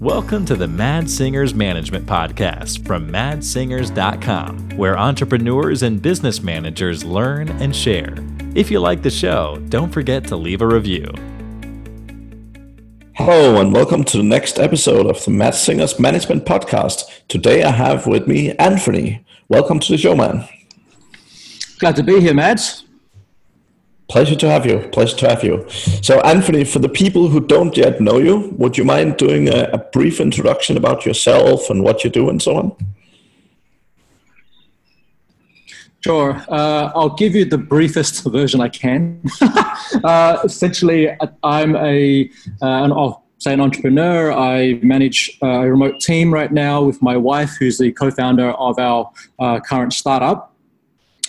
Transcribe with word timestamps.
Welcome 0.00 0.44
to 0.44 0.56
the 0.56 0.68
Mads 0.68 1.16
Singers 1.16 1.54
Management 1.54 2.04
Podcast 2.04 2.86
from 2.86 3.08
madssingers.com, 3.10 4.76
where 4.76 4.98
entrepreneurs 4.98 5.82
and 5.82 6.02
business 6.02 6.42
managers 6.42 7.02
learn 7.02 7.48
and 7.62 7.74
share. 7.74 8.14
If 8.54 8.70
you 8.70 8.78
like 8.80 9.00
the 9.00 9.08
show, 9.10 9.56
don't 9.70 9.90
forget 9.90 10.24
to 10.24 10.36
leave 10.36 10.60
a 10.60 10.66
review. 10.66 11.10
Hello, 13.14 13.58
and 13.58 13.72
welcome 13.72 14.04
to 14.04 14.18
the 14.18 14.22
next 14.22 14.58
episode 14.58 15.06
of 15.06 15.24
the 15.24 15.30
Mads 15.30 15.60
Singers 15.60 15.98
Management 15.98 16.44
Podcast. 16.44 17.04
Today 17.28 17.62
I 17.62 17.70
have 17.70 18.06
with 18.06 18.28
me 18.28 18.52
Anthony. 18.56 19.24
Welcome 19.48 19.80
to 19.80 19.92
the 19.92 19.96
show, 19.96 20.14
man. 20.14 20.46
Glad 21.78 21.96
to 21.96 22.02
be 22.02 22.20
here, 22.20 22.34
Mads. 22.34 22.85
Pleasure 24.08 24.36
to 24.36 24.48
have 24.48 24.64
you. 24.64 24.78
Pleasure 24.92 25.16
to 25.16 25.28
have 25.28 25.42
you. 25.42 25.64
So, 25.68 26.20
Anthony, 26.20 26.62
for 26.62 26.78
the 26.78 26.88
people 26.88 27.28
who 27.28 27.40
don't 27.40 27.76
yet 27.76 28.00
know 28.00 28.18
you, 28.18 28.54
would 28.56 28.78
you 28.78 28.84
mind 28.84 29.16
doing 29.16 29.48
a, 29.48 29.68
a 29.72 29.78
brief 29.78 30.20
introduction 30.20 30.76
about 30.76 31.04
yourself 31.04 31.70
and 31.70 31.82
what 31.82 32.04
you 32.04 32.10
do 32.10 32.28
and 32.28 32.40
so 32.40 32.56
on? 32.56 32.76
Sure. 36.04 36.40
Uh, 36.48 36.92
I'll 36.94 37.16
give 37.16 37.34
you 37.34 37.44
the 37.44 37.58
briefest 37.58 38.22
version 38.30 38.60
I 38.60 38.68
can. 38.68 39.20
uh, 40.04 40.38
essentially, 40.44 41.10
I'm 41.42 41.74
a 41.74 42.30
uh, 42.62 42.84
an, 42.84 42.92
I'll 42.92 43.24
say 43.38 43.54
an 43.54 43.60
entrepreneur. 43.60 44.32
I 44.32 44.74
manage 44.84 45.36
a 45.42 45.68
remote 45.68 45.98
team 45.98 46.32
right 46.32 46.52
now 46.52 46.80
with 46.80 47.02
my 47.02 47.16
wife, 47.16 47.56
who's 47.58 47.78
the 47.78 47.90
co-founder 47.90 48.52
of 48.52 48.78
our 48.78 49.10
uh, 49.40 49.58
current 49.58 49.92
startup 49.92 50.55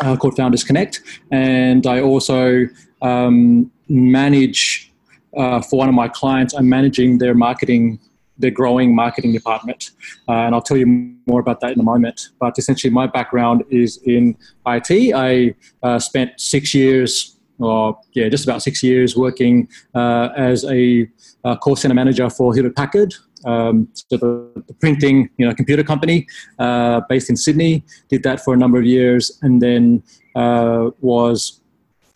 uh, 0.01 0.15
called 0.15 0.35
Founders 0.37 0.63
Connect, 0.63 1.01
and 1.31 1.85
I 1.85 2.01
also 2.01 2.67
um, 3.01 3.71
manage 3.87 4.91
uh, 5.35 5.61
for 5.61 5.79
one 5.79 5.89
of 5.89 5.95
my 5.95 6.07
clients. 6.07 6.53
I'm 6.53 6.69
managing 6.69 7.17
their 7.17 7.33
marketing, 7.33 7.99
their 8.37 8.51
growing 8.51 8.95
marketing 8.95 9.33
department, 9.33 9.91
uh, 10.27 10.33
and 10.33 10.55
I'll 10.55 10.61
tell 10.61 10.77
you 10.77 11.15
more 11.27 11.39
about 11.39 11.59
that 11.61 11.71
in 11.71 11.79
a 11.79 11.83
moment. 11.83 12.29
But 12.39 12.57
essentially, 12.57 12.91
my 12.91 13.07
background 13.07 13.63
is 13.69 13.97
in 14.03 14.37
IT. 14.65 15.13
I 15.15 15.55
uh, 15.83 15.99
spent 15.99 16.39
six 16.39 16.73
years. 16.73 17.33
Or 17.59 17.99
yeah, 18.13 18.29
just 18.29 18.43
about 18.43 18.61
six 18.61 18.83
years 18.83 19.17
working 19.17 19.67
uh, 19.95 20.29
as 20.37 20.63
a, 20.65 21.09
a 21.43 21.57
call 21.57 21.75
center 21.75 21.95
manager 21.95 22.29
for 22.29 22.53
Hewlett 22.53 22.75
Packard, 22.75 23.15
um, 23.45 23.87
so 23.93 24.17
the, 24.17 24.63
the, 24.67 24.73
printing, 24.73 25.29
you 25.37 25.47
know, 25.47 25.53
computer 25.53 25.83
company 25.83 26.27
uh, 26.59 27.01
based 27.09 27.29
in 27.29 27.37
Sydney. 27.37 27.83
Did 28.09 28.23
that 28.23 28.41
for 28.43 28.53
a 28.53 28.57
number 28.57 28.79
of 28.79 28.85
years, 28.85 29.37
and 29.41 29.61
then 29.61 30.03
uh, 30.35 30.91
was 31.01 31.61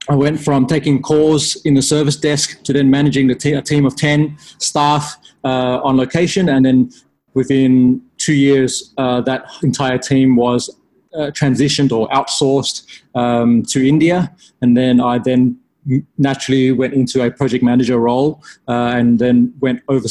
I 0.10 0.16
went 0.16 0.40
from 0.42 0.66
taking 0.66 1.02
calls 1.02 1.58
in 1.64 1.76
the 1.76 1.82
service 1.82 2.16
desk 2.16 2.64
to 2.64 2.74
then 2.74 2.90
managing 2.90 3.28
the 3.28 3.36
team 3.36 3.86
of 3.86 3.96
ten 3.96 4.38
staff 4.58 5.18
uh, 5.44 5.80
on 5.84 5.98
location, 5.98 6.50
and 6.50 6.66
then 6.66 6.92
within 7.34 8.02
two 8.18 8.34
years, 8.34 8.94
uh, 8.98 9.22
that 9.22 9.46
entire 9.64 9.98
team 9.98 10.36
was 10.36 10.70
uh, 11.14 11.32
transitioned 11.32 11.92
or 11.92 12.08
outsourced 12.10 12.86
um, 13.16 13.64
to 13.64 13.88
India, 13.88 14.36
and 14.62 14.76
then 14.76 15.00
I 15.00 15.18
then 15.18 15.58
naturally 16.18 16.72
went 16.72 16.94
into 16.94 17.24
a 17.24 17.32
project 17.32 17.64
manager 17.64 18.00
role, 18.00 18.44
uh, 18.68 18.94
and 18.96 19.20
then 19.20 19.54
went 19.60 19.82
over 19.88 20.08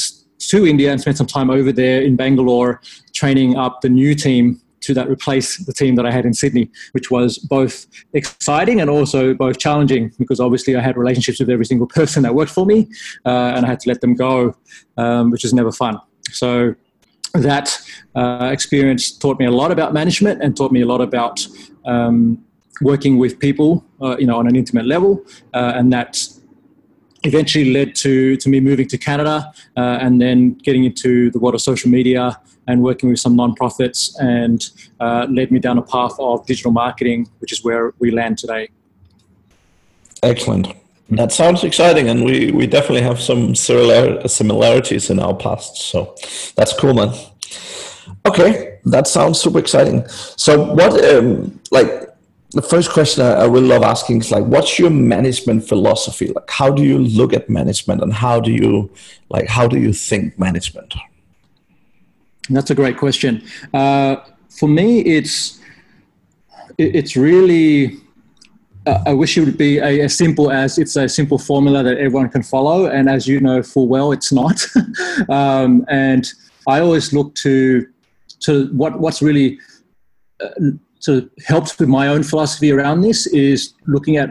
to 0.49 0.67
India 0.67 0.91
and 0.91 1.01
spent 1.01 1.17
some 1.17 1.27
time 1.27 1.51
over 1.51 1.73
there 1.73 2.03
in 2.03 2.17
Bangalore 2.17 2.81
training 3.13 3.57
up 3.57 3.81
the 3.81 3.89
new 3.89 4.15
team 4.15 4.61
to 4.81 4.95
that 4.95 5.09
replace 5.11 5.59
the 5.59 5.73
team 5.73 5.95
that 5.97 6.07
I 6.07 6.11
had 6.11 6.25
in 6.25 6.33
Sydney, 6.33 6.71
which 6.93 7.11
was 7.11 7.39
both 7.39 7.87
exciting 8.15 8.81
and 8.81 8.89
also 8.89 9.35
both 9.35 9.59
challenging 9.59 10.13
because 10.19 10.41
obviously 10.41 10.75
I 10.75 10.81
had 10.81 10.97
relationships 10.97 11.39
with 11.39 11.51
every 11.51 11.67
single 11.67 11.87
person 11.87 12.23
that 12.23 12.35
worked 12.35 12.51
for 12.51 12.65
me 12.65 12.89
uh, 13.27 13.53
and 13.55 13.67
I 13.67 13.69
had 13.69 13.81
to 13.81 13.89
let 13.89 14.01
them 14.01 14.15
go, 14.15 14.57
um, 14.97 15.31
which 15.31 15.45
is 15.45 15.53
never 15.53 15.71
fun. 15.71 15.99
So 16.31 16.75
that 17.35 17.79
uh, 18.15 18.49
experience 18.51 19.13
taught 19.13 19.39
me 19.39 19.47
a 19.47 19.51
lot 19.51 19.71
about 19.71 19.93
management 19.93 20.43
and 20.43 20.57
taught 20.57 20.73
me 20.73 20.81
a 20.81 20.87
lot 20.87 21.01
about 21.01 21.47
um, 21.85 22.43
working 22.81 23.19
with 23.19 23.39
people, 23.39 23.85
uh, 24.01 24.17
you 24.19 24.27
know, 24.27 24.39
on 24.39 24.47
an 24.47 24.57
intimate 24.57 24.87
level, 24.87 25.25
uh, 25.55 25.73
and 25.77 25.93
that 25.93 26.27
eventually 27.25 27.73
led 27.73 27.95
to, 27.97 28.37
to 28.37 28.49
me 28.49 28.61
moving 28.61 28.89
to 28.89 28.99
Canada 28.99 29.53
uh, 29.77 29.99
and 30.01 30.21
then 30.21 30.55
getting 30.55 30.85
into 30.85 31.31
the 31.31 31.39
world 31.39 31.55
of 31.55 31.61
social 31.61 31.91
media 31.91 32.41
and 32.67 32.83
working 32.83 33.09
with 33.09 33.19
some 33.19 33.37
nonprofits 33.37 34.15
and 34.19 34.71
uh, 35.01 35.27
led 35.31 35.51
me 35.51 35.59
down 35.59 35.79
a 35.79 35.83
path 35.83 36.15
of 36.19 36.47
digital 36.47 36.73
marketing, 36.73 37.29
which 37.39 37.53
is 37.53 37.65
where 37.65 37.93
we 37.99 38.11
land 38.11 38.39
today. 38.39 38.69
Excellent. 40.23 40.69
That 41.11 41.33
sounds 41.33 41.65
exciting, 41.65 42.09
and 42.09 42.25
we, 42.25 42.53
we 42.53 42.69
definitely 42.69 43.03
have 43.03 43.21
some 43.21 43.57
similar, 43.57 44.29
similarities 44.29 45.11
in 45.11 45.19
our 45.19 45.35
past. 45.35 45.77
So 45.77 46.15
that's 46.55 46.73
cool, 46.73 46.95
man. 46.95 47.13
Okay, 48.27 48.79
that 48.85 49.09
sounds 49.09 49.41
super 49.41 49.59
exciting. 49.59 50.07
So, 50.37 50.73
what, 50.75 51.05
um, 51.05 51.59
like, 51.73 52.10
the 52.53 52.63
first 52.63 52.91
question 52.91 53.25
I, 53.25 53.33
I 53.33 53.45
really 53.47 53.69
love 53.69 53.83
asking 53.83 54.21
is 54.21 54.31
like, 54.31 54.45
what's 54.45 54.79
your 54.79 54.91
management 54.91 55.69
philosophy? 55.69 56.29
Like, 56.29 56.51
how 56.51 56.71
do 56.71 56.83
you 56.83 56.99
look 56.99 57.33
at 57.33 57.49
management, 57.49 58.03
and 58.03 58.13
how 58.13 58.41
do 58.41 58.51
you 58.51 58.91
like 59.29 59.49
how 59.49 59.67
do 59.67 59.79
you 59.79 59.93
think 59.93 60.39
management? 60.39 60.95
That's 62.49 62.71
a 62.71 62.75
great 62.75 62.97
question. 62.97 63.45
Uh, 63.73 64.17
for 64.49 64.69
me, 64.69 65.01
it's 65.01 65.61
it's 66.79 67.17
really. 67.17 67.99
Uh, 68.87 69.03
I 69.07 69.13
wish 69.13 69.37
it 69.37 69.45
would 69.45 69.59
be 69.59 69.77
a, 69.77 70.01
as 70.05 70.17
simple 70.17 70.51
as 70.51 70.79
it's 70.79 70.97
a 70.97 71.07
simple 71.07 71.37
formula 71.39 71.83
that 71.83 71.99
everyone 71.99 72.31
can 72.31 72.43
follow, 72.43 72.87
and 72.87 73.09
as 73.09 73.29
you 73.29 73.41
know 73.41 73.63
full 73.63 73.87
well, 73.87 74.11
it's 74.11 74.33
not. 74.33 74.61
um, 75.29 75.85
and 75.89 76.27
I 76.67 76.81
always 76.81 77.13
look 77.13 77.35
to 77.37 77.87
to 78.41 78.67
what 78.73 78.99
what's 78.99 79.23
really 79.23 79.59
uh, 80.43 80.49
of 81.09 81.31
helps 81.47 81.79
with 81.79 81.89
my 81.89 82.09
own 82.09 82.23
philosophy 82.23 82.71
around 82.73 83.01
this 83.01 83.27
is 83.27 83.75
looking 83.87 84.17
at 84.17 84.31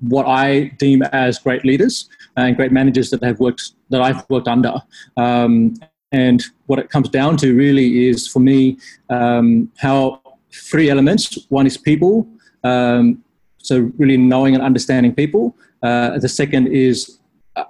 what 0.00 0.26
I 0.26 0.72
deem 0.78 1.02
as 1.02 1.38
great 1.38 1.64
leaders 1.64 2.08
and 2.36 2.56
great 2.56 2.72
managers 2.72 3.10
that 3.10 3.22
have 3.22 3.38
worked 3.40 3.72
that 3.90 4.00
I've 4.00 4.28
worked 4.30 4.48
under. 4.48 4.74
Um, 5.16 5.74
and 6.12 6.42
what 6.66 6.78
it 6.78 6.88
comes 6.90 7.08
down 7.08 7.36
to 7.38 7.54
really 7.54 8.08
is 8.08 8.26
for 8.26 8.40
me 8.40 8.78
um, 9.10 9.70
how 9.78 10.22
three 10.52 10.88
elements. 10.88 11.46
One 11.48 11.66
is 11.66 11.76
people, 11.76 12.26
um, 12.64 13.22
so 13.58 13.90
really 13.98 14.16
knowing 14.16 14.54
and 14.54 14.62
understanding 14.62 15.14
people. 15.14 15.56
Uh, 15.82 16.18
the 16.18 16.28
second 16.28 16.68
is 16.68 17.18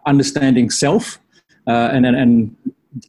understanding 0.06 0.70
self 0.70 1.18
uh, 1.66 1.90
and, 1.92 2.06
and 2.06 2.56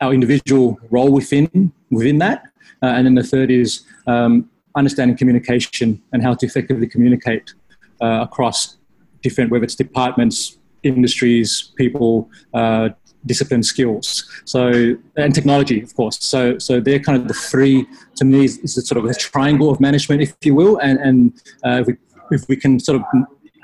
our 0.02 0.14
individual 0.14 0.80
role 0.90 1.12
within 1.12 1.72
within 1.92 2.18
that. 2.20 2.44
Uh, 2.84 2.88
and 2.88 3.06
then 3.06 3.16
the 3.16 3.24
third 3.24 3.50
is 3.50 3.86
um, 4.08 4.50
understanding 4.78 5.18
communication 5.18 6.02
and 6.14 6.24
how 6.24 6.34
to 6.34 6.46
effectively 6.46 6.88
communicate 6.88 7.54
uh, 8.02 8.20
across 8.22 8.78
different, 9.22 9.52
whether 9.52 9.64
it's 9.64 9.76
departments, 9.76 10.58
industries, 10.84 11.72
people, 11.76 12.30
uh, 12.54 12.90
discipline 13.26 13.64
skills. 13.64 14.30
So, 14.46 14.96
and 15.18 15.34
technology, 15.34 15.82
of 15.82 15.94
course. 15.96 16.18
So, 16.24 16.58
so 16.60 16.80
they're 16.80 17.00
kind 17.00 17.20
of 17.20 17.28
the 17.28 17.34
three, 17.34 17.86
to 18.16 18.26
me, 18.26 18.46
is, 18.46 18.88
sort 18.88 18.98
of 18.98 19.06
a 19.06 19.14
triangle 19.14 19.70
of 19.70 19.80
management, 19.80 20.22
if 20.22 20.34
you 20.44 20.56
will. 20.56 20.78
And, 20.78 21.00
and 21.00 21.42
uh, 21.66 21.82
if, 21.82 21.88
we, 21.88 21.94
if 22.32 22.48
we 22.48 22.56
can 22.56 22.80
sort 22.80 23.02
of 23.02 23.04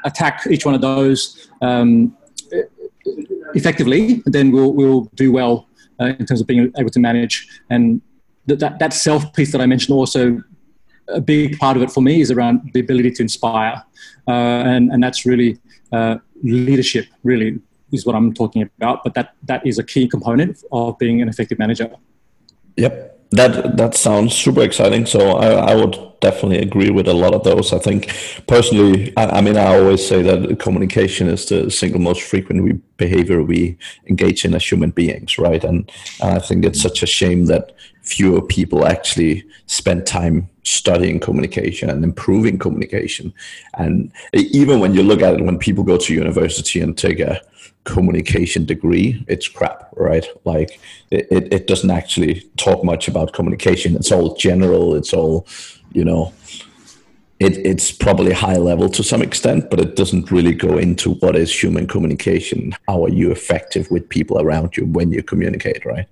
attack 0.04 0.42
each 0.50 0.66
one 0.66 0.76
of 0.76 0.82
those 0.82 1.50
um, 1.62 2.18
effectively, 3.54 4.22
then 4.26 4.52
we'll, 4.52 4.74
we'll 4.74 5.02
do 5.16 5.32
well 5.32 5.68
uh, 6.00 6.06
in 6.20 6.26
terms 6.26 6.42
of 6.42 6.48
being 6.48 6.72
able 6.78 6.90
to 6.90 7.00
manage. 7.00 7.48
And 7.70 8.02
that, 8.48 8.80
that 8.80 8.94
self 8.94 9.34
piece 9.34 9.52
that 9.54 9.62
I 9.62 9.66
mentioned 9.66 9.96
also 9.96 10.42
a 11.08 11.22
big 11.22 11.58
part 11.60 11.78
of 11.78 11.84
it 11.84 11.92
for 11.92 12.02
me 12.02 12.22
is 12.22 12.32
around 12.32 12.72
the 12.74 12.80
ability 12.80 13.12
to 13.12 13.24
inspire, 13.24 13.84
uh, 14.28 14.32
and 14.32 14.92
and 14.92 15.04
that's 15.04 15.26
really 15.26 15.60
uh, 15.92 16.18
leadership. 16.44 17.08
Really 17.24 17.60
is 17.92 18.06
what 18.06 18.16
I'm 18.16 18.34
talking 18.34 18.70
about. 18.78 19.04
But 19.04 19.14
that 19.14 19.36
that 19.44 19.66
is 19.66 19.80
a 19.80 19.84
key 19.84 20.08
component 20.08 20.64
of 20.72 20.98
being 20.98 21.22
an 21.22 21.30
effective 21.30 21.60
manager. 21.60 21.90
Yep. 22.78 23.12
That 23.32 23.78
that 23.78 23.96
sounds 23.96 24.36
super 24.36 24.62
exciting. 24.62 25.08
So 25.08 25.38
I, 25.38 25.72
I 25.72 25.76
would 25.76 25.96
definitely 26.24 26.60
agree 26.60 26.92
with 26.92 27.08
a 27.08 27.14
lot 27.14 27.34
of 27.34 27.44
those. 27.44 27.74
I 27.74 27.80
think 27.80 28.12
personally, 28.48 29.12
I, 29.18 29.26
I, 29.38 29.42
mean, 29.42 29.58
I 29.58 29.78
always 29.78 30.08
say 30.08 30.22
that 30.22 30.60
communication 30.60 31.28
is 31.28 31.48
the 31.48 31.70
single 31.70 32.00
most 32.00 32.22
frequent 32.22 32.82
behavior 32.98 33.42
we 33.44 33.78
engage 34.08 34.46
in 34.46 34.54
as 34.54 34.72
human 34.72 34.92
beings, 34.92 35.38
right? 35.40 35.64
And, 35.64 35.92
and 36.22 36.38
I 36.38 36.40
think 36.40 36.64
it's 36.64 36.82
such 36.82 37.04
a 37.04 37.08
shame 37.08 37.48
that 37.48 37.74
fewer 38.04 38.42
people 38.42 38.86
actually 38.86 39.46
spend 39.66 40.06
time 40.06 40.48
studying 40.64 41.20
communication 41.20 41.90
and 41.90 42.04
improving 42.04 42.58
communication. 42.58 43.34
And 43.76 44.12
even 44.34 44.80
when 44.80 44.94
you 44.94 45.04
look 45.04 45.22
at 45.22 45.36
it, 45.36 45.42
when 45.42 45.60
people 45.60 45.84
go 45.84 45.98
to 45.98 46.14
university 46.14 46.80
and 46.82 46.98
take 46.98 47.20
a 47.20 47.42
communication 47.84 48.66
degree, 48.66 49.24
it's 49.28 49.48
crap, 49.48 49.90
right? 49.98 50.26
Like 50.46 50.80
it, 51.12 51.28
it, 51.30 51.54
it, 51.54 51.68
doesn't 51.68 51.92
actually 51.92 52.50
talk 52.56 52.84
much 52.84 53.08
about 53.08 53.34
communication. 53.34 53.96
It's 53.96 54.12
all 54.12 54.36
general. 54.36 54.96
It's 54.96 55.14
all, 55.14 55.46
you 55.92 56.06
know, 56.06 56.34
it, 57.40 57.58
it's 57.58 57.92
probably 57.92 58.32
high 58.32 58.56
level 58.56 58.88
to 58.90 59.04
some 59.04 59.22
extent, 59.22 59.70
but 59.70 59.82
it 59.82 59.98
doesn't 59.98 60.32
really 60.32 60.54
go 60.54 60.78
into 60.78 61.16
what 61.16 61.36
is 61.36 61.52
human 61.52 61.88
communication. 61.88 62.74
How 62.88 63.04
are 63.04 63.10
you 63.10 63.32
effective 63.32 63.92
with 63.92 64.08
people 64.08 64.40
around 64.40 64.78
you 64.78 64.86
when 64.86 65.12
you 65.12 65.24
communicate, 65.24 65.86
right? 65.86 66.08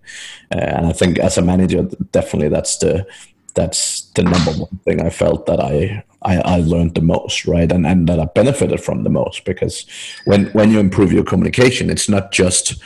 Uh, 0.53 0.59
and 0.59 0.88
I 0.88 0.92
think 0.92 1.19
as 1.19 1.38
a 1.38 1.42
manager, 1.42 1.83
definitely 2.12 2.50
that's 2.50 2.77
the 2.77 3.07
that's 3.53 4.01
the 4.15 4.24
number 4.24 4.51
one 4.51 4.80
thing 4.86 5.01
I 5.01 5.09
felt 5.09 5.45
that 5.45 5.59
I, 5.59 6.03
I, 6.21 6.38
I 6.38 6.57
learned 6.57 6.95
the 6.95 7.01
most, 7.01 7.45
right? 7.45 7.71
And 7.71 7.86
and 7.86 8.07
that 8.07 8.19
I 8.19 8.25
benefited 8.25 8.81
from 8.81 9.03
the 9.03 9.09
most 9.09 9.45
because 9.45 9.86
when 10.25 10.48
when 10.48 10.71
you 10.71 10.80
improve 10.80 11.12
your 11.12 11.24
communication, 11.24 11.89
it's 11.89 12.09
not 12.09 12.31
just 12.31 12.81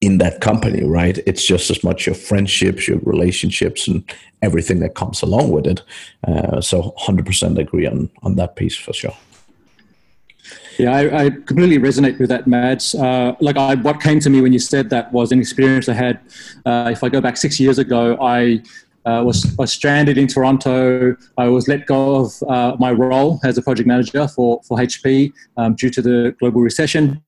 in 0.00 0.18
that 0.18 0.40
company, 0.40 0.84
right? 0.84 1.18
It's 1.26 1.44
just 1.44 1.70
as 1.70 1.84
much 1.84 2.06
your 2.06 2.14
friendships, 2.14 2.88
your 2.88 2.98
relationships, 3.00 3.88
and 3.88 4.02
everything 4.42 4.80
that 4.80 4.94
comes 4.94 5.22
along 5.22 5.50
with 5.50 5.66
it. 5.66 5.82
Uh, 6.26 6.60
so, 6.60 6.94
hundred 6.96 7.26
percent 7.26 7.58
agree 7.58 7.86
on 7.86 8.10
on 8.22 8.36
that 8.36 8.56
piece 8.56 8.76
for 8.76 8.92
sure. 8.92 9.16
Yeah, 10.78 10.94
I, 10.94 11.24
I 11.24 11.30
completely 11.30 11.78
resonate 11.78 12.18
with 12.18 12.28
that, 12.28 12.46
Mads. 12.46 12.94
Uh, 12.94 13.34
like, 13.40 13.56
I, 13.56 13.76
what 13.76 14.00
came 14.00 14.20
to 14.20 14.28
me 14.28 14.42
when 14.42 14.52
you 14.52 14.58
said 14.58 14.90
that 14.90 15.10
was 15.10 15.32
an 15.32 15.40
experience 15.40 15.88
I 15.88 15.94
had. 15.94 16.20
Uh, 16.66 16.90
if 16.92 17.02
I 17.02 17.08
go 17.08 17.20
back 17.20 17.38
six 17.38 17.58
years 17.58 17.78
ago, 17.78 18.18
I 18.20 18.62
uh, 19.06 19.22
was, 19.24 19.54
was 19.56 19.72
stranded 19.72 20.18
in 20.18 20.26
Toronto. 20.26 21.16
I 21.38 21.48
was 21.48 21.68
let 21.68 21.86
go 21.86 22.16
of 22.16 22.42
uh, 22.48 22.76
my 22.78 22.90
role 22.90 23.40
as 23.44 23.56
a 23.56 23.62
project 23.62 23.86
manager 23.86 24.28
for, 24.28 24.60
for 24.66 24.78
HP 24.78 25.32
um, 25.56 25.74
due 25.74 25.90
to 25.90 26.02
the 26.02 26.36
global 26.38 26.60
recession. 26.60 27.22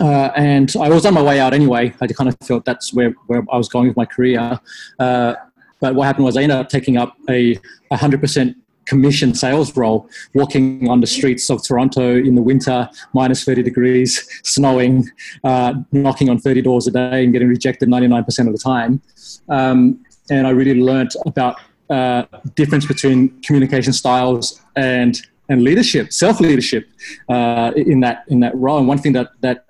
Uh, 0.00 0.30
and 0.36 0.74
I 0.80 0.88
was 0.88 1.04
on 1.04 1.14
my 1.14 1.22
way 1.22 1.38
out 1.38 1.52
anyway. 1.52 1.92
I 2.00 2.06
kind 2.06 2.28
of 2.28 2.36
felt 2.42 2.64
that's 2.64 2.94
where, 2.94 3.10
where 3.26 3.44
I 3.52 3.56
was 3.58 3.68
going 3.68 3.88
with 3.88 3.96
my 3.96 4.06
career. 4.06 4.58
Uh, 4.98 5.34
but 5.80 5.94
what 5.94 6.04
happened 6.06 6.24
was 6.24 6.36
I 6.36 6.42
ended 6.42 6.58
up 6.58 6.68
taking 6.68 6.96
up 6.96 7.16
a 7.28 7.56
100% 7.92 8.54
commission 8.86 9.34
sales 9.34 9.76
role, 9.76 10.08
walking 10.34 10.88
on 10.88 11.00
the 11.00 11.06
streets 11.06 11.50
of 11.50 11.62
Toronto 11.64 12.16
in 12.16 12.34
the 12.34 12.42
winter, 12.42 12.88
minus 13.12 13.44
30 13.44 13.62
degrees, 13.62 14.28
snowing, 14.44 15.08
uh, 15.44 15.74
knocking 15.92 16.28
on 16.30 16.38
30 16.38 16.62
doors 16.62 16.86
a 16.86 16.90
day 16.90 17.24
and 17.24 17.32
getting 17.32 17.48
rejected 17.48 17.88
99% 17.88 18.46
of 18.46 18.52
the 18.52 18.58
time. 18.58 19.00
Um, 19.48 20.04
and 20.30 20.46
I 20.46 20.50
really 20.50 20.80
learned 20.80 21.12
about 21.26 21.56
uh, 21.90 22.24
difference 22.54 22.86
between 22.86 23.40
communication 23.42 23.92
styles 23.92 24.60
and 24.76 25.20
and 25.48 25.62
leadership, 25.62 26.12
self 26.12 26.40
leadership 26.40 26.88
uh, 27.28 27.72
in 27.76 28.00
that 28.00 28.24
in 28.28 28.40
that 28.40 28.54
role. 28.54 28.78
And 28.78 28.88
one 28.88 28.98
thing 28.98 29.12
that 29.12 29.30
that 29.40 29.66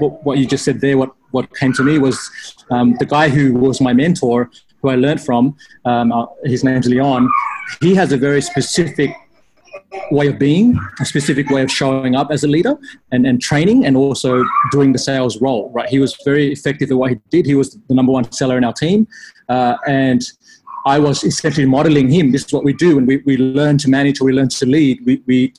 what, 0.00 0.38
you 0.38 0.46
just 0.46 0.64
said 0.64 0.80
there, 0.80 0.96
what 0.96 1.12
what 1.30 1.54
came 1.56 1.72
to 1.74 1.84
me 1.84 1.98
was 1.98 2.18
um, 2.70 2.96
the 2.98 3.04
guy 3.04 3.28
who 3.28 3.54
was 3.54 3.80
my 3.80 3.92
mentor, 3.92 4.50
who 4.80 4.88
I 4.88 4.94
learned 4.94 5.20
from. 5.20 5.56
Um, 5.84 6.12
uh, 6.12 6.26
his 6.44 6.64
name's 6.64 6.88
Leon. 6.88 7.28
He 7.80 7.94
has 7.94 8.12
a 8.12 8.16
very 8.16 8.40
specific 8.40 9.14
way 10.10 10.28
of 10.28 10.38
being, 10.38 10.78
a 11.00 11.04
specific 11.04 11.50
way 11.50 11.62
of 11.62 11.70
showing 11.70 12.14
up 12.14 12.30
as 12.30 12.44
a 12.44 12.48
leader 12.48 12.76
and, 13.12 13.26
and 13.26 13.40
training 13.40 13.86
and 13.86 13.96
also 13.96 14.44
doing 14.70 14.92
the 14.92 14.98
sales 14.98 15.40
role, 15.40 15.70
right? 15.74 15.88
He 15.88 15.98
was 15.98 16.16
very 16.24 16.52
effective 16.52 16.90
at 16.90 16.96
what 16.96 17.10
he 17.10 17.20
did. 17.30 17.46
He 17.46 17.54
was 17.54 17.78
the 17.88 17.94
number 17.94 18.12
one 18.12 18.30
seller 18.32 18.56
in 18.56 18.64
our 18.64 18.72
team. 18.72 19.06
Uh, 19.48 19.76
and 19.86 20.22
I 20.86 20.98
was 20.98 21.24
essentially 21.24 21.66
modeling 21.66 22.10
him. 22.10 22.32
This 22.32 22.44
is 22.44 22.52
what 22.52 22.64
we 22.64 22.72
do. 22.72 22.98
And 22.98 23.06
we, 23.06 23.18
we 23.18 23.36
learn 23.36 23.78
to 23.78 23.90
manage 23.90 24.20
or 24.20 24.24
we 24.24 24.32
learn 24.32 24.48
to 24.48 24.66
lead. 24.66 25.04
We, 25.04 25.22
we, 25.26 25.52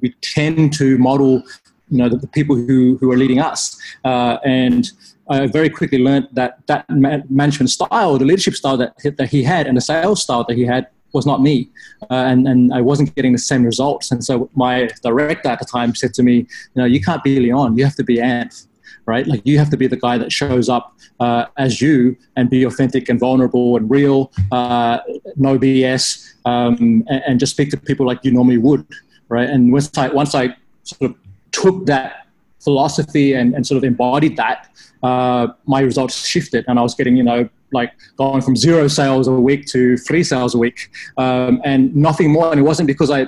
we 0.00 0.14
tend 0.20 0.72
to 0.74 0.98
model, 0.98 1.42
you 1.88 1.98
know, 1.98 2.08
the, 2.08 2.16
the 2.16 2.28
people 2.28 2.54
who, 2.54 2.96
who 3.00 3.10
are 3.10 3.16
leading 3.16 3.40
us. 3.40 3.80
Uh, 4.04 4.38
and 4.44 4.90
I 5.30 5.46
very 5.46 5.68
quickly 5.68 5.98
learned 5.98 6.28
that 6.32 6.66
that 6.66 6.88
management 6.88 7.70
style, 7.70 8.18
the 8.18 8.24
leadership 8.24 8.54
style 8.54 8.76
that, 8.78 8.94
that 9.18 9.28
he 9.28 9.42
had 9.42 9.66
and 9.66 9.76
the 9.76 9.80
sales 9.80 10.22
style 10.22 10.44
that 10.48 10.56
he 10.56 10.64
had 10.64 10.88
was 11.12 11.26
not 11.26 11.40
me, 11.40 11.68
uh, 12.10 12.14
and 12.14 12.46
and 12.46 12.72
I 12.72 12.80
wasn't 12.80 13.14
getting 13.14 13.32
the 13.32 13.38
same 13.38 13.64
results. 13.64 14.10
And 14.10 14.22
so 14.22 14.50
my 14.54 14.90
director 15.02 15.48
at 15.48 15.58
the 15.58 15.64
time 15.64 15.94
said 15.94 16.12
to 16.14 16.22
me, 16.22 16.34
you 16.34 16.46
know, 16.76 16.84
you 16.84 17.00
can't 17.00 17.22
be 17.24 17.40
Leon, 17.40 17.78
you 17.78 17.84
have 17.84 17.96
to 17.96 18.04
be 18.04 18.20
Ant, 18.20 18.66
right? 19.08 19.26
Like 19.26 19.40
you 19.44 19.58
have 19.58 19.70
to 19.70 19.76
be 19.76 19.86
the 19.86 19.96
guy 19.96 20.18
that 20.18 20.30
shows 20.30 20.68
up 20.68 20.94
uh, 21.18 21.46
as 21.56 21.80
you 21.80 22.16
and 22.36 22.50
be 22.50 22.64
authentic 22.64 23.08
and 23.08 23.18
vulnerable 23.18 23.76
and 23.76 23.90
real, 23.90 24.30
uh, 24.52 24.98
no 25.34 25.58
BS, 25.58 26.34
um, 26.44 27.04
and, 27.08 27.22
and, 27.26 27.40
just 27.40 27.52
speak 27.52 27.70
to 27.70 27.76
people 27.78 28.06
like 28.06 28.20
you 28.22 28.30
normally 28.30 28.58
would, 28.58 28.86
right? 29.28 29.48
And 29.48 29.72
once 29.72 29.96
I 29.96 30.08
once 30.08 30.34
I 30.34 30.54
sort 30.82 31.10
of 31.10 31.16
took 31.52 31.86
that 31.86 32.26
philosophy 32.60 33.32
and, 33.32 33.54
and 33.54 33.66
sort 33.66 33.78
of 33.78 33.84
embodied 33.84 34.36
that, 34.36 34.68
uh, 35.02 35.48
my 35.66 35.80
results 35.80 36.26
shifted, 36.26 36.66
and 36.68 36.78
I 36.78 36.82
was 36.82 36.94
getting 36.94 37.16
you 37.16 37.24
know 37.24 37.48
like 37.72 37.92
going 38.16 38.42
from 38.42 38.56
zero 38.56 38.88
sales 38.88 39.26
a 39.26 39.32
week 39.32 39.66
to 39.66 39.96
three 39.96 40.22
sales 40.22 40.54
a 40.54 40.58
week, 40.58 40.90
um, 41.16 41.62
and 41.64 41.96
nothing 41.96 42.30
more. 42.30 42.50
And 42.50 42.60
it 42.60 42.64
wasn't 42.64 42.86
because 42.86 43.10
I 43.10 43.26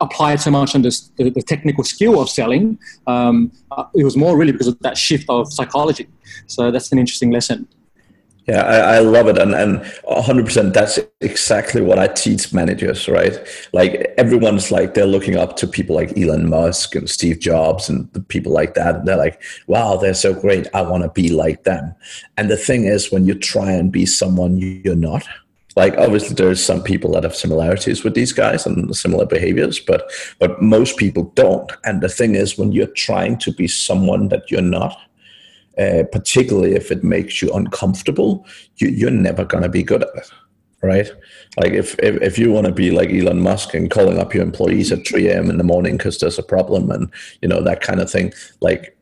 applied 0.00 0.40
so 0.40 0.50
much 0.50 0.74
on 0.74 0.82
the, 0.82 1.10
the 1.16 1.42
technical 1.42 1.84
skill 1.84 2.20
of 2.20 2.28
selling. 2.28 2.78
Um, 3.06 3.52
uh, 3.70 3.84
it 3.94 4.04
was 4.04 4.16
more 4.16 4.36
really 4.36 4.52
because 4.52 4.68
of 4.68 4.78
that 4.80 4.96
shift 4.96 5.26
of 5.28 5.52
psychology. 5.52 6.08
So 6.46 6.70
that's 6.70 6.92
an 6.92 6.98
interesting 6.98 7.30
lesson. 7.30 7.68
Yeah, 8.48 8.62
I, 8.62 8.96
I, 8.96 8.98
love 9.00 9.28
it. 9.28 9.36
And, 9.36 9.54
and 9.54 9.80
100%, 9.80 10.72
that's 10.72 10.98
exactly 11.20 11.82
what 11.82 11.98
I 11.98 12.08
teach 12.08 12.50
managers, 12.50 13.06
right? 13.06 13.36
Like 13.74 14.14
everyone's 14.16 14.72
like, 14.72 14.94
they're 14.94 15.04
looking 15.04 15.36
up 15.36 15.56
to 15.56 15.66
people 15.66 15.94
like 15.94 16.16
Elon 16.16 16.48
Musk 16.48 16.94
and 16.94 17.10
Steve 17.10 17.40
Jobs 17.40 17.90
and 17.90 18.08
people 18.28 18.50
like 18.50 18.72
that. 18.72 18.96
And 18.96 19.06
they're 19.06 19.18
like, 19.18 19.42
wow, 19.66 19.96
they're 19.96 20.14
so 20.14 20.32
great. 20.32 20.66
I 20.72 20.80
want 20.80 21.02
to 21.02 21.10
be 21.10 21.28
like 21.28 21.64
them. 21.64 21.94
And 22.38 22.50
the 22.50 22.56
thing 22.56 22.84
is, 22.84 23.12
when 23.12 23.26
you 23.26 23.34
try 23.34 23.70
and 23.70 23.92
be 23.92 24.06
someone 24.06 24.56
you're 24.56 24.96
not, 24.96 25.28
like 25.78 25.96
obviously 25.96 26.34
there's 26.34 26.64
some 26.70 26.82
people 26.82 27.10
that 27.12 27.24
have 27.24 27.34
similarities 27.34 28.04
with 28.04 28.14
these 28.14 28.32
guys 28.32 28.66
and 28.66 28.96
similar 28.96 29.26
behaviors 29.26 29.78
but 29.90 30.02
but 30.38 30.60
most 30.60 30.96
people 30.96 31.24
don't 31.34 31.70
and 31.84 32.00
the 32.00 32.08
thing 32.18 32.34
is 32.34 32.58
when 32.58 32.72
you're 32.72 32.94
trying 33.08 33.38
to 33.38 33.52
be 33.52 33.68
someone 33.68 34.28
that 34.28 34.50
you're 34.50 34.70
not 34.78 34.96
uh, 35.78 36.02
particularly 36.10 36.74
if 36.74 36.90
it 36.90 37.04
makes 37.04 37.40
you 37.40 37.52
uncomfortable, 37.52 38.44
you, 38.78 38.88
you're 38.88 39.10
never 39.10 39.44
going 39.44 39.62
to 39.62 39.68
be 39.68 39.84
good 39.84 40.02
at 40.02 40.08
it, 40.16 40.28
right? 40.82 41.08
Like 41.56 41.72
if, 41.72 41.96
if, 42.00 42.20
if 42.20 42.38
you 42.38 42.50
want 42.50 42.66
to 42.66 42.72
be 42.72 42.90
like 42.90 43.10
Elon 43.10 43.40
Musk 43.40 43.74
and 43.74 43.90
calling 43.90 44.18
up 44.18 44.34
your 44.34 44.42
employees 44.42 44.90
at 44.90 45.06
3 45.06 45.28
a.m. 45.28 45.50
in 45.50 45.56
the 45.56 45.64
morning 45.64 45.96
because 45.96 46.18
there's 46.18 46.38
a 46.38 46.42
problem 46.42 46.90
and, 46.90 47.08
you 47.42 47.48
know, 47.48 47.62
that 47.62 47.80
kind 47.80 48.00
of 48.00 48.10
thing, 48.10 48.32
like 48.60 48.97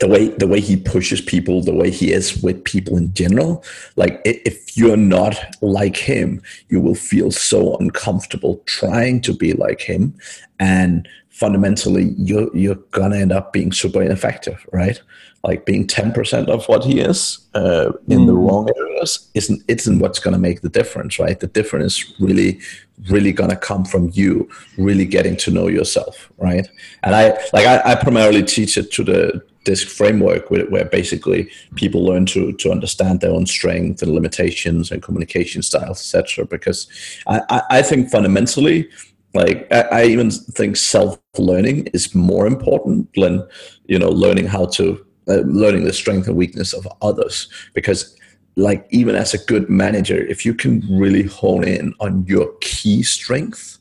the 0.00 0.08
way 0.08 0.28
the 0.28 0.46
way 0.46 0.60
he 0.60 0.76
pushes 0.76 1.20
people, 1.20 1.62
the 1.62 1.74
way 1.74 1.90
he 1.90 2.12
is 2.12 2.42
with 2.42 2.64
people 2.64 2.96
in 2.96 3.12
general, 3.14 3.64
like 3.96 4.20
if 4.24 4.76
you're 4.76 4.96
not 4.96 5.36
like 5.60 5.96
him, 5.96 6.42
you 6.68 6.80
will 6.80 6.94
feel 6.94 7.30
so 7.30 7.76
uncomfortable 7.76 8.62
trying 8.66 9.20
to 9.22 9.34
be 9.34 9.52
like 9.52 9.80
him, 9.80 10.14
and 10.58 11.08
fundamentally 11.28 12.14
you're 12.16 12.54
you're 12.56 12.82
gonna 12.90 13.16
end 13.16 13.32
up 13.32 13.52
being 13.52 13.72
super 13.72 14.02
ineffective, 14.02 14.66
right? 14.72 15.00
like 15.42 15.64
being 15.64 15.86
10% 15.86 16.48
of 16.48 16.66
what 16.66 16.84
he 16.84 17.00
is 17.00 17.38
uh, 17.54 17.92
in 18.08 18.20
mm. 18.20 18.26
the 18.26 18.34
wrong 18.34 18.68
areas 18.76 19.30
isn't 19.34 19.62
isn't 19.68 19.98
what's 19.98 20.18
going 20.18 20.34
to 20.34 20.38
make 20.38 20.60
the 20.60 20.68
difference 20.68 21.18
right 21.18 21.40
the 21.40 21.46
difference 21.46 21.94
is 21.94 22.14
really 22.20 22.60
really 23.08 23.32
going 23.32 23.48
to 23.48 23.56
come 23.56 23.84
from 23.84 24.10
you 24.12 24.48
really 24.76 25.06
getting 25.06 25.36
to 25.36 25.50
know 25.50 25.68
yourself 25.68 26.30
right 26.36 26.68
and 27.02 27.14
i 27.14 27.30
like 27.54 27.66
i, 27.66 27.92
I 27.92 27.94
primarily 27.94 28.42
teach 28.42 28.76
it 28.76 28.92
to 28.92 29.04
the 29.04 29.42
DISC 29.64 29.88
framework 29.88 30.50
where, 30.50 30.66
where, 30.66 30.86
basically 30.86 31.50
people 31.76 32.04
learn 32.04 32.26
to 32.26 32.52
to 32.52 32.70
understand 32.70 33.20
their 33.20 33.30
own 33.30 33.46
strengths 33.46 34.02
and 34.02 34.12
limitations 34.12 34.90
and 34.90 35.02
communication 35.02 35.62
styles 35.62 35.98
etc 36.00 36.46
because 36.46 36.88
I, 37.26 37.40
I, 37.50 37.62
I 37.70 37.82
think 37.82 38.10
fundamentally 38.10 38.88
like 39.34 39.66
I, 39.70 39.80
I 39.80 40.04
even 40.04 40.30
think 40.30 40.76
self-learning 40.76 41.88
is 41.88 42.14
more 42.14 42.46
important 42.46 43.08
than 43.14 43.46
you 43.86 43.98
know 43.98 44.10
learning 44.10 44.46
how 44.46 44.66
to 44.66 45.04
uh, 45.28 45.42
learning 45.44 45.84
the 45.84 45.92
strength 45.92 46.26
and 46.26 46.36
weakness 46.36 46.72
of 46.72 46.88
others. 47.02 47.48
Because 47.74 48.16
like 48.56 48.86
even 48.90 49.14
as 49.14 49.32
a 49.32 49.44
good 49.44 49.70
manager 49.70 50.16
if 50.16 50.44
you 50.44 50.52
can 50.52 50.82
really 50.90 51.22
hone 51.22 51.62
in 51.62 51.94
on 52.00 52.24
your 52.26 52.52
key 52.60 53.02
strength 53.02 53.78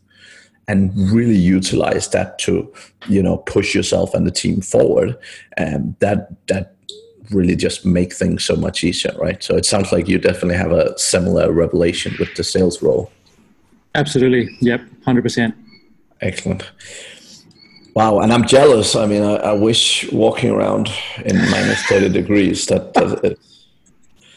and 0.70 0.92
really 1.12 1.36
utilize 1.36 2.08
that 2.10 2.38
to 2.38 2.72
you 3.08 3.22
know 3.22 3.38
push 3.38 3.74
yourself 3.74 4.14
and 4.14 4.26
the 4.26 4.32
team 4.32 4.62
forward 4.62 5.18
and 5.58 5.96
that 6.00 6.30
that 6.48 6.76
really 7.32 7.56
just 7.56 7.86
make 7.86 8.14
things 8.14 8.44
so 8.44 8.56
much 8.56 8.84
easier 8.84 9.14
right 9.18 9.44
so 9.44 9.56
it 9.56 9.66
sounds 9.66 9.92
like 9.92 10.08
you 10.08 10.18
definitely 10.18 10.56
have 10.56 10.72
a 10.72 10.98
similar 10.98 11.52
revelation 11.52 12.16
with 12.20 12.34
the 12.36 12.44
sales 12.44 12.82
role 12.84 13.12
absolutely 13.96 14.56
yep 14.62 14.82
100% 15.06 15.54
excellent 16.22 16.72
Wow, 17.96 18.20
and 18.20 18.32
I'm 18.32 18.46
jealous. 18.46 18.96
I 18.96 19.08
mean, 19.08 19.24
I, 19.24 19.36
I 19.38 19.52
wish 19.52 20.10
walking 20.14 20.52
around 20.52 20.90
in 21.26 21.36
minus 21.36 21.82
30 21.88 22.10
degrees. 22.10 22.66
That, 22.68 22.94
that 22.94 23.38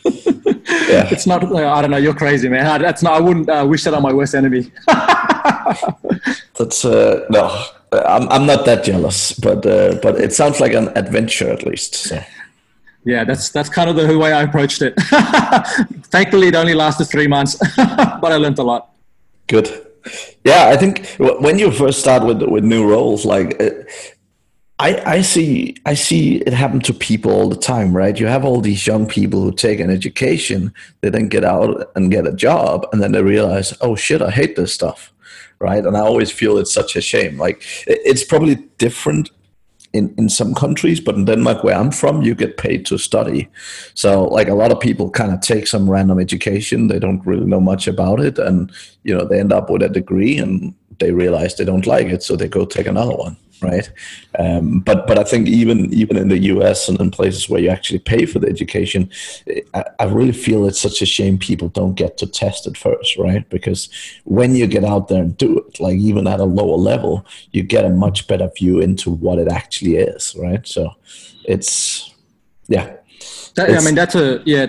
yeah. 0.90 1.08
It's 1.12 1.26
not. 1.26 1.44
I 1.44 1.80
don't 1.82 1.90
know. 1.90 1.98
You're 1.98 2.14
crazy, 2.14 2.48
man. 2.48 2.80
That's 2.80 3.02
not. 3.02 3.12
I 3.12 3.20
wouldn't 3.20 3.48
uh, 3.48 3.64
wish 3.68 3.84
that 3.84 3.94
on 3.94 4.02
my 4.02 4.12
worst 4.12 4.34
enemy. 4.34 4.72
that's 6.58 6.84
uh, 6.84 7.26
no. 7.30 7.64
I'm 7.92 8.28
I'm 8.30 8.46
not 8.46 8.64
that 8.64 8.84
jealous, 8.84 9.32
but 9.32 9.66
uh, 9.66 9.98
but 10.02 10.18
it 10.18 10.32
sounds 10.32 10.60
like 10.60 10.72
an 10.72 10.88
adventure 10.96 11.50
at 11.50 11.66
least. 11.66 11.94
So. 11.94 12.18
Yeah, 13.04 13.24
that's 13.24 13.50
that's 13.50 13.68
kind 13.68 13.90
of 13.90 13.96
the 13.96 14.16
way 14.16 14.32
I 14.32 14.42
approached 14.42 14.80
it. 14.80 14.94
Thankfully, 16.10 16.48
it 16.48 16.54
only 16.54 16.74
lasted 16.74 17.06
three 17.06 17.26
months, 17.26 17.56
but 17.76 18.32
I 18.32 18.36
learned 18.36 18.58
a 18.58 18.62
lot. 18.62 18.90
Good. 19.48 19.68
Yeah, 20.44 20.68
I 20.68 20.76
think 20.76 21.06
when 21.18 21.58
you 21.58 21.70
first 21.72 21.98
start 21.98 22.24
with 22.24 22.42
with 22.42 22.64
new 22.64 22.88
roles, 22.88 23.24
like 23.24 23.60
uh, 23.60 23.70
I, 24.82 25.00
I 25.06 25.22
see 25.22 25.76
I 25.86 25.94
see 25.94 26.38
it 26.38 26.52
happen 26.52 26.80
to 26.80 26.92
people 26.92 27.30
all 27.30 27.48
the 27.48 27.54
time, 27.54 27.96
right? 27.96 28.18
You 28.18 28.26
have 28.26 28.44
all 28.44 28.60
these 28.60 28.84
young 28.84 29.06
people 29.06 29.40
who 29.40 29.52
take 29.52 29.78
an 29.78 29.90
education, 29.90 30.74
they 31.02 31.08
then 31.08 31.28
get 31.28 31.44
out 31.44 31.92
and 31.94 32.10
get 32.10 32.26
a 32.26 32.32
job, 32.32 32.88
and 32.92 33.00
then 33.00 33.12
they 33.12 33.22
realize, 33.22 33.72
oh 33.80 33.94
shit, 33.94 34.20
I 34.20 34.32
hate 34.32 34.56
this 34.56 34.74
stuff, 34.74 35.12
right? 35.60 35.86
And 35.86 35.96
I 35.96 36.00
always 36.00 36.32
feel 36.32 36.58
it's 36.58 36.74
such 36.74 36.96
a 36.96 37.00
shame. 37.00 37.38
Like 37.38 37.62
it's 37.86 38.24
probably 38.24 38.56
different 38.78 39.30
in, 39.92 40.12
in 40.18 40.28
some 40.28 40.52
countries, 40.52 40.98
but 40.98 41.14
in 41.14 41.26
Denmark, 41.26 41.62
where 41.62 41.76
I'm 41.76 41.92
from, 41.92 42.22
you 42.22 42.34
get 42.34 42.56
paid 42.56 42.84
to 42.86 42.98
study. 42.98 43.48
So, 43.94 44.24
like 44.24 44.48
a 44.48 44.54
lot 44.54 44.72
of 44.72 44.80
people 44.80 45.10
kind 45.10 45.32
of 45.32 45.40
take 45.42 45.68
some 45.68 45.88
random 45.88 46.18
education, 46.18 46.88
they 46.88 46.98
don't 46.98 47.24
really 47.24 47.46
know 47.46 47.60
much 47.60 47.86
about 47.86 48.18
it, 48.18 48.36
and 48.36 48.72
you 49.04 49.16
know 49.16 49.24
they 49.24 49.38
end 49.38 49.52
up 49.52 49.70
with 49.70 49.82
a 49.82 49.88
degree, 49.88 50.38
and 50.38 50.74
they 50.98 51.12
realize 51.12 51.54
they 51.54 51.64
don't 51.64 51.86
like 51.86 52.08
it, 52.08 52.24
so 52.24 52.34
they 52.34 52.48
go 52.48 52.64
take 52.64 52.88
another 52.88 53.14
one 53.14 53.36
right? 53.62 53.90
Um, 54.38 54.80
but 54.80 55.06
but 55.06 55.18
I 55.18 55.24
think 55.24 55.48
even 55.48 55.92
even 55.92 56.16
in 56.16 56.28
the 56.28 56.38
US 56.38 56.88
and 56.88 57.00
in 57.00 57.10
places 57.10 57.48
where 57.48 57.60
you 57.60 57.68
actually 57.68 58.00
pay 58.00 58.26
for 58.26 58.38
the 58.38 58.48
education, 58.48 59.10
I, 59.74 59.84
I, 60.00 60.04
really 60.04 60.32
feel 60.32 60.66
it's 60.66 60.80
such 60.80 61.02
a 61.02 61.06
shame 61.06 61.38
people 61.38 61.68
don't 61.68 61.94
get 61.94 62.18
to 62.18 62.26
test 62.26 62.66
it 62.66 62.76
first, 62.76 63.16
right? 63.16 63.48
Because 63.48 63.88
when 64.24 64.54
you 64.54 64.66
get 64.66 64.84
out 64.84 65.08
there 65.08 65.22
and 65.22 65.36
do 65.36 65.58
it, 65.58 65.80
like 65.80 65.96
even 65.98 66.26
at 66.26 66.40
a 66.40 66.44
lower 66.44 66.76
level, 66.76 67.26
you 67.52 67.62
get 67.62 67.84
a 67.84 67.90
much 67.90 68.26
better 68.26 68.50
view 68.56 68.80
into 68.80 69.10
what 69.10 69.38
it 69.38 69.48
actually 69.48 69.96
is, 69.96 70.34
right? 70.38 70.66
So 70.66 70.90
it's 71.44 72.14
yeah. 72.68 72.96
That, 73.54 73.70
it's, 73.70 73.82
I 73.82 73.84
mean, 73.84 73.94
that's 73.94 74.14
a 74.14 74.42
yeah. 74.44 74.66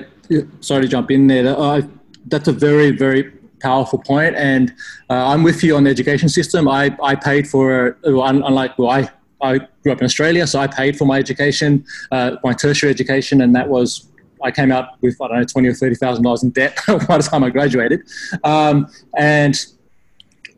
Sorry 0.62 0.84
to 0.84 0.88
jump 0.88 1.12
in 1.12 1.28
there. 1.28 1.48
Uh, 1.48 1.82
that's 2.28 2.48
a 2.48 2.54
very 2.54 2.92
very 2.92 3.32
powerful 3.64 4.00
point, 4.00 4.36
and 4.36 4.72
uh, 5.10 5.28
I'm 5.32 5.42
with 5.44 5.64
you 5.64 5.76
on 5.76 5.86
the 5.86 5.90
education 5.90 6.30
system. 6.30 6.68
I, 6.68 6.96
I 7.02 7.16
paid 7.16 7.48
for, 7.48 7.98
unlike, 8.04 8.78
well, 8.78 8.90
I, 8.90 9.10
I 9.42 9.58
grew 9.82 9.92
up 9.92 10.00
in 10.00 10.06
Australia, 10.06 10.46
so 10.46 10.60
I 10.60 10.68
paid 10.68 10.98
for 10.98 11.06
my 11.06 11.18
education, 11.18 11.86
uh, 12.12 12.36
my 12.44 12.54
tertiary 12.54 12.92
education, 12.92 13.42
and 13.42 13.56
that 13.56 13.68
was 13.70 14.10
I 14.44 14.52
came 14.52 14.72
out 14.72 15.02
with 15.02 15.20
I 15.22 15.28
don't 15.28 15.38
know 15.40 15.46
twenty 15.46 15.70
or 15.70 15.74
thirty 15.74 15.96
thousand 15.96 16.24
dollars 16.24 16.44
in 16.44 16.50
debt 16.50 16.78
by 17.08 17.18
the 17.18 17.24
time 17.24 17.44
I 17.44 17.50
graduated, 17.50 18.02
um, 18.44 18.88
and 19.18 19.56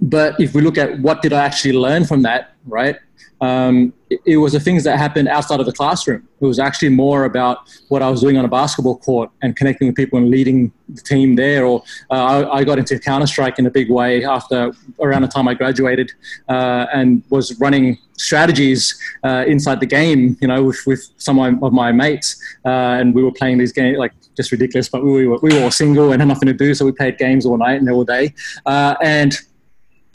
but 0.01 0.39
if 0.39 0.53
we 0.53 0.62
look 0.62 0.77
at 0.77 1.00
what 1.00 1.21
did 1.21 1.33
I 1.33 1.45
actually 1.45 1.74
learn 1.74 2.05
from 2.05 2.24
that, 2.24 2.55
right? 2.65 2.97
Um, 3.42 3.94
it, 4.10 4.20
it, 4.25 4.38
was 4.38 4.54
the 4.54 4.60
things 4.60 4.84
that 4.86 4.98
happened 4.98 5.27
outside 5.27 5.60
of 5.60 5.65
the 5.65 5.74
classroom. 5.74 6.27
It 6.39 6.46
was 6.46 6.60
actually 6.60 6.89
more 6.89 7.25
about 7.25 7.60
what 7.89 8.01
I 8.01 8.10
was 8.10 8.22
doing 8.22 8.38
on 8.38 8.46
a 8.46 8.48
basketball 8.48 8.98
court 8.98 9.30
and 9.42 9.56
connecting 9.56 9.88
with 9.88 9.96
people 9.96 10.18
and 10.20 10.30
leading 10.30 10.72
the 10.88 11.01
team 11.01 11.36
there. 11.36 11.65
Or 11.65 11.84
uh, 12.10 12.13
I, 12.13 12.60
I, 12.60 12.63
got 12.63 12.80
into 12.80 12.98
Counter 12.98 13.27
Strike 13.27 13.60
in 13.60 13.65
a 13.65 13.72
big 13.72 13.89
way 13.89 14.24
after 14.24 14.72
around 15.01 15.24
the 15.24 15.27
time 15.27 15.48
I 15.48 15.54
graduated 15.54 16.12
uh, 16.48 16.86
and 16.94 17.24
was 17.30 17.60
running 17.60 17.98
strategies 18.13 18.98
uh, 19.24 19.44
inside 19.48 19.80
the 19.82 19.86
game. 19.86 20.38
You 20.39 20.48
know, 20.48 20.63
with, 20.63 20.82
with 20.86 21.10
some 21.18 21.39
of 21.39 21.74
my 21.74 21.92
mates, 21.92 22.42
uh, 22.65 22.70
and 23.00 23.13
we 23.13 23.24
were 23.24 23.34
playing 23.34 23.58
these 23.58 23.74
games 23.74 23.98
like 23.98 24.13
just 24.38 24.51
ridiculous. 24.51 24.88
But 24.88 25.04
we 25.04 25.27
were 25.27 25.39
we 25.42 25.54
were 25.54 25.63
all 25.63 25.72
single 25.72 26.12
and 26.13 26.22
had 26.22 26.27
nothing 26.27 26.48
to 26.48 26.54
do, 26.54 26.74
so 26.74 26.86
we 26.86 26.94
played 26.94 27.18
games 27.18 27.46
all 27.46 27.58
night 27.58 27.82
and 27.82 27.89
all 27.89 28.06
day. 28.06 28.34
Uh, 28.65 28.96
and 29.01 29.38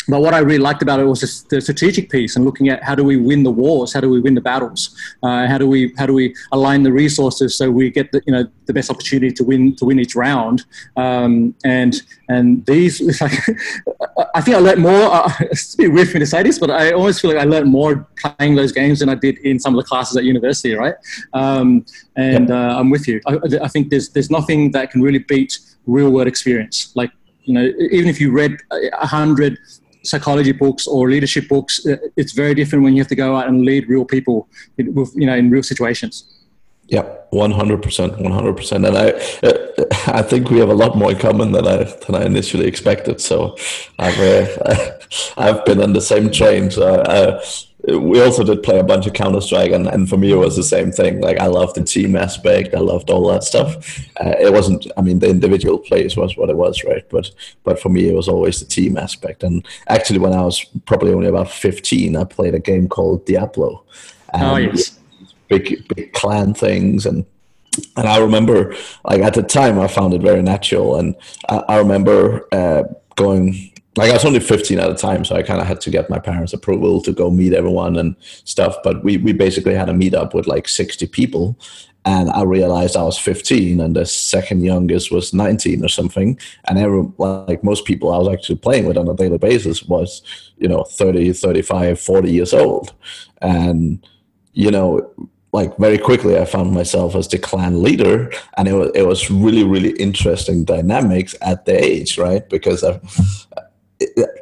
but 0.08 0.20
what 0.20 0.34
I 0.34 0.38
really 0.38 0.58
liked 0.58 0.82
about 0.82 0.98
it 0.98 1.04
was 1.04 1.44
the 1.44 1.60
strategic 1.60 2.10
piece 2.10 2.36
and 2.36 2.44
looking 2.44 2.68
at 2.68 2.82
how 2.82 2.94
do 2.94 3.04
we 3.04 3.16
win 3.16 3.42
the 3.42 3.50
wars, 3.50 3.92
how 3.92 4.00
do 4.00 4.08
we 4.08 4.20
win 4.20 4.34
the 4.34 4.40
battles, 4.40 4.96
uh, 5.22 5.46
how 5.46 5.58
do 5.58 5.68
we 5.68 5.92
how 5.98 6.06
do 6.06 6.14
we 6.14 6.34
align 6.52 6.82
the 6.82 6.92
resources 6.92 7.56
so 7.56 7.70
we 7.70 7.90
get 7.90 8.10
the 8.12 8.22
you 8.26 8.32
know 8.32 8.44
the 8.66 8.72
best 8.72 8.90
opportunity 8.90 9.32
to 9.32 9.44
win 9.44 9.76
to 9.76 9.84
win 9.84 9.98
each 9.98 10.14
round. 10.14 10.64
Um, 10.96 11.54
and 11.64 12.00
and 12.28 12.64
these, 12.66 13.00
like, 13.20 13.32
I 14.34 14.40
think 14.40 14.56
I 14.56 14.60
learned 14.60 14.82
more. 14.82 15.12
Uh, 15.12 15.32
it's 15.40 15.74
a 15.74 15.76
bit 15.76 15.92
weird 15.92 16.08
for 16.08 16.14
me 16.14 16.20
to 16.20 16.26
say 16.26 16.42
this, 16.42 16.58
but 16.58 16.70
I 16.70 16.92
always 16.92 17.20
feel 17.20 17.32
like 17.32 17.40
I 17.40 17.44
learned 17.44 17.70
more 17.70 18.08
playing 18.18 18.54
those 18.54 18.72
games 18.72 19.00
than 19.00 19.08
I 19.08 19.16
did 19.16 19.38
in 19.38 19.58
some 19.58 19.74
of 19.74 19.84
the 19.84 19.88
classes 19.88 20.16
at 20.16 20.24
university, 20.24 20.74
right? 20.74 20.94
Um, 21.34 21.84
and 22.16 22.50
uh, 22.50 22.76
I'm 22.78 22.90
with 22.90 23.06
you. 23.06 23.20
I, 23.26 23.38
I 23.62 23.68
think 23.68 23.90
there's 23.90 24.08
there's 24.10 24.30
nothing 24.30 24.70
that 24.72 24.90
can 24.90 25.02
really 25.02 25.18
beat 25.18 25.58
real 25.86 26.10
world 26.10 26.28
experience. 26.28 26.92
Like 26.94 27.10
you 27.42 27.54
know, 27.54 27.72
even 27.90 28.08
if 28.08 28.20
you 28.20 28.32
read 28.32 28.58
a 28.70 29.06
hundred 29.06 29.58
psychology 30.02 30.52
books 30.52 30.86
or 30.86 31.10
leadership 31.10 31.48
books, 31.48 31.84
uh, 31.86 31.96
it's 32.16 32.32
very 32.32 32.54
different 32.54 32.84
when 32.84 32.94
you 32.94 33.00
have 33.00 33.08
to 33.08 33.16
go 33.16 33.36
out 33.36 33.48
and 33.48 33.64
lead 33.64 33.88
real 33.88 34.04
people, 34.04 34.48
you 34.76 35.26
know, 35.26 35.34
in 35.34 35.50
real 35.50 35.62
situations. 35.62 36.40
Yeah, 36.88 37.02
one 37.30 37.52
hundred 37.52 37.82
percent, 37.82 38.18
one 38.18 38.32
hundred 38.32 38.56
percent, 38.56 38.84
and 38.84 38.98
I, 38.98 39.10
uh, 39.44 39.84
I 40.08 40.22
think 40.22 40.50
we 40.50 40.58
have 40.58 40.70
a 40.70 40.74
lot 40.74 40.96
more 40.96 41.12
in 41.12 41.18
common 41.18 41.52
than 41.52 41.64
I 41.64 41.84
than 41.84 42.16
I 42.16 42.24
initially 42.24 42.66
expected. 42.66 43.20
So, 43.20 43.56
I've 44.00 44.18
uh, 44.18 44.98
I've 45.36 45.64
been 45.64 45.80
on 45.80 45.92
the 45.92 46.00
same 46.00 46.32
train. 46.32 46.68
So, 46.72 46.94
uh, 46.94 47.40
we 47.98 48.20
also 48.22 48.44
did 48.44 48.62
play 48.62 48.78
a 48.78 48.84
bunch 48.84 49.06
of 49.06 49.12
Counter 49.12 49.40
Strike, 49.40 49.72
and, 49.72 49.86
and 49.86 50.08
for 50.08 50.16
me 50.16 50.32
it 50.32 50.36
was 50.36 50.56
the 50.56 50.62
same 50.62 50.92
thing. 50.92 51.20
Like 51.20 51.38
I 51.38 51.46
loved 51.46 51.76
the 51.76 51.84
team 51.84 52.16
aspect, 52.16 52.74
I 52.74 52.80
loved 52.80 53.10
all 53.10 53.26
that 53.28 53.44
stuff. 53.44 53.98
Uh, 54.20 54.34
it 54.38 54.52
wasn't, 54.52 54.86
I 54.96 55.02
mean, 55.02 55.18
the 55.18 55.28
individual 55.28 55.78
plays 55.78 56.16
was 56.16 56.36
what 56.36 56.50
it 56.50 56.56
was, 56.56 56.84
right? 56.84 57.04
But 57.10 57.30
but 57.64 57.80
for 57.80 57.88
me 57.88 58.08
it 58.08 58.14
was 58.14 58.28
always 58.28 58.60
the 58.60 58.66
team 58.66 58.96
aspect. 58.96 59.42
And 59.42 59.66
actually, 59.88 60.18
when 60.18 60.34
I 60.34 60.42
was 60.42 60.64
probably 60.86 61.12
only 61.12 61.28
about 61.28 61.50
fifteen, 61.50 62.16
I 62.16 62.24
played 62.24 62.54
a 62.54 62.60
game 62.60 62.88
called 62.88 63.26
Diablo. 63.26 63.84
oh 64.34 64.56
yes, 64.56 64.98
big 65.48 65.86
big 65.94 66.12
clan 66.12 66.54
things 66.54 67.06
and 67.06 67.24
and 67.96 68.08
I 68.08 68.18
remember, 68.18 68.74
like 69.04 69.22
at 69.22 69.34
the 69.34 69.42
time, 69.42 69.78
I 69.78 69.86
found 69.86 70.12
it 70.12 70.22
very 70.22 70.42
natural, 70.42 70.96
and 70.96 71.14
I, 71.48 71.58
I 71.68 71.78
remember 71.78 72.46
uh, 72.52 72.82
going 73.16 73.69
like 73.96 74.10
I 74.10 74.14
was 74.14 74.24
only 74.24 74.40
15 74.40 74.78
at 74.78 74.88
the 74.88 74.94
time, 74.94 75.24
so 75.24 75.34
I 75.34 75.42
kind 75.42 75.60
of 75.60 75.66
had 75.66 75.80
to 75.82 75.90
get 75.90 76.10
my 76.10 76.18
parents' 76.18 76.52
approval 76.52 77.02
to 77.02 77.12
go 77.12 77.30
meet 77.30 77.52
everyone 77.52 77.96
and 77.96 78.14
stuff. 78.44 78.76
But 78.84 79.02
we, 79.02 79.16
we 79.16 79.32
basically 79.32 79.74
had 79.74 79.88
a 79.88 79.92
meetup 79.92 80.32
with 80.32 80.46
like 80.46 80.68
60 80.68 81.06
people. 81.08 81.58
And 82.04 82.30
I 82.30 82.44
realized 82.44 82.96
I 82.96 83.02
was 83.02 83.18
15 83.18 83.80
and 83.80 83.94
the 83.94 84.06
second 84.06 84.62
youngest 84.62 85.10
was 85.10 85.34
19 85.34 85.84
or 85.84 85.88
something. 85.88 86.38
And 86.66 86.78
every, 86.78 87.06
like 87.18 87.62
most 87.62 87.84
people 87.84 88.12
I 88.12 88.18
was 88.18 88.28
actually 88.28 88.56
playing 88.56 88.86
with 88.86 88.96
on 88.96 89.08
a 89.08 89.14
daily 89.14 89.38
basis 89.38 89.82
was, 89.82 90.22
you 90.56 90.68
know, 90.68 90.84
30, 90.84 91.32
35, 91.34 92.00
40 92.00 92.32
years 92.32 92.54
old. 92.54 92.94
And, 93.42 94.06
you 94.54 94.70
know, 94.70 95.12
like 95.52 95.76
very 95.78 95.98
quickly 95.98 96.38
I 96.38 96.44
found 96.46 96.72
myself 96.72 97.14
as 97.16 97.28
the 97.28 97.38
clan 97.38 97.82
leader 97.82 98.32
and 98.56 98.68
it 98.68 98.72
was, 98.72 98.92
it 98.94 99.02
was 99.02 99.30
really, 99.30 99.64
really 99.64 99.90
interesting 99.90 100.64
dynamics 100.64 101.34
at 101.42 101.66
the 101.66 101.84
age, 101.84 102.16
right? 102.16 102.48
Because 102.48 102.82
I, 102.82 102.98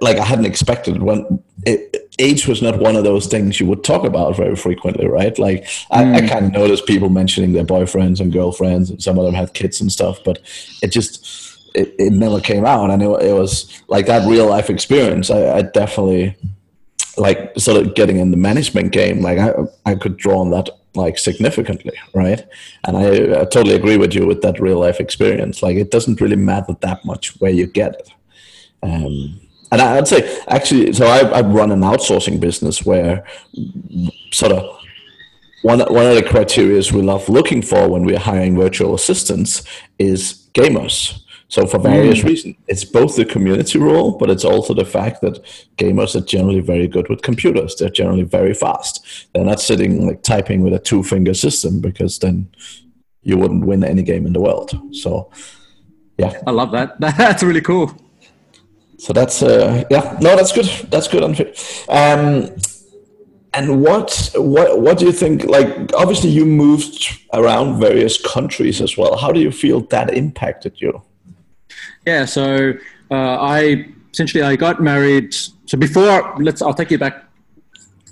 like 0.00 0.18
I 0.18 0.24
hadn't 0.24 0.46
expected 0.46 1.02
when 1.02 1.42
it, 1.66 2.08
age 2.18 2.46
was 2.46 2.62
not 2.62 2.78
one 2.78 2.96
of 2.96 3.04
those 3.04 3.26
things 3.26 3.60
you 3.60 3.66
would 3.66 3.84
talk 3.84 4.04
about 4.04 4.36
very 4.36 4.56
frequently, 4.56 5.06
right? 5.06 5.38
Like 5.38 5.64
mm. 5.64 5.86
I, 5.90 6.16
I 6.16 6.20
hmm. 6.20 6.26
kind 6.26 6.46
of 6.46 6.52
noticed 6.52 6.86
people 6.86 7.08
mentioning 7.08 7.52
their 7.52 7.64
boyfriends 7.64 8.20
and 8.20 8.32
girlfriends, 8.32 8.90
and 8.90 9.02
some 9.02 9.18
of 9.18 9.24
them 9.24 9.34
had 9.34 9.54
kids 9.54 9.80
and 9.80 9.90
stuff, 9.90 10.18
but 10.24 10.40
it 10.82 10.92
just 10.92 11.70
it, 11.74 11.94
it 11.98 12.12
never 12.12 12.40
came 12.40 12.64
out, 12.64 12.90
and 12.90 13.02
it, 13.02 13.08
it 13.22 13.34
was 13.34 13.82
like 13.88 14.06
that 14.06 14.28
real 14.28 14.46
life 14.46 14.70
experience. 14.70 15.30
I, 15.30 15.58
I 15.58 15.62
definitely 15.62 16.36
like 17.16 17.58
sort 17.58 17.84
of 17.84 17.94
getting 17.94 18.18
in 18.18 18.30
the 18.30 18.36
management 18.36 18.92
game. 18.92 19.20
Like 19.20 19.38
I 19.38 19.52
I 19.86 19.94
could 19.94 20.16
draw 20.16 20.40
on 20.40 20.50
that 20.50 20.68
like 20.94 21.18
significantly, 21.18 21.96
right? 22.14 22.44
And 22.84 22.96
I, 22.96 23.40
I 23.40 23.44
totally 23.44 23.74
agree 23.74 23.96
with 23.96 24.14
you 24.14 24.26
with 24.26 24.42
that 24.42 24.60
real 24.60 24.80
life 24.80 25.00
experience. 25.00 25.62
Like 25.62 25.76
it 25.76 25.90
doesn't 25.90 26.20
really 26.20 26.36
matter 26.36 26.76
that 26.80 27.04
much 27.04 27.40
where 27.40 27.52
you 27.52 27.66
get 27.66 27.94
it. 27.94 28.10
Um, 28.82 29.40
and 29.70 29.80
I'd 29.80 30.08
say 30.08 30.42
actually, 30.48 30.92
so 30.92 31.06
I, 31.06 31.20
I 31.20 31.40
run 31.42 31.70
an 31.70 31.80
outsourcing 31.80 32.40
business 32.40 32.84
where 32.84 33.26
sort 34.32 34.52
of 34.52 34.78
one 35.62 35.80
one 35.80 36.06
of 36.06 36.14
the 36.14 36.22
criteria 36.22 36.82
we 36.92 37.02
love 37.02 37.28
looking 37.28 37.62
for 37.62 37.88
when 37.88 38.04
we're 38.04 38.18
hiring 38.18 38.56
virtual 38.56 38.94
assistants 38.94 39.62
is 39.98 40.48
gamers. 40.54 41.22
So 41.50 41.66
for 41.66 41.78
various 41.78 42.20
mm. 42.20 42.24
reasons, 42.24 42.56
it's 42.66 42.84
both 42.84 43.16
the 43.16 43.24
community 43.24 43.78
role, 43.78 44.18
but 44.18 44.28
it's 44.28 44.44
also 44.44 44.74
the 44.74 44.84
fact 44.84 45.22
that 45.22 45.42
gamers 45.78 46.14
are 46.14 46.24
generally 46.24 46.60
very 46.60 46.86
good 46.86 47.08
with 47.08 47.22
computers. 47.22 47.74
They're 47.74 47.88
generally 47.88 48.24
very 48.24 48.52
fast. 48.52 49.28
They're 49.32 49.46
not 49.46 49.60
sitting 49.60 50.06
like 50.06 50.22
typing 50.22 50.60
with 50.60 50.74
a 50.74 50.78
two 50.78 51.02
finger 51.02 51.32
system 51.32 51.80
because 51.80 52.18
then 52.18 52.50
you 53.22 53.38
wouldn't 53.38 53.64
win 53.64 53.82
any 53.82 54.02
game 54.02 54.26
in 54.26 54.34
the 54.34 54.40
world. 54.40 54.78
So 54.92 55.30
yeah, 56.18 56.38
I 56.46 56.50
love 56.50 56.70
that. 56.72 57.00
That's 57.00 57.42
really 57.42 57.62
cool. 57.62 57.94
So 58.98 59.12
that's 59.12 59.42
uh, 59.42 59.84
yeah, 59.90 60.18
no, 60.20 60.36
that's 60.36 60.52
good. 60.52 60.66
That's 60.90 61.08
good. 61.08 61.22
Um, 61.88 62.50
and 63.54 63.82
what 63.82 64.30
what 64.34 64.80
what 64.80 64.98
do 64.98 65.06
you 65.06 65.12
think? 65.12 65.44
Like, 65.44 65.92
obviously, 65.94 66.30
you 66.30 66.44
moved 66.44 67.18
around 67.32 67.80
various 67.80 68.20
countries 68.20 68.80
as 68.80 68.96
well. 68.96 69.16
How 69.16 69.32
do 69.32 69.40
you 69.40 69.50
feel 69.50 69.80
that 69.88 70.12
impacted 70.14 70.80
you? 70.80 71.02
Yeah, 72.06 72.24
so 72.24 72.72
uh, 73.10 73.36
I 73.40 73.86
essentially 74.12 74.42
I 74.42 74.56
got 74.56 74.82
married. 74.82 75.34
So 75.66 75.78
before, 75.78 76.34
let's 76.38 76.60
I'll 76.60 76.74
take 76.74 76.90
you 76.90 76.98
back 76.98 77.24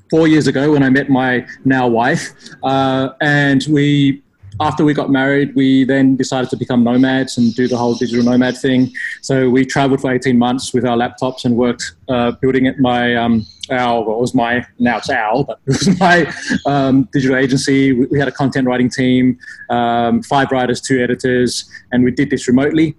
four 0.09 0.29
years 0.29 0.47
ago 0.47 0.73
when 0.73 0.83
I 0.83 0.91
met 0.91 1.09
my 1.09 1.47
now 1.65 1.89
wife, 1.89 2.31
uh, 2.63 3.11
and 3.21 3.65
we 3.69 4.23
after 4.61 4.85
we 4.85 4.95
got 4.95 5.11
married, 5.11 5.55
we 5.55 5.85
then 5.85 6.17
decided 6.17 6.51
to 6.51 6.57
become 6.57 6.83
nomads 6.83 7.37
and 7.39 7.55
do 7.55 7.69
the 7.69 7.77
whole 7.77 7.95
digital 7.95 8.25
nomad 8.25 8.57
thing. 8.57 8.93
So 9.23 9.51
we 9.51 9.65
traveled 9.65 10.01
for 10.01 10.13
18 10.13 10.39
months 10.39 10.73
with 10.73 10.85
our 10.85 10.97
laptops 10.97 11.45
and 11.45 11.57
worked 11.57 11.93
uh, 12.09 12.33
building 12.33 12.67
it 12.67 12.79
my 12.79 13.15
um, 13.17 13.45
our 13.71 14.01
it 14.01 14.21
was 14.21 14.35
my 14.35 14.65
now 14.79 14.99
it's 14.99 15.11
our 15.11 15.45
but 15.45 15.59
it 15.67 15.69
was 15.69 16.01
my 16.01 16.33
um, 16.67 17.09
digital 17.13 17.37
agency. 17.37 17.93
We, 17.93 18.07
we, 18.07 18.19
had 18.19 18.29
a 18.29 18.33
content 18.33 18.67
writing 18.67 18.89
team, 18.89 19.39
um, 19.71 20.23
five 20.23 20.51
writers, 20.51 20.81
two 20.81 21.03
editors, 21.03 21.69
and 21.93 22.05
we 22.05 22.11
did 22.11 22.31
this 22.31 22.49
remotely. 22.49 22.97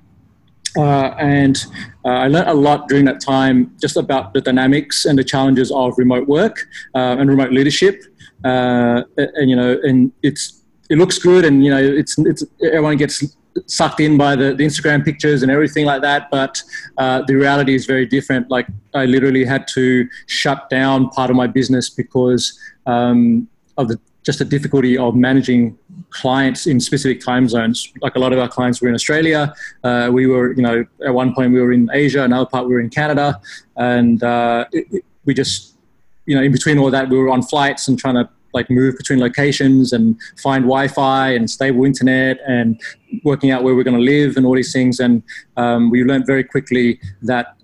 Uh, 0.78 1.16
and 1.18 1.66
uh, 2.06 2.10
I 2.10 2.28
learned 2.28 2.50
a 2.50 2.54
lot 2.54 2.88
during 2.88 3.06
that 3.06 3.20
time 3.20 3.76
just 3.82 3.98
about 3.98 4.34
the 4.34 4.42
dynamics 4.42 5.06
and 5.06 5.18
the 5.18 5.24
challenges 5.24 5.72
of 5.72 5.98
remote 5.98 6.28
work 6.28 6.68
uh, 6.94 7.16
and 7.18 7.30
remote 7.30 7.52
leadership. 7.52 8.04
Uh, 8.44 9.02
and 9.18 9.50
you 9.50 9.56
know, 9.56 9.80
and 9.84 10.12
it's 10.22 10.57
it 10.89 10.98
looks 10.98 11.20
good, 11.20 11.46
and 11.46 11.63
you 11.63 11.72
know, 11.72 11.82
it's 11.82 12.17
it's 12.17 12.44
everyone 12.62 12.98
gets 12.98 13.24
sucked 13.65 14.00
in 14.00 14.17
by 14.17 14.36
the, 14.36 14.53
the 14.53 14.63
Instagram 14.63 15.03
pictures 15.03 15.41
and 15.41 15.51
everything 15.51 15.86
like 15.86 16.01
that. 16.01 16.29
But 16.29 16.62
uh, 16.98 17.24
the 17.24 17.36
reality 17.36 17.74
is 17.74 17.86
very 17.86 18.06
different. 18.06 18.51
Like 18.51 18.67
I 18.94 19.06
literally 19.06 19.46
had 19.46 19.67
to 19.70 20.08
shut 20.27 20.70
down 20.70 21.10
part 21.10 21.29
of 21.29 21.36
my 21.36 21.48
business 21.48 21.89
because 21.89 22.58
um, 22.86 23.48
of 23.77 23.88
the 23.88 24.00
just 24.24 24.39
the 24.39 24.46
difficulty 24.46 24.98
of 24.98 25.15
managing 25.15 25.77
clients 26.10 26.67
in 26.67 26.82
specific 26.82 27.22
time 27.22 27.48
zones. 27.48 27.94
Like 28.01 28.15
a 28.15 28.20
lot 28.20 28.34
of 28.34 28.39
our 28.39 28.50
clients 28.50 28.82
were 28.82 28.89
in 28.89 28.94
Australia. 28.94 29.53
Uh, 29.86 30.10
we 30.12 30.27
were, 30.27 30.51
you 30.51 30.62
know, 30.62 30.86
at 31.06 31.13
one 31.13 31.34
point 31.34 31.53
we 31.53 31.62
were 31.62 31.72
in 31.72 31.89
Asia, 31.94 32.24
another 32.24 32.46
part 32.46 32.67
we 32.67 32.74
were 32.74 32.82
in 32.82 32.89
Canada, 32.89 33.39
and 33.77 34.22
uh, 34.24 34.65
it, 34.74 34.86
it, 34.91 35.06
we 35.24 35.34
just, 35.34 35.77
you 36.25 36.36
know, 36.36 36.44
in 36.44 36.51
between 36.51 36.77
all 36.77 36.91
that, 36.91 37.08
we 37.08 37.17
were 37.17 37.29
on 37.29 37.41
flights 37.41 37.88
and 37.88 37.98
trying 37.98 38.15
to 38.15 38.29
like 38.54 38.70
move 38.70 38.96
between 38.98 39.20
locations 39.20 39.94
and 39.94 40.18
find 40.42 40.63
Wi-Fi 40.63 41.30
and 41.30 41.50
stable 41.50 41.86
internet 41.86 42.39
and 42.48 42.80
working 43.24 43.51
out 43.51 43.63
where 43.63 43.75
we're 43.75 43.84
going 43.84 43.98
to 43.98 44.04
live 44.04 44.38
and 44.38 44.46
all 44.46 44.56
these 44.56 44.74
things. 44.74 45.00
And 45.00 45.24
um, 45.58 45.89
we 45.89 46.04
learned 46.04 46.25
very 46.25 46.44
quickly 46.44 47.00
that 47.22 47.56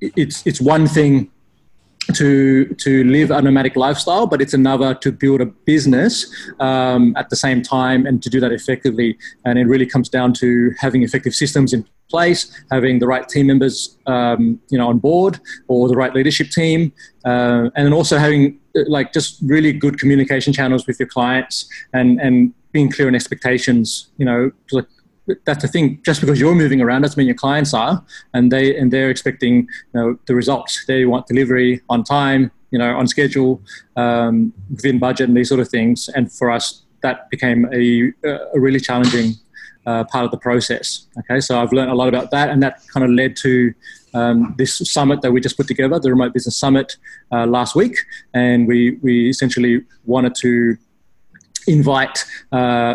it's 0.00 0.46
it's 0.46 0.60
one 0.60 0.86
thing 0.86 1.30
to 2.14 2.66
to 2.74 3.04
live 3.04 3.30
a 3.30 3.42
nomadic 3.42 3.76
lifestyle, 3.76 4.26
but 4.26 4.40
it's 4.40 4.54
another 4.54 4.94
to 4.94 5.10
build 5.10 5.40
a 5.40 5.46
business 5.46 6.26
um, 6.60 7.14
at 7.16 7.30
the 7.30 7.36
same 7.36 7.62
time 7.62 8.06
and 8.06 8.22
to 8.22 8.30
do 8.30 8.40
that 8.40 8.52
effectively. 8.52 9.18
And 9.44 9.58
it 9.58 9.64
really 9.64 9.86
comes 9.86 10.08
down 10.08 10.32
to 10.34 10.72
having 10.78 11.02
effective 11.02 11.34
systems 11.34 11.72
in 11.72 11.84
place, 12.08 12.64
having 12.70 13.00
the 13.00 13.06
right 13.06 13.28
team 13.28 13.48
members, 13.48 13.98
um, 14.06 14.60
you 14.68 14.78
know, 14.78 14.88
on 14.88 14.98
board, 14.98 15.40
or 15.68 15.88
the 15.88 15.96
right 15.96 16.14
leadership 16.14 16.50
team, 16.50 16.92
uh, 17.24 17.70
and 17.74 17.86
then 17.86 17.92
also 17.92 18.18
having 18.18 18.58
like 18.86 19.12
just 19.12 19.38
really 19.42 19.72
good 19.72 19.98
communication 19.98 20.52
channels 20.52 20.86
with 20.86 20.98
your 20.98 21.08
clients 21.08 21.68
and 21.92 22.20
and 22.20 22.52
being 22.72 22.90
clear 22.90 23.08
on 23.08 23.14
expectations. 23.14 24.08
You 24.18 24.26
know, 24.26 24.50
that's 25.44 25.62
the 25.62 25.68
thing. 25.68 26.00
Just 26.04 26.20
because 26.20 26.38
you're 26.40 26.54
moving 26.54 26.80
around 26.80 27.02
doesn't 27.02 27.16
mean 27.16 27.26
your 27.26 27.36
clients 27.36 27.74
are, 27.74 28.04
and 28.34 28.52
they 28.52 28.76
and 28.76 28.92
they're 28.92 29.10
expecting 29.10 29.54
you 29.92 29.94
know 29.94 30.18
the 30.26 30.34
results. 30.34 30.84
They 30.86 31.04
want 31.04 31.26
delivery 31.26 31.80
on 31.88 32.04
time, 32.04 32.50
you 32.70 32.78
know, 32.78 32.96
on 32.96 33.06
schedule, 33.08 33.62
um, 33.96 34.52
within 34.70 34.98
budget, 34.98 35.28
and 35.28 35.36
these 35.36 35.48
sort 35.48 35.60
of 35.60 35.68
things. 35.68 36.08
And 36.14 36.32
for 36.32 36.50
us, 36.50 36.82
that 37.02 37.30
became 37.30 37.66
a 37.72 38.12
a 38.54 38.60
really 38.60 38.80
challenging 38.80 39.34
uh, 39.86 40.04
part 40.04 40.24
of 40.24 40.30
the 40.30 40.38
process. 40.38 41.06
Okay, 41.20 41.40
so 41.40 41.60
I've 41.60 41.72
learned 41.72 41.90
a 41.90 41.94
lot 41.94 42.08
about 42.08 42.30
that, 42.32 42.50
and 42.50 42.62
that 42.62 42.86
kind 42.92 43.04
of 43.04 43.10
led 43.10 43.36
to 43.36 43.72
um, 44.16 44.54
this 44.58 44.78
summit 44.78 45.20
that 45.22 45.32
we 45.32 45.40
just 45.40 45.56
put 45.56 45.68
together, 45.68 45.98
the 45.98 46.10
Remote 46.10 46.32
Business 46.32 46.56
Summit, 46.56 46.96
uh, 47.32 47.46
last 47.46 47.74
week, 47.74 47.96
and 48.34 48.66
we 48.66 48.98
we 49.02 49.28
essentially 49.28 49.84
wanted 50.04 50.34
to 50.36 50.76
invite 51.66 52.24
uh, 52.52 52.94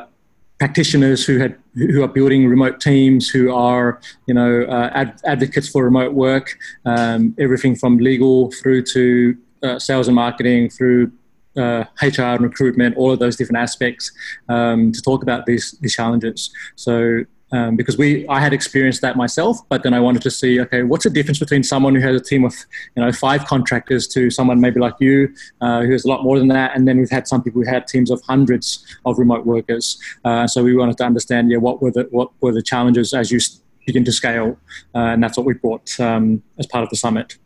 practitioners 0.59 1.25
who 1.25 1.37
had 1.39 1.55
who 1.75 2.03
are 2.03 2.07
building 2.07 2.47
remote 2.47 2.79
teams, 2.81 3.29
who 3.29 3.53
are 3.53 3.99
you 4.27 4.33
know 4.33 4.63
uh, 4.63 4.89
ad- 4.93 5.19
advocates 5.25 5.69
for 5.69 5.83
remote 5.83 6.13
work, 6.13 6.57
um, 6.85 7.35
everything 7.39 7.75
from 7.75 7.97
legal 7.97 8.51
through 8.51 8.83
to 8.83 9.37
uh, 9.63 9.79
sales 9.79 10.07
and 10.07 10.15
marketing, 10.15 10.69
through 10.69 11.11
uh, 11.57 11.83
HR 12.01 12.33
and 12.37 12.41
recruitment, 12.41 12.95
all 12.97 13.11
of 13.11 13.19
those 13.19 13.35
different 13.35 13.57
aspects 13.57 14.11
um, 14.49 14.91
to 14.91 15.01
talk 15.01 15.23
about 15.23 15.45
these 15.45 15.77
these 15.81 15.95
challenges. 15.95 16.51
So 16.75 17.25
um, 17.51 17.75
because 17.75 17.97
we 17.97 18.27
I 18.27 18.39
had 18.39 18.53
experienced 18.53 19.01
that 19.01 19.15
myself, 19.17 19.57
but 19.69 19.83
then 19.83 19.93
I 19.93 19.99
wanted 19.99 20.21
to 20.23 20.31
see 20.31 20.59
okay, 20.61 20.83
what's 20.83 21.03
the 21.03 21.09
difference 21.09 21.39
between 21.39 21.63
someone 21.63 21.95
who 21.95 22.01
has 22.01 22.15
a 22.15 22.23
team 22.23 22.45
of 22.45 22.55
you 22.95 23.03
know 23.03 23.11
five 23.11 23.45
contractors 23.45 24.07
to 24.09 24.29
someone 24.29 24.61
maybe 24.61 24.79
like 24.79 24.95
you 24.99 25.33
uh, 25.61 25.81
who 25.81 25.91
has 25.91 26.05
a 26.05 26.07
lot 26.07 26.23
more 26.23 26.39
than 26.39 26.47
that, 26.49 26.75
and 26.75 26.87
then 26.87 26.97
we've 26.97 27.09
had 27.09 27.27
some 27.27 27.43
people 27.43 27.61
who 27.61 27.69
had 27.69 27.87
teams 27.87 28.09
of 28.11 28.21
hundreds 28.23 28.85
of 29.05 29.19
remote 29.19 29.45
workers. 29.45 29.99
Uh, 30.25 30.47
so 30.47 30.63
we 30.63 30.75
wanted 30.75 30.97
to 30.97 31.03
understand 31.03 31.51
yeah 31.51 31.57
what 31.57 31.81
were 31.81 31.91
the 31.91 32.07
what 32.11 32.31
were 32.41 32.51
the 32.51 32.63
challenges 32.63 33.13
as 33.13 33.31
you 33.31 33.39
begin 33.85 34.05
to 34.05 34.11
scale, 34.11 34.57
uh, 34.95 34.99
and 34.99 35.23
that's 35.23 35.37
what 35.37 35.45
we 35.45 35.53
brought 35.53 35.99
um, 35.99 36.41
as 36.57 36.67
part 36.67 36.83
of 36.83 36.89
the 36.89 36.95
summit. 36.95 37.37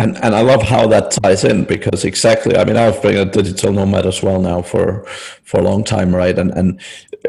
And 0.00 0.16
and 0.24 0.34
I 0.34 0.42
love 0.42 0.62
how 0.62 0.86
that 0.88 1.10
ties 1.10 1.42
in 1.42 1.64
because 1.64 2.04
exactly. 2.04 2.56
I 2.56 2.64
mean, 2.64 2.76
I've 2.76 3.02
been 3.02 3.16
a 3.16 3.24
digital 3.24 3.72
nomad 3.72 4.06
as 4.06 4.22
well 4.22 4.40
now 4.40 4.62
for 4.62 5.04
for 5.42 5.58
a 5.58 5.62
long 5.62 5.82
time, 5.82 6.14
right? 6.14 6.38
And 6.38 6.52
and 6.52 6.80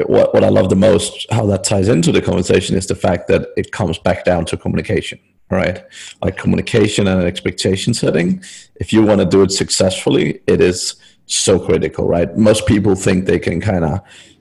what 0.06 0.32
what 0.34 0.44
I 0.44 0.48
love 0.48 0.70
the 0.70 0.76
most 0.76 1.26
how 1.30 1.46
that 1.46 1.64
ties 1.64 1.88
into 1.88 2.12
the 2.12 2.22
conversation 2.22 2.76
is 2.76 2.86
the 2.86 2.94
fact 2.94 3.28
that 3.28 3.48
it 3.56 3.72
comes 3.72 3.98
back 3.98 4.24
down 4.24 4.44
to 4.46 4.56
communication, 4.56 5.18
right? 5.50 5.82
Like 6.22 6.36
communication 6.36 7.06
and 7.06 7.20
an 7.20 7.26
expectation 7.26 7.94
setting. 7.94 8.42
If 8.76 8.92
you 8.92 9.02
want 9.02 9.20
to 9.20 9.26
do 9.26 9.42
it 9.42 9.52
successfully, 9.52 10.40
it 10.46 10.60
is 10.60 10.96
so 11.26 11.58
critical, 11.58 12.06
right? 12.06 12.36
Most 12.36 12.66
people 12.66 12.94
think 12.94 13.26
they 13.26 13.38
can 13.38 13.60
kind 13.60 13.84
of 13.84 14.00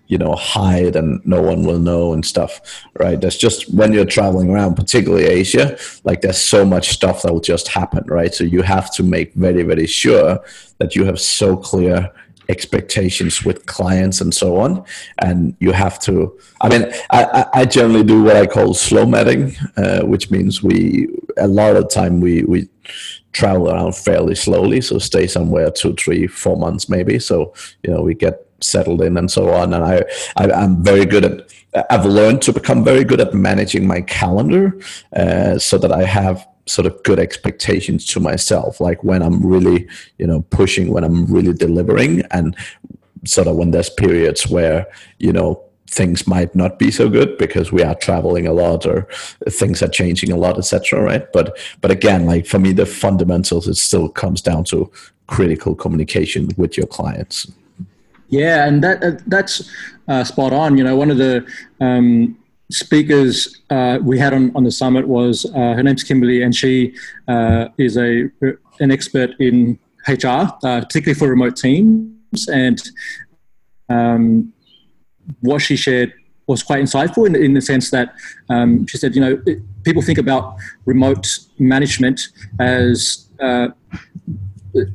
you 0.09 0.17
know 0.17 0.33
hide 0.35 0.95
and 0.95 1.21
no 1.23 1.39
one 1.41 1.63
will 1.63 1.79
know 1.79 2.13
and 2.13 2.25
stuff 2.25 2.83
right 2.99 3.21
That's 3.21 3.37
just 3.37 3.71
when 3.73 3.93
you're 3.93 4.05
traveling 4.05 4.49
around 4.49 4.75
particularly 4.75 5.25
asia 5.25 5.77
like 6.03 6.21
there's 6.21 6.41
so 6.41 6.65
much 6.65 6.89
stuff 6.89 7.21
that 7.21 7.31
will 7.31 7.39
just 7.39 7.67
happen 7.67 8.03
right 8.07 8.33
so 8.33 8.43
you 8.43 8.63
have 8.63 8.91
to 8.95 9.03
make 9.03 9.33
very 9.35 9.61
very 9.61 9.85
sure 9.85 10.43
that 10.79 10.95
you 10.95 11.05
have 11.05 11.19
so 11.19 11.55
clear 11.55 12.11
expectations 12.49 13.45
with 13.45 13.65
clients 13.65 14.21
and 14.21 14.33
so 14.33 14.57
on 14.57 14.83
and 15.19 15.55
you 15.59 15.71
have 15.71 15.99
to 15.99 16.37
i 16.61 16.69
mean 16.69 16.91
i, 17.11 17.45
I 17.53 17.65
generally 17.65 18.03
do 18.03 18.23
what 18.23 18.35
i 18.35 18.45
call 18.45 18.73
slow 18.73 19.05
matting 19.05 19.55
uh, 19.77 20.01
which 20.01 20.31
means 20.31 20.63
we 20.63 21.07
a 21.37 21.47
lot 21.47 21.75
of 21.75 21.89
time 21.89 22.19
we 22.19 22.43
we 22.43 22.67
travel 23.31 23.69
around 23.69 23.95
fairly 23.95 24.35
slowly 24.35 24.81
so 24.81 24.97
stay 24.97 25.27
somewhere 25.27 25.69
two 25.69 25.93
three 25.93 26.25
four 26.27 26.57
months 26.57 26.89
maybe 26.89 27.19
so 27.19 27.53
you 27.83 27.93
know 27.93 28.01
we 28.01 28.15
get 28.15 28.49
settled 28.61 29.01
in 29.01 29.17
and 29.17 29.29
so 29.29 29.49
on. 29.53 29.73
And 29.73 29.83
I, 29.83 30.03
I 30.35 30.63
am 30.63 30.83
very 30.83 31.05
good 31.05 31.25
at. 31.25 31.85
I've 31.91 32.05
learned 32.05 32.41
to 32.43 32.53
become 32.53 32.83
very 32.83 33.03
good 33.03 33.21
at 33.21 33.33
managing 33.33 33.85
my 33.85 34.01
calendar, 34.01 34.79
uh, 35.15 35.59
so 35.59 35.77
that 35.77 35.91
I 35.91 36.03
have 36.03 36.47
sort 36.69 36.85
of 36.85 37.01
good 37.03 37.19
expectations 37.19 38.05
to 38.07 38.19
myself, 38.19 38.79
like 38.79 39.03
when 39.03 39.21
I'm 39.21 39.45
really, 39.45 39.87
you 40.17 40.27
know, 40.27 40.41
pushing, 40.49 40.91
when 40.91 41.03
I'm 41.03 41.25
really 41.25 41.53
delivering, 41.53 42.21
and 42.31 42.55
sort 43.25 43.47
of 43.47 43.55
when 43.55 43.71
there's 43.71 43.89
periods 43.89 44.47
where 44.47 44.87
you 45.17 45.33
know 45.33 45.61
things 45.87 46.27
might 46.27 46.55
not 46.55 46.77
be 46.77 46.91
so 46.91 47.09
good 47.09 47.37
because 47.37 47.71
we 47.71 47.81
are 47.83 47.95
traveling 47.95 48.45
a 48.47 48.53
lot 48.53 48.85
or 48.85 49.07
things 49.49 49.81
are 49.81 49.89
changing 49.89 50.31
a 50.31 50.37
lot 50.37 50.57
etc 50.57 51.01
right 51.01 51.33
but 51.33 51.57
but 51.81 51.91
again 51.91 52.25
like 52.25 52.45
for 52.45 52.59
me 52.59 52.71
the 52.71 52.85
fundamentals 52.85 53.67
it 53.67 53.75
still 53.75 54.07
comes 54.07 54.39
down 54.41 54.63
to 54.63 54.89
critical 55.27 55.75
communication 55.75 56.47
with 56.55 56.77
your 56.77 56.85
clients 56.85 57.51
yeah, 58.29 58.67
and 58.67 58.83
that 58.83 59.03
uh, 59.03 59.11
that's 59.27 59.69
uh, 60.07 60.23
spot 60.23 60.53
on. 60.53 60.77
You 60.77 60.83
know, 60.83 60.95
one 60.95 61.11
of 61.11 61.17
the 61.17 61.45
um, 61.81 62.37
speakers 62.71 63.61
uh, 63.69 63.99
we 64.01 64.19
had 64.19 64.33
on, 64.33 64.55
on 64.55 64.63
the 64.63 64.71
summit 64.71 65.07
was 65.07 65.45
uh, 65.55 65.73
her 65.73 65.83
name's 65.83 66.03
Kimberly, 66.03 66.43
and 66.43 66.55
she 66.55 66.95
uh, 67.27 67.69
is 67.77 67.97
a 67.97 68.29
an 68.79 68.91
expert 68.91 69.31
in 69.39 69.77
HR, 70.07 70.27
uh, 70.27 70.81
particularly 70.81 71.17
for 71.17 71.29
remote 71.29 71.55
teams. 71.55 72.47
And 72.47 72.81
um, 73.89 74.53
what 75.41 75.61
she 75.61 75.75
shared 75.75 76.13
was 76.47 76.63
quite 76.63 76.81
insightful 76.81 77.27
in, 77.27 77.35
in 77.35 77.53
the 77.53 77.61
sense 77.61 77.91
that 77.91 78.13
um, 78.49 78.87
she 78.87 78.97
said, 78.97 79.13
you 79.15 79.21
know, 79.21 79.41
it, 79.45 79.59
people 79.83 80.01
think 80.01 80.17
about 80.17 80.55
remote 80.85 81.39
management 81.59 82.29
as 82.59 83.29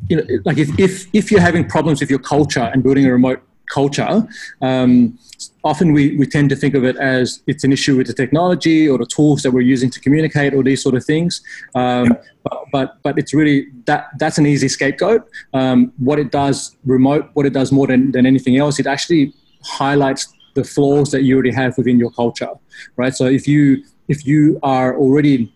you 0.09 0.17
know, 0.17 0.25
like 0.45 0.59
if, 0.59 0.79
if, 0.79 1.07
if 1.13 1.31
you're 1.31 1.41
having 1.41 1.69
problems 1.69 2.01
with 2.01 2.11
your 2.11 2.19
culture 2.19 2.71
and 2.73 2.83
building 2.83 3.07
a 3.07 3.13
remote 3.13 3.43
culture, 3.71 4.27
um, 4.63 5.19
often 5.65 5.93
we, 5.93 6.17
we 6.17 6.27
tend 6.27 6.51
to 6.51 6.57
think 6.57 6.75
of 6.75 6.85
it 6.85 6.97
as 6.97 7.43
it's 7.47 7.65
an 7.65 7.73
issue 7.73 7.97
with 7.97 8.07
the 8.07 8.13
technology 8.13 8.89
or 8.89 8.99
the 8.99 9.07
tools 9.07 9.43
that 9.43 9.51
we're 9.51 9.63
using 9.63 9.91
to 9.91 10.01
communicate 10.01 10.55
or 10.55 10.63
these 10.63 10.83
sort 10.83 10.95
of 10.95 11.05
things. 11.05 11.43
Um, 11.75 12.17
but, 12.43 12.65
but, 12.73 13.03
but 13.03 13.19
it's 13.19 13.33
really 13.33 13.69
that 13.87 14.09
that's 14.19 14.39
an 14.39 14.47
easy 14.47 14.69
scapegoat. 14.69 15.29
Um, 15.55 15.93
what 15.99 16.19
it 16.19 16.31
does 16.31 16.77
remote, 16.85 17.31
what 17.35 17.47
it 17.47 17.53
does 17.53 17.73
more 17.73 17.87
than, 17.87 18.13
than 18.13 18.27
anything 18.27 18.57
else, 18.59 18.79
it 18.79 18.87
actually 18.87 19.33
highlights 19.65 20.33
the 20.55 20.65
flaws 20.65 21.11
that 21.11 21.23
you 21.23 21.35
already 21.35 21.53
have 21.53 21.77
within 21.77 21.99
your 21.99 22.11
culture, 22.11 22.51
right? 22.97 23.15
So 23.15 23.27
if 23.27 23.49
you 23.49 23.85
if 24.09 24.27
you 24.27 24.59
are 24.63 24.97
already 24.97 25.53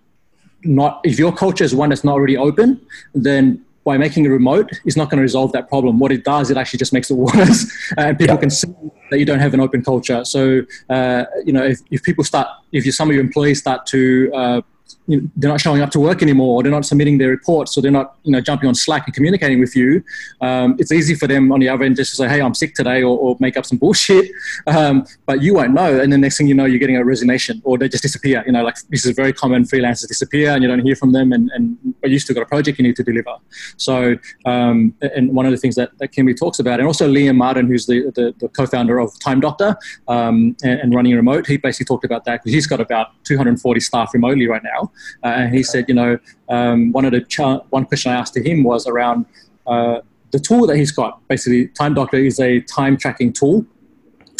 not 0.64 1.00
if 1.04 1.18
your 1.18 1.32
culture 1.32 1.64
is 1.64 1.74
one 1.74 1.90
that's 1.90 2.04
not 2.04 2.14
already 2.14 2.36
open, 2.36 2.80
then 3.14 3.64
by 3.88 3.96
making 3.96 4.26
it 4.26 4.28
remote 4.28 4.70
is 4.84 4.96
not 4.98 5.08
going 5.08 5.16
to 5.16 5.22
resolve 5.22 5.50
that 5.52 5.66
problem. 5.72 5.98
What 5.98 6.12
it 6.12 6.22
does, 6.22 6.50
it 6.50 6.58
actually 6.58 6.78
just 6.84 6.92
makes 6.92 7.10
it 7.10 7.14
worse, 7.26 7.60
and 7.96 8.18
people 8.18 8.34
yeah. 8.34 8.40
can 8.44 8.50
see 8.50 8.74
that 9.10 9.18
you 9.18 9.24
don't 9.24 9.40
have 9.40 9.54
an 9.54 9.60
open 9.60 9.82
culture. 9.82 10.24
So, 10.26 10.60
uh, 10.90 11.24
you 11.46 11.54
know, 11.54 11.64
if, 11.64 11.80
if 11.90 12.02
people 12.02 12.22
start, 12.22 12.48
if 12.70 12.84
you, 12.84 12.92
some 12.92 13.08
of 13.08 13.14
your 13.14 13.24
employees 13.24 13.60
start 13.60 13.86
to 13.86 14.30
uh, 14.34 14.60
you 15.08 15.20
know, 15.20 15.28
they're 15.36 15.50
not 15.50 15.60
showing 15.60 15.80
up 15.80 15.90
to 15.90 16.00
work 16.00 16.22
anymore, 16.22 16.56
or 16.56 16.62
they're 16.62 16.70
not 16.72 16.84
submitting 16.84 17.18
their 17.18 17.30
reports, 17.30 17.74
so 17.74 17.80
they're 17.80 17.90
not 17.90 18.16
you 18.22 18.30
know 18.30 18.40
jumping 18.40 18.68
on 18.68 18.74
Slack 18.74 19.06
and 19.06 19.14
communicating 19.14 19.58
with 19.58 19.74
you. 19.74 20.04
Um, 20.40 20.76
it's 20.78 20.92
easy 20.92 21.14
for 21.14 21.26
them 21.26 21.50
on 21.50 21.60
the 21.60 21.68
other 21.68 21.84
end 21.84 21.96
just 21.96 22.10
to 22.12 22.16
say, 22.16 22.28
"Hey, 22.28 22.40
I'm 22.40 22.54
sick 22.54 22.74
today," 22.74 23.02
or, 23.02 23.18
or 23.18 23.36
make 23.40 23.56
up 23.56 23.66
some 23.66 23.78
bullshit, 23.82 24.30
um, 24.66 25.04
but 25.26 25.42
you 25.42 25.54
won't 25.54 25.72
know. 25.72 25.98
And 25.98 26.12
the 26.12 26.18
next 26.18 26.38
thing 26.38 26.46
you 26.46 26.54
know, 26.54 26.66
you're 26.66 26.78
getting 26.78 26.96
a 26.96 27.04
resignation, 27.04 27.60
or 27.64 27.78
they 27.78 27.88
just 27.88 28.02
disappear. 28.02 28.44
You 28.46 28.52
know, 28.52 28.62
like 28.62 28.76
this 28.90 29.06
is 29.06 29.16
very 29.16 29.32
common. 29.32 29.64
Freelancers 29.64 30.06
disappear, 30.08 30.50
and 30.50 30.62
you 30.62 30.68
don't 30.68 30.84
hear 30.84 30.94
from 30.94 31.12
them, 31.12 31.32
and, 31.32 31.50
and 31.54 31.76
but 32.00 32.10
you 32.10 32.18
still 32.18 32.34
got 32.34 32.42
a 32.42 32.46
project 32.46 32.78
you 32.78 32.84
need 32.84 32.96
to 32.96 33.02
deliver. 33.02 33.34
So, 33.76 34.16
um, 34.44 34.94
and 35.00 35.34
one 35.34 35.46
of 35.46 35.52
the 35.52 35.56
things 35.58 35.74
that, 35.76 35.96
that 35.98 36.12
Kimmy 36.12 36.36
talks 36.36 36.58
about, 36.58 36.80
and 36.80 36.86
also 36.86 37.08
Liam 37.08 37.36
Martin, 37.36 37.66
who's 37.66 37.86
the, 37.86 38.10
the, 38.14 38.34
the 38.38 38.48
co-founder 38.48 38.98
of 38.98 39.18
Time 39.20 39.40
Doctor 39.40 39.76
um, 40.08 40.56
and, 40.62 40.80
and 40.80 40.94
running 40.94 41.14
remote, 41.14 41.46
he 41.46 41.56
basically 41.56 41.86
talked 41.86 42.04
about 42.04 42.24
that 42.24 42.42
because 42.42 42.52
he's 42.52 42.66
got 42.66 42.80
about 42.80 43.08
240 43.24 43.80
staff 43.80 44.12
remotely 44.14 44.46
right 44.46 44.62
now. 44.62 44.90
Uh, 45.24 45.28
and 45.28 45.54
he 45.54 45.62
said, 45.62 45.86
you 45.88 45.94
know, 45.94 46.18
um, 46.48 46.92
one 46.92 47.04
of 47.04 47.12
the 47.12 47.20
ch- 47.20 47.62
one 47.70 47.84
question 47.84 48.12
I 48.12 48.16
asked 48.16 48.34
to 48.34 48.42
him 48.42 48.64
was 48.64 48.86
around 48.86 49.26
uh, 49.66 50.00
the 50.30 50.38
tool 50.38 50.66
that 50.66 50.76
he's 50.76 50.92
got. 50.92 51.26
Basically, 51.28 51.68
Time 51.68 51.94
Doctor 51.94 52.16
is 52.16 52.40
a 52.40 52.60
time 52.60 52.96
tracking 52.96 53.32
tool. 53.32 53.66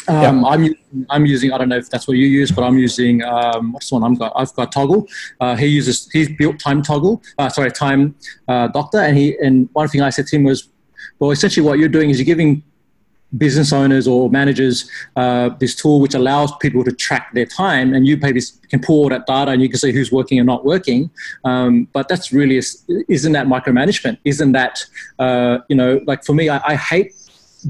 Um, 0.08 0.40
yeah. 0.40 0.48
I'm 0.48 1.06
I'm 1.10 1.26
using 1.26 1.52
I 1.52 1.58
don't 1.58 1.68
know 1.68 1.76
if 1.76 1.90
that's 1.90 2.08
what 2.08 2.16
you 2.16 2.26
use, 2.26 2.50
but 2.50 2.62
I'm 2.62 2.78
using 2.78 3.22
um, 3.22 3.72
what's 3.72 3.90
the 3.90 3.96
one 3.98 4.10
I've 4.10 4.18
got? 4.18 4.32
I've 4.34 4.54
got 4.54 4.72
Toggl. 4.72 5.06
Uh, 5.38 5.54
he 5.54 5.66
uses 5.66 6.08
he's 6.12 6.30
built 6.30 6.58
Time 6.58 6.82
Toggle. 6.82 7.22
Uh, 7.38 7.50
sorry, 7.50 7.70
Time 7.70 8.14
uh, 8.48 8.68
Doctor, 8.68 8.98
and 8.98 9.16
he 9.16 9.36
and 9.38 9.68
one 9.74 9.88
thing 9.88 10.00
I 10.00 10.10
said 10.10 10.26
to 10.28 10.36
him 10.36 10.44
was, 10.44 10.70
well, 11.18 11.30
essentially 11.30 11.64
what 11.66 11.78
you're 11.78 11.90
doing 11.90 12.08
is 12.08 12.18
you're 12.18 12.24
giving 12.24 12.62
business 13.36 13.72
owners 13.72 14.08
or 14.08 14.30
managers 14.30 14.90
uh, 15.16 15.50
this 15.60 15.74
tool 15.74 16.00
which 16.00 16.14
allows 16.14 16.54
people 16.56 16.82
to 16.82 16.92
track 16.92 17.30
their 17.34 17.44
time 17.44 17.92
and 17.92 18.06
you 18.06 18.16
maybe 18.16 18.40
can 18.70 18.80
pull 18.80 19.02
all 19.02 19.08
that 19.08 19.26
data 19.26 19.50
and 19.50 19.60
you 19.60 19.68
can 19.68 19.78
see 19.78 19.92
who's 19.92 20.10
working 20.10 20.38
and 20.38 20.46
not 20.46 20.64
working. 20.64 21.10
Um, 21.44 21.88
but 21.92 22.08
that's 22.08 22.32
really 22.32 22.56
isn't 22.56 23.32
that 23.32 23.46
micromanagement? 23.46 24.18
Isn't 24.24 24.52
that 24.52 24.84
uh, 25.18 25.58
you 25.68 25.76
know 25.76 26.00
like 26.06 26.24
for 26.24 26.32
me 26.32 26.48
I, 26.48 26.60
I, 26.64 26.76
hate 26.76 27.12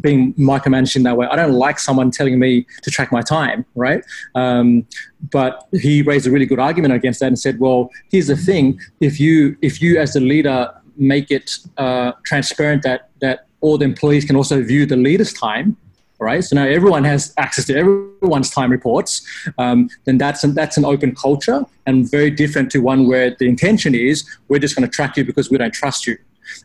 being 0.01 0.35
micromanaged 0.35 0.97
in 0.97 1.03
that 1.05 1.17
way. 1.17 1.27
I 1.31 1.35
don't 1.35 1.55
like 1.55 1.79
someone 1.79 2.11
telling 2.11 2.39
me 2.39 2.67
to 2.83 2.91
track 2.91 3.11
my 3.11 3.23
time 3.23 3.65
right? 3.75 4.05
Um, 4.35 4.87
but 5.33 5.67
he 5.73 6.03
raised 6.03 6.27
a 6.27 6.31
really 6.31 6.47
good 6.47 6.61
argument 6.61 6.95
against 6.95 7.21
that 7.21 7.27
and 7.27 7.39
said 7.39 7.59
well 7.59 7.91
here's 8.11 8.29
the 8.29 8.37
thing. 8.37 8.79
If 9.01 9.19
you 9.19 9.57
if 9.61 9.83
you 9.83 9.99
as 9.99 10.13
the 10.13 10.21
leader 10.21 10.73
make 10.97 11.31
it 11.31 11.51
uh, 11.79 12.13
transparent 12.25 12.83
that 12.83 13.11
that 13.21 13.48
all 13.61 13.79
the 13.79 13.85
employees 13.85 14.25
can 14.25 14.37
also 14.37 14.63
view 14.63 14.87
the 14.87 14.97
leader's 14.97 15.33
time, 15.33 15.77
right? 16.19 16.43
So 16.43 16.57
now 16.57 16.65
everyone 16.65 17.05
has 17.05 17.33
access 17.39 17.67
to 17.67 17.77
everyone's 17.77 18.51
time 18.51 18.71
reports. 18.71 19.27
Um, 19.59 19.89
then 20.05 20.19
that's 20.19 20.45
an, 20.45 20.55
that's 20.55 20.77
an 20.77 20.85
open 20.85 21.15
culture 21.15 21.65
and 21.87 22.11
very 22.11 22.31
different 22.31 22.71
to 22.73 22.81
one 22.81 23.07
where 23.07 23.35
the 23.39 23.49
intention 23.49 23.95
is 23.95 24.29
we're 24.49 24.59
just 24.59 24.77
going 24.77 24.89
to 24.89 24.95
track 24.95 25.17
you 25.17 25.25
because 25.25 25.51
we 25.51 25.59
don't 25.59 25.75
trust 25.75 26.07
you, 26.07 26.17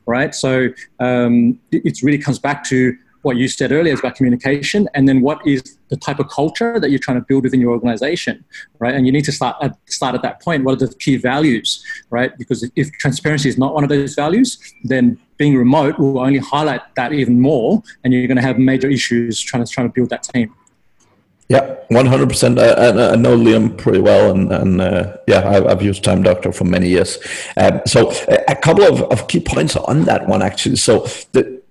right? 0.06 0.34
So 0.34 0.69
um, 0.99 1.60
it, 1.71 1.86
it 1.86 2.03
really 2.03 2.17
comes 2.17 2.39
back 2.39 2.63
to 2.65 2.97
what 3.23 3.38
you 3.38 3.47
said 3.47 3.71
earlier 3.71 3.93
is 3.93 3.99
about 3.99 4.15
communication 4.15 4.88
and 4.93 5.08
then 5.08 5.21
what 5.21 5.45
is 5.47 5.77
the 5.88 5.97
type 5.97 6.19
of 6.19 6.27
culture 6.29 6.79
that 6.79 6.89
you're 6.89 6.99
trying 6.99 7.17
to 7.17 7.25
build 7.25 7.43
within 7.43 7.60
your 7.60 7.71
organization 7.71 8.43
right 8.79 8.93
and 8.93 9.06
you 9.06 9.12
need 9.12 9.23
to 9.23 9.32
start 9.32 9.56
at 9.62 9.77
start 9.86 10.13
at 10.13 10.21
that 10.21 10.41
point 10.41 10.63
what 10.63 10.73
are 10.73 10.86
the 10.86 10.93
key 10.95 11.15
values 11.15 11.84
right 12.10 12.38
because 12.38 12.69
if 12.75 12.91
transparency 12.93 13.49
is 13.49 13.58
not 13.58 13.73
one 13.73 13.84
of 13.84 13.89
those 13.89 14.13
values 14.13 14.60
then 14.84 15.17
being 15.43 15.58
remote 15.58 15.99
will 15.99 16.19
only 16.27 16.39
highlight 16.39 16.84
that 16.95 17.12
even 17.12 17.36
more 17.49 17.84
and 18.03 18.13
you're 18.13 18.27
going 18.32 18.41
to 18.43 18.47
have 18.49 18.58
major 18.58 18.89
issues 18.97 19.34
trying 19.49 19.63
to 19.65 19.69
trying 19.69 19.88
to 19.89 19.93
build 19.93 20.10
that 20.10 20.23
team 20.23 20.49
yeah, 21.49 21.75
one 21.89 22.06
hundred 22.06 22.29
percent. 22.29 22.58
I 22.58 23.15
know 23.15 23.38
Liam 23.38 23.77
pretty 23.77 23.99
well, 23.99 24.32
and, 24.32 24.51
and 24.51 24.82
uh, 24.82 25.17
yeah, 25.27 25.47
I've, 25.47 25.65
I've, 25.67 25.82
used 25.82 26.01
Time 26.01 26.23
Doctor 26.23 26.53
for 26.53 26.63
many 26.63 26.88
years. 26.88 27.19
Um, 27.58 27.82
so 27.86 28.13
a 28.47 28.56
couple 28.56 28.86
of, 28.86 29.01
of, 29.12 29.27
key 29.27 29.41
points 29.41 29.75
on 29.75 30.06
that 30.06 30.25
one 30.25 30.41
actually. 30.41 30.77
So 30.77 30.99
the 31.34 31.62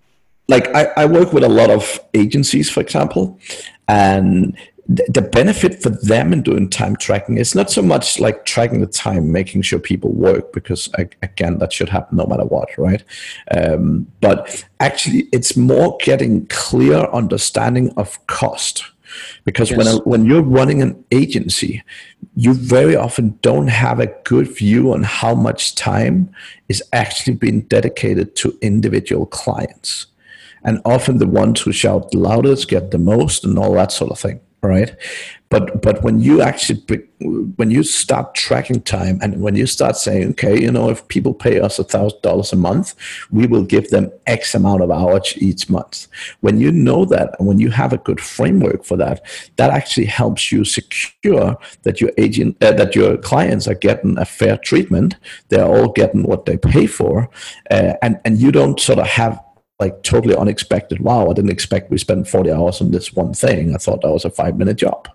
like 0.46 0.68
I, 0.74 0.82
I 0.98 1.06
work 1.06 1.32
with 1.32 1.42
a 1.42 1.48
lot 1.48 1.70
of 1.70 1.98
agencies, 2.12 2.70
for 2.70 2.80
example, 2.80 3.40
and 3.88 4.56
the 4.88 5.22
benefit 5.22 5.80
for 5.80 5.90
them 5.90 6.32
in 6.32 6.42
doing 6.42 6.68
time 6.68 6.96
tracking 6.96 7.38
is 7.38 7.54
not 7.54 7.70
so 7.70 7.82
much 7.82 8.18
like 8.18 8.44
tracking 8.44 8.80
the 8.80 8.86
time, 8.86 9.30
making 9.30 9.62
sure 9.62 9.78
people 9.78 10.12
work, 10.12 10.52
because 10.52 10.90
again, 11.22 11.58
that 11.58 11.72
should 11.72 11.88
happen 11.88 12.16
no 12.16 12.26
matter 12.26 12.44
what, 12.44 12.76
right? 12.76 13.02
Um, 13.52 14.06
but 14.20 14.64
actually, 14.80 15.28
it's 15.32 15.56
more 15.56 15.96
getting 16.02 16.46
clear 16.46 17.06
understanding 17.12 17.92
of 17.96 18.24
cost. 18.26 18.84
Because 19.44 19.70
yes. 19.70 19.78
when, 19.78 19.86
a, 19.86 19.96
when 19.98 20.24
you're 20.24 20.42
running 20.42 20.80
an 20.80 21.04
agency, 21.10 21.82
you 22.34 22.54
very 22.54 22.96
often 22.96 23.38
don't 23.42 23.68
have 23.68 24.00
a 24.00 24.06
good 24.24 24.48
view 24.48 24.92
on 24.92 25.02
how 25.02 25.34
much 25.34 25.74
time 25.74 26.34
is 26.68 26.82
actually 26.92 27.34
being 27.34 27.60
dedicated 27.62 28.34
to 28.36 28.58
individual 28.62 29.26
clients 29.26 30.06
and 30.64 30.80
often 30.84 31.18
the 31.18 31.26
ones 31.26 31.60
who 31.60 31.72
shout 31.72 32.14
loudest 32.14 32.68
get 32.68 32.90
the 32.90 32.98
most 32.98 33.44
and 33.44 33.58
all 33.58 33.74
that 33.74 33.92
sort 33.92 34.10
of 34.10 34.18
thing 34.18 34.40
right? 34.62 34.94
But 35.50 35.82
but 35.82 36.02
when 36.02 36.18
you 36.20 36.40
actually 36.40 36.82
when 37.56 37.70
you 37.70 37.82
start 37.82 38.34
tracking 38.34 38.80
time 38.80 39.18
and 39.20 39.42
when 39.42 39.54
you 39.54 39.66
start 39.66 39.96
saying 39.96 40.30
okay 40.30 40.58
you 40.58 40.72
know 40.72 40.88
if 40.88 41.06
people 41.08 41.34
pay 41.34 41.60
us 41.60 41.78
a 41.78 41.84
thousand 41.84 42.22
dollars 42.22 42.52
a 42.52 42.56
month 42.56 42.94
we 43.30 43.46
will 43.46 43.62
give 43.62 43.90
them 43.90 44.10
x 44.26 44.54
amount 44.54 44.82
of 44.82 44.90
hours 44.90 45.34
each 45.36 45.68
month. 45.68 46.06
When 46.40 46.58
you 46.58 46.72
know 46.72 47.04
that 47.04 47.36
and 47.38 47.46
when 47.46 47.58
you 47.58 47.70
have 47.70 47.92
a 47.92 47.98
good 47.98 48.20
framework 48.20 48.82
for 48.82 48.96
that 48.96 49.26
that 49.56 49.70
actually 49.70 50.06
helps 50.06 50.50
you 50.50 50.64
secure 50.64 51.58
that 51.82 52.00
your 52.00 52.12
agent 52.16 52.56
uh, 52.62 52.72
that 52.72 52.94
your 52.94 53.18
clients 53.18 53.68
are 53.68 53.74
getting 53.74 54.16
a 54.16 54.24
fair 54.24 54.56
treatment 54.56 55.16
they're 55.48 55.66
all 55.66 55.92
getting 55.92 56.22
what 56.22 56.46
they 56.46 56.56
pay 56.56 56.86
for 56.86 57.28
uh, 57.70 57.92
and 58.00 58.18
and 58.24 58.38
you 58.38 58.50
don't 58.50 58.80
sort 58.80 58.98
of 58.98 59.06
have 59.06 59.38
like 59.80 60.02
totally 60.02 60.36
unexpected. 60.36 61.00
Wow, 61.00 61.30
I 61.30 61.34
didn't 61.34 61.50
expect 61.50 61.90
we 61.90 61.98
spent 61.98 62.28
40 62.28 62.52
hours 62.52 62.80
on 62.80 62.90
this 62.90 63.12
one 63.12 63.34
thing. 63.34 63.74
I 63.74 63.78
thought 63.78 64.02
that 64.02 64.10
was 64.10 64.24
a 64.24 64.30
five 64.30 64.56
minute 64.56 64.76
job, 64.76 65.08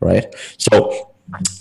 right? 0.00 0.34
So 0.58 1.12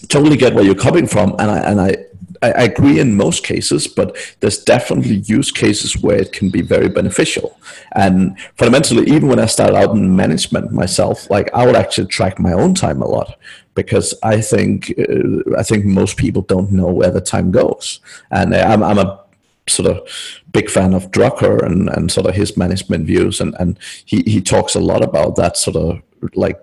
totally 0.07 0.37
get 0.37 0.53
where 0.53 0.63
you're 0.63 0.75
coming 0.75 1.07
from, 1.07 1.31
and 1.39 1.51
I 1.51 1.59
and 1.59 1.81
I. 1.81 1.97
I 2.41 2.63
agree 2.63 2.99
in 2.99 3.15
most 3.15 3.45
cases, 3.45 3.87
but 3.87 4.17
there's 4.41 4.61
definitely 4.61 5.23
use 5.27 5.49
cases 5.49 5.95
where 5.95 6.17
it 6.17 6.33
can 6.33 6.49
be 6.49 6.61
very 6.61 6.89
beneficial. 6.89 7.57
And 7.95 8.37
fundamentally, 8.57 9.09
even 9.09 9.29
when 9.29 9.39
I 9.39 9.45
started 9.45 9.77
out 9.77 9.91
in 9.91 10.13
management 10.13 10.73
myself, 10.73 11.29
like 11.29 11.49
I 11.53 11.65
would 11.65 11.77
actually 11.77 12.07
track 12.07 12.39
my 12.39 12.51
own 12.51 12.73
time 12.73 13.01
a 13.01 13.07
lot 13.07 13.37
because 13.75 14.13
I 14.23 14.41
think 14.41 14.93
uh, 14.99 15.57
I 15.57 15.63
think 15.63 15.85
most 15.85 16.17
people 16.17 16.41
don't 16.41 16.71
know 16.71 16.91
where 16.91 17.11
the 17.11 17.21
time 17.21 17.51
goes. 17.51 18.01
And 18.29 18.53
I'm, 18.53 18.83
I'm 18.83 18.97
a 18.97 19.22
sort 19.67 19.89
of 19.89 20.07
big 20.51 20.69
fan 20.69 20.93
of 20.93 21.11
Drucker 21.11 21.63
and, 21.63 21.89
and 21.89 22.11
sort 22.11 22.27
of 22.27 22.35
his 22.35 22.57
management 22.57 23.07
views. 23.07 23.39
And, 23.39 23.55
and 23.59 23.79
he, 24.05 24.21
he 24.23 24.41
talks 24.41 24.75
a 24.75 24.79
lot 24.79 25.03
about 25.03 25.35
that 25.37 25.57
sort 25.57 25.77
of 25.77 26.01
like 26.35 26.59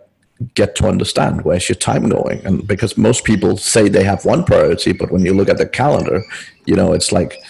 get 0.55 0.75
to 0.77 0.89
understand 0.89 1.43
where's 1.43 1.69
your 1.69 1.77
time 1.77 2.09
going. 2.09 2.45
And 2.45 2.67
because 2.67 2.97
most 2.97 3.25
people 3.25 3.57
say 3.57 3.89
they 3.89 4.05
have 4.05 4.25
one 4.25 4.45
priority, 4.45 4.93
but 4.93 5.11
when 5.11 5.25
you 5.25 5.35
look 5.35 5.49
at 5.49 5.59
the 5.59 5.67
calendar, 5.67 6.23
you 6.67 6.75
know, 6.75 6.93
it's 6.93 7.13
like 7.13 7.43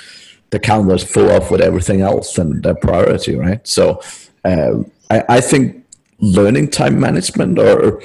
the 0.50 0.58
calendar 0.58 0.94
is 0.94 1.04
full 1.04 1.30
of 1.30 1.50
with 1.50 1.60
everything 1.60 2.00
else 2.00 2.36
and 2.38 2.62
their 2.62 2.74
priority, 2.74 3.36
right? 3.36 3.66
So 3.66 4.02
uh, 4.44 4.82
I, 5.10 5.24
I 5.28 5.40
think 5.40 5.86
learning 6.18 6.70
time 6.70 7.00
management 7.00 7.58
or 7.58 8.02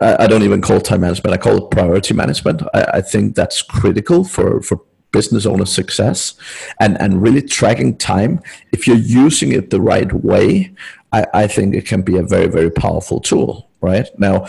I, 0.00 0.26
don't 0.26 0.42
even 0.42 0.60
call 0.60 0.80
time 0.80 1.02
management, 1.02 1.34
I 1.34 1.36
call 1.36 1.64
it 1.64 1.70
priority 1.70 2.14
management. 2.14 2.62
I, 2.72 2.84
I 2.94 3.00
think 3.00 3.34
that's 3.34 3.62
critical 3.62 4.24
for, 4.24 4.60
for 4.62 4.80
business 5.14 5.46
owner 5.46 5.64
success 5.80 6.34
and, 6.80 7.00
and 7.00 7.22
really 7.22 7.40
tracking 7.58 7.96
time, 7.96 8.40
if 8.72 8.80
you're 8.86 9.06
using 9.24 9.52
it 9.52 9.70
the 9.70 9.80
right 9.80 10.12
way, 10.12 10.74
I, 11.12 11.20
I 11.42 11.46
think 11.46 11.74
it 11.74 11.86
can 11.86 12.02
be 12.02 12.16
a 12.18 12.22
very, 12.34 12.48
very 12.48 12.70
powerful 12.70 13.20
tool. 13.20 13.70
Right 13.80 14.08
now, 14.18 14.46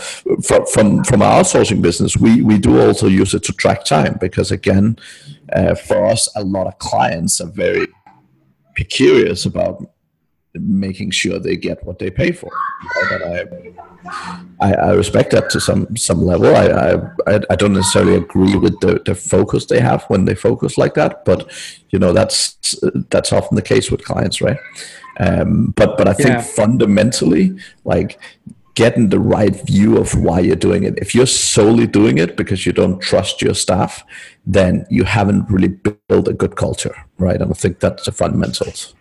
from 0.48 0.64
from 0.74 1.04
from 1.04 1.20
our 1.20 1.34
outsourcing 1.40 1.82
business, 1.82 2.16
we 2.16 2.40
we 2.40 2.56
do 2.56 2.72
also 2.80 3.06
use 3.06 3.34
it 3.34 3.42
to 3.48 3.52
track 3.52 3.84
time 3.84 4.16
because 4.18 4.50
again, 4.50 4.96
uh, 5.52 5.74
for 5.74 6.06
us, 6.06 6.22
a 6.34 6.42
lot 6.42 6.66
of 6.66 6.78
clients 6.78 7.38
are 7.42 7.52
very 7.66 7.86
curious 8.88 9.44
about 9.44 9.76
making 10.54 11.10
sure 11.10 11.38
they 11.38 11.56
get 11.68 11.84
what 11.84 11.98
they 11.98 12.10
pay 12.10 12.32
for. 12.32 12.50
I, 14.60 14.72
I, 14.72 14.92
respect 14.92 15.30
that 15.32 15.50
to 15.50 15.60
some 15.60 15.96
some 15.96 16.22
level. 16.22 16.54
I, 16.54 16.66
I 17.26 17.40
I 17.50 17.56
don't 17.56 17.74
necessarily 17.74 18.16
agree 18.16 18.56
with 18.56 18.78
the, 18.80 19.00
the 19.04 19.14
focus 19.14 19.66
they 19.66 19.80
have 19.80 20.04
when 20.04 20.24
they 20.24 20.34
focus 20.34 20.78
like 20.78 20.94
that, 20.94 21.24
but 21.24 21.50
you 21.90 21.98
know 21.98 22.12
that's 22.12 22.56
that's 23.10 23.32
often 23.32 23.56
the 23.56 23.62
case 23.62 23.90
with 23.90 24.04
clients, 24.04 24.40
right? 24.40 24.58
Um, 25.20 25.72
but 25.76 25.96
but 25.98 26.08
I 26.08 26.14
think 26.14 26.28
yeah. 26.28 26.40
fundamentally, 26.40 27.56
like 27.84 28.18
getting 28.76 29.08
the 29.08 29.18
right 29.18 29.66
view 29.66 29.96
of 29.96 30.14
why 30.14 30.38
you're 30.38 30.54
doing 30.54 30.84
it. 30.84 30.98
If 30.98 31.14
you're 31.14 31.26
solely 31.26 31.86
doing 31.86 32.18
it 32.18 32.36
because 32.36 32.66
you 32.66 32.72
don't 32.72 33.00
trust 33.00 33.40
your 33.40 33.54
staff, 33.54 34.04
then 34.46 34.86
you 34.90 35.04
haven't 35.04 35.50
really 35.50 35.68
built 36.08 36.28
a 36.28 36.34
good 36.34 36.56
culture, 36.56 36.94
right? 37.18 37.40
And 37.40 37.50
I 37.50 37.54
think 37.54 37.80
that's 37.80 38.04
the 38.04 38.12
fundamentals. 38.12 38.94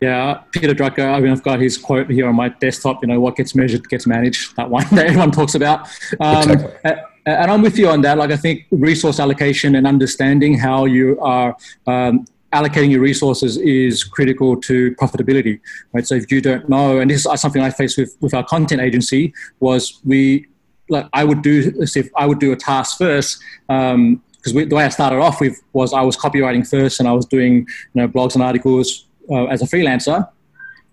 Yeah, 0.00 0.42
Peter 0.50 0.74
Drucker. 0.74 1.12
I 1.12 1.20
mean, 1.20 1.32
I've 1.32 1.42
got 1.42 1.60
his 1.60 1.78
quote 1.78 2.10
here 2.10 2.28
on 2.28 2.34
my 2.34 2.48
desktop. 2.48 3.02
You 3.02 3.08
know, 3.08 3.20
what 3.20 3.36
gets 3.36 3.54
measured 3.54 3.88
gets 3.88 4.06
managed. 4.06 4.56
That 4.56 4.70
one 4.70 4.86
that 4.92 5.06
everyone 5.06 5.30
talks 5.30 5.54
about. 5.54 5.88
Um, 6.20 6.50
exactly. 6.50 6.92
And 7.26 7.50
I'm 7.50 7.62
with 7.62 7.78
you 7.78 7.88
on 7.88 8.02
that. 8.02 8.18
Like, 8.18 8.30
I 8.30 8.36
think 8.36 8.66
resource 8.70 9.18
allocation 9.18 9.76
and 9.76 9.86
understanding 9.86 10.58
how 10.58 10.84
you 10.84 11.18
are 11.20 11.56
um, 11.86 12.26
allocating 12.54 12.90
your 12.90 13.00
resources 13.00 13.56
is 13.56 14.04
critical 14.04 14.56
to 14.60 14.94
profitability, 14.96 15.60
right? 15.92 16.06
So 16.06 16.14
if 16.14 16.30
you 16.30 16.40
don't 16.40 16.68
know, 16.68 17.00
and 17.00 17.10
this 17.10 17.26
is 17.26 17.40
something 17.40 17.62
I 17.62 17.70
faced 17.70 17.98
with 17.98 18.16
with 18.20 18.34
our 18.34 18.44
content 18.44 18.80
agency, 18.80 19.34
was 19.60 20.00
we 20.04 20.46
like 20.88 21.08
I 21.12 21.24
would 21.24 21.42
do 21.42 21.72
if 21.78 22.08
I 22.16 22.26
would 22.26 22.38
do 22.38 22.52
a 22.52 22.56
task 22.56 22.98
first. 22.98 23.42
Um, 23.68 24.22
because 24.36 24.68
the 24.68 24.76
way 24.76 24.84
I 24.84 24.90
started 24.90 25.20
off 25.20 25.40
with 25.40 25.62
was 25.72 25.94
I 25.94 26.02
was 26.02 26.18
copywriting 26.18 26.68
first, 26.68 27.00
and 27.00 27.08
I 27.08 27.12
was 27.12 27.24
doing 27.24 27.66
you 27.94 28.00
know 28.00 28.08
blogs 28.08 28.34
and 28.34 28.42
articles 28.42 29.06
uh, 29.30 29.44
as 29.46 29.62
a 29.62 29.66
freelancer, 29.66 30.28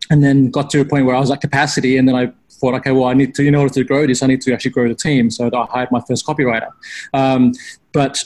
and 0.10 0.24
then 0.24 0.50
got 0.50 0.70
to 0.72 0.82
a 0.82 0.86
point 0.86 1.06
where 1.06 1.15
I 1.15 1.20
was 1.20 1.32
at 1.32 1.41
capacity, 1.41 1.98
and 1.98 2.08
then 2.08 2.15
I 2.15 2.32
thought, 2.50 2.76
okay, 2.76 2.91
well, 2.91 3.06
I 3.06 3.13
need 3.13 3.34
to 3.36 3.46
in 3.46 3.56
order 3.56 3.74
to 3.74 3.84
grow 3.84 4.06
this, 4.06 4.22
I 4.22 4.28
need 4.28 4.41
to 4.41 4.54
actually 4.54 4.72
grow 4.72 4.88
the 4.88 4.96
team. 4.96 5.30
So 5.32 5.50
I 5.54 5.65
hired 5.65 5.91
my 5.91 6.02
first 6.08 6.26
copywriter. 6.26 6.70
Um, 7.13 7.54
but 7.91 8.24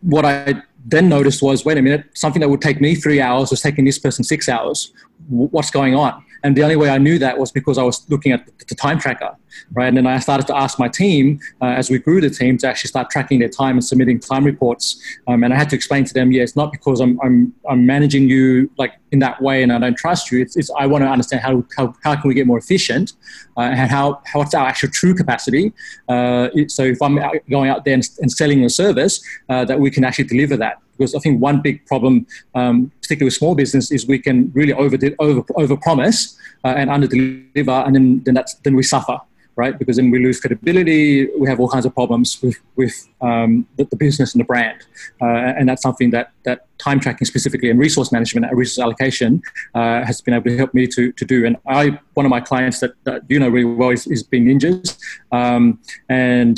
what 0.00 0.24
I 0.24 0.62
then 0.84 1.08
noticed 1.08 1.42
was, 1.42 1.64
wait 1.64 1.78
a 1.78 1.82
minute, 1.82 2.06
something 2.14 2.40
that 2.40 2.48
would 2.48 2.60
take 2.60 2.80
me 2.80 2.94
three 2.94 3.20
hours 3.20 3.50
was 3.50 3.60
taking 3.60 3.84
this 3.84 3.98
person 3.98 4.24
six 4.24 4.48
hours. 4.48 4.92
What's 5.28 5.70
going 5.70 5.94
on? 5.94 6.24
And 6.44 6.56
the 6.56 6.62
only 6.62 6.76
way 6.76 6.90
I 6.90 6.98
knew 6.98 7.18
that 7.18 7.38
was 7.38 7.50
because 7.50 7.78
I 7.78 7.82
was 7.82 8.08
looking 8.08 8.32
at 8.32 8.46
the 8.68 8.74
time 8.74 8.98
tracker, 8.98 9.36
right? 9.72 9.88
And 9.88 9.96
then 9.96 10.06
I 10.06 10.18
started 10.18 10.46
to 10.48 10.56
ask 10.56 10.78
my 10.78 10.88
team 10.88 11.40
uh, 11.60 11.66
as 11.66 11.90
we 11.90 11.98
grew 11.98 12.20
the 12.20 12.30
team 12.30 12.58
to 12.58 12.68
actually 12.68 12.88
start 12.88 13.10
tracking 13.10 13.38
their 13.38 13.48
time 13.48 13.76
and 13.76 13.84
submitting 13.84 14.20
time 14.20 14.44
reports. 14.44 15.02
Um, 15.26 15.44
and 15.44 15.52
I 15.52 15.56
had 15.56 15.68
to 15.70 15.76
explain 15.76 16.04
to 16.04 16.14
them, 16.14 16.32
yeah, 16.32 16.42
it's 16.42 16.56
not 16.56 16.72
because 16.72 17.00
I'm, 17.00 17.18
I'm, 17.22 17.54
I'm 17.68 17.86
managing 17.86 18.28
you 18.28 18.70
like 18.78 18.94
in 19.10 19.18
that 19.20 19.40
way 19.40 19.62
and 19.62 19.72
I 19.72 19.78
don't 19.78 19.96
trust 19.96 20.30
you. 20.30 20.40
It's, 20.40 20.56
it's 20.56 20.70
I 20.78 20.86
want 20.86 21.02
to 21.02 21.08
understand 21.08 21.42
how, 21.42 21.64
how, 21.76 21.94
how 22.02 22.14
can 22.14 22.28
we 22.28 22.34
get 22.34 22.46
more 22.46 22.58
efficient 22.58 23.14
uh, 23.56 23.62
and 23.62 23.90
how, 23.90 24.20
how 24.26 24.40
what's 24.40 24.54
our 24.54 24.66
actual 24.66 24.90
true 24.90 25.14
capacity. 25.14 25.72
Uh, 26.08 26.48
so 26.68 26.82
if 26.84 27.00
I'm 27.02 27.18
going 27.50 27.70
out 27.70 27.84
there 27.84 27.94
and, 27.94 28.08
and 28.20 28.30
selling 28.30 28.64
a 28.64 28.70
service, 28.70 29.22
uh, 29.48 29.64
that 29.64 29.80
we 29.80 29.90
can 29.90 30.04
actually 30.04 30.24
deliver 30.24 30.56
that 30.56 30.78
because 30.98 31.14
I 31.14 31.20
think 31.20 31.40
one 31.40 31.62
big 31.62 31.86
problem, 31.86 32.26
um, 32.54 32.90
particularly 33.00 33.28
with 33.28 33.34
small 33.34 33.54
business, 33.54 33.90
is 33.90 34.06
we 34.06 34.18
can 34.18 34.50
really 34.54 34.72
over 34.72 34.98
over 35.18 35.42
over 35.56 35.76
promise 35.76 36.36
uh, 36.64 36.74
and 36.76 36.90
under 36.90 37.06
deliver, 37.06 37.70
and 37.86 37.94
then 37.94 38.22
then 38.24 38.34
that's 38.34 38.54
then 38.64 38.74
we 38.74 38.82
suffer 38.82 39.18
right? 39.58 39.76
Because 39.76 39.96
then 39.96 40.10
we 40.10 40.20
lose 40.20 40.40
credibility. 40.40 41.28
We 41.36 41.48
have 41.48 41.58
all 41.58 41.68
kinds 41.68 41.84
of 41.84 41.92
problems 41.92 42.40
with 42.40 42.56
with 42.76 42.94
um, 43.20 43.66
the, 43.76 43.84
the, 43.84 43.96
business 43.96 44.32
and 44.32 44.40
the 44.40 44.44
brand, 44.44 44.78
uh, 45.20 45.58
and 45.58 45.68
that's 45.68 45.82
something 45.82 46.10
that 46.10 46.30
that 46.44 46.66
time 46.78 47.00
tracking 47.00 47.26
specifically 47.26 47.68
and 47.68 47.78
resource 47.78 48.12
management 48.12 48.46
and 48.46 48.56
resource 48.56 48.78
allocation 48.78 49.42
uh, 49.74 50.04
has 50.04 50.20
been 50.20 50.32
able 50.32 50.44
to 50.44 50.56
help 50.56 50.72
me 50.74 50.86
to 50.86 51.12
to 51.12 51.24
do. 51.24 51.44
And 51.44 51.56
I 51.66 51.98
one 52.14 52.24
of 52.24 52.30
my 52.30 52.40
clients 52.40 52.78
that, 52.80 52.92
that 53.04 53.22
you 53.28 53.40
know 53.40 53.48
really 53.48 53.64
well 53.64 53.90
is, 53.90 54.06
is 54.06 54.22
Bing 54.22 54.46
Ninjas, 54.46 54.96
um, 55.32 55.80
and 56.08 56.56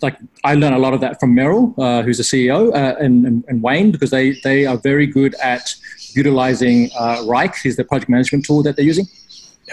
like 0.00 0.16
I 0.44 0.54
learned 0.54 0.76
a 0.76 0.82
lot 0.86 0.94
of 0.94 1.00
that 1.00 1.18
from 1.18 1.34
Merrill, 1.34 1.74
uh, 1.78 2.02
who's 2.02 2.18
the 2.18 2.28
CEO, 2.32 2.72
uh, 2.72 2.94
and, 3.04 3.26
and, 3.26 3.44
and 3.48 3.60
Wayne 3.60 3.90
because 3.90 4.10
they 4.10 4.38
they 4.44 4.66
are 4.66 4.78
very 4.78 5.08
good 5.08 5.34
at 5.42 5.74
utilizing 6.14 6.90
uh, 6.98 7.16
Wrike, 7.28 7.66
is 7.66 7.76
the 7.76 7.84
project 7.84 8.08
management 8.08 8.46
tool 8.46 8.62
that 8.62 8.76
they're 8.76 8.92
using 8.94 9.06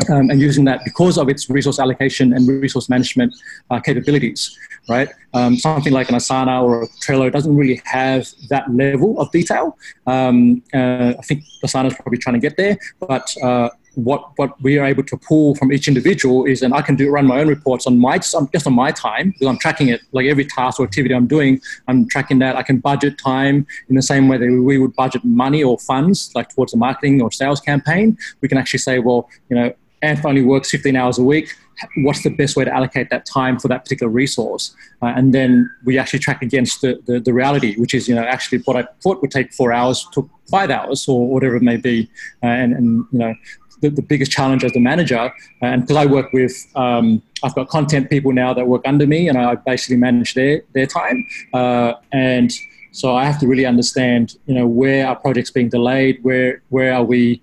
um, 0.09 0.29
and 0.29 0.39
using 0.39 0.65
that 0.65 0.83
because 0.83 1.17
of 1.17 1.29
its 1.29 1.49
resource 1.49 1.79
allocation 1.79 2.33
and 2.33 2.47
resource 2.47 2.89
management 2.89 3.33
uh, 3.69 3.79
capabilities, 3.79 4.57
right? 4.89 5.09
Um, 5.33 5.57
something 5.57 5.93
like 5.93 6.09
an 6.09 6.15
Asana 6.15 6.61
or 6.63 6.83
a 6.83 6.87
Trello 7.03 7.31
doesn't 7.31 7.55
really 7.55 7.81
have 7.85 8.27
that 8.49 8.71
level 8.73 9.19
of 9.19 9.31
detail. 9.31 9.77
Um, 10.07 10.63
uh, 10.73 11.13
I 11.17 11.21
think 11.23 11.43
Asana 11.63 11.87
is 11.87 11.93
probably 11.95 12.17
trying 12.17 12.35
to 12.35 12.39
get 12.39 12.57
there, 12.57 12.77
but 12.99 13.35
uh, 13.41 13.69
what 13.95 14.31
what 14.37 14.59
we 14.61 14.77
are 14.77 14.85
able 14.85 15.03
to 15.03 15.17
pull 15.17 15.55
from 15.55 15.71
each 15.71 15.87
individual 15.87 16.45
is, 16.45 16.61
and 16.61 16.73
I 16.73 16.81
can 16.81 16.95
do 16.95 17.09
run 17.09 17.27
my 17.27 17.39
own 17.39 17.47
reports 17.47 17.85
on 17.85 17.99
my 17.99 18.17
just 18.17 18.35
on 18.35 18.73
my 18.73 18.91
time 18.91 19.31
because 19.31 19.47
I'm 19.47 19.57
tracking 19.57 19.89
it. 19.89 20.01
Like 20.11 20.25
every 20.25 20.45
task 20.45 20.79
or 20.79 20.85
activity 20.85 21.13
I'm 21.13 21.27
doing, 21.27 21.61
I'm 21.87 22.07
tracking 22.07 22.39
that. 22.39 22.55
I 22.55 22.63
can 22.63 22.79
budget 22.79 23.17
time 23.17 23.67
in 23.89 23.95
the 23.95 24.01
same 24.01 24.27
way 24.27 24.37
that 24.37 24.49
we 24.49 24.77
would 24.77 24.95
budget 24.95 25.23
money 25.23 25.63
or 25.63 25.77
funds, 25.77 26.31
like 26.35 26.49
towards 26.49 26.73
a 26.73 26.77
marketing 26.77 27.21
or 27.21 27.31
sales 27.31 27.59
campaign. 27.59 28.17
We 28.41 28.47
can 28.47 28.57
actually 28.57 28.79
say, 28.79 28.99
well, 28.99 29.29
you 29.49 29.55
know, 29.55 29.73
Anth 30.03 30.25
only 30.25 30.43
works 30.43 30.69
15 30.69 30.95
hours 30.95 31.17
a 31.17 31.23
week. 31.23 31.55
What's 31.97 32.23
the 32.23 32.29
best 32.29 32.55
way 32.55 32.65
to 32.65 32.73
allocate 32.73 33.09
that 33.09 33.25
time 33.25 33.57
for 33.57 33.67
that 33.69 33.83
particular 33.83 34.11
resource? 34.11 34.75
Uh, 35.01 35.07
and 35.07 35.33
then 35.33 35.69
we 35.85 35.97
actually 35.97 36.19
track 36.19 36.41
against 36.41 36.81
the, 36.81 37.01
the, 37.07 37.19
the, 37.19 37.33
reality, 37.33 37.75
which 37.79 37.93
is, 37.93 38.07
you 38.07 38.13
know, 38.13 38.23
actually 38.23 38.59
what 38.59 38.77
I 38.77 38.87
thought 39.01 39.21
would 39.21 39.31
take 39.31 39.53
four 39.53 39.73
hours 39.73 40.05
took 40.11 40.29
five 40.51 40.69
hours 40.69 41.07
or 41.07 41.27
whatever 41.27 41.55
it 41.55 41.63
may 41.63 41.77
be. 41.77 42.09
Uh, 42.43 42.47
and, 42.47 42.73
and, 42.73 43.05
you 43.11 43.19
know, 43.19 43.33
the, 43.81 43.89
the, 43.89 44.01
biggest 44.01 44.31
challenge 44.31 44.63
as 44.63 44.75
a 44.75 44.79
manager, 44.79 45.19
uh, 45.19 45.31
and 45.61 45.81
because 45.81 45.97
I 45.97 46.05
work 46.05 46.31
with, 46.31 46.53
um, 46.75 47.21
I've 47.43 47.55
got 47.55 47.69
content 47.69 48.09
people 48.09 48.31
now 48.31 48.53
that 48.53 48.67
work 48.67 48.83
under 48.85 49.07
me 49.07 49.27
and 49.27 49.37
I 49.37 49.55
basically 49.55 49.97
manage 49.97 50.35
their, 50.35 50.61
their 50.73 50.85
time. 50.85 51.25
Uh, 51.53 51.93
and 52.11 52.51
so 52.91 53.15
I 53.15 53.25
have 53.25 53.39
to 53.39 53.47
really 53.47 53.65
understand, 53.65 54.35
you 54.45 54.53
know, 54.53 54.67
where 54.67 55.07
are 55.07 55.15
projects 55.15 55.49
being 55.49 55.69
delayed? 55.69 56.23
Where, 56.23 56.61
where 56.69 56.93
are 56.93 57.03
we, 57.03 57.41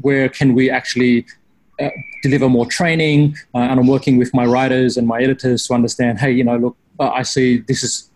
where 0.00 0.28
can 0.28 0.54
we 0.54 0.70
actually 0.70 1.26
deliver 2.22 2.48
more 2.48 2.66
training, 2.66 3.36
uh, 3.54 3.58
and 3.58 3.80
I'm 3.80 3.86
working 3.86 4.18
with 4.18 4.32
my 4.34 4.44
writers 4.44 4.96
and 4.96 5.06
my 5.06 5.20
editors 5.20 5.66
to 5.66 5.74
understand. 5.74 6.18
Hey, 6.18 6.32
you 6.32 6.44
know, 6.44 6.56
look, 6.56 6.76
uh, 6.98 7.10
I 7.10 7.22
see 7.22 7.58
this 7.58 7.82
is 7.82 8.10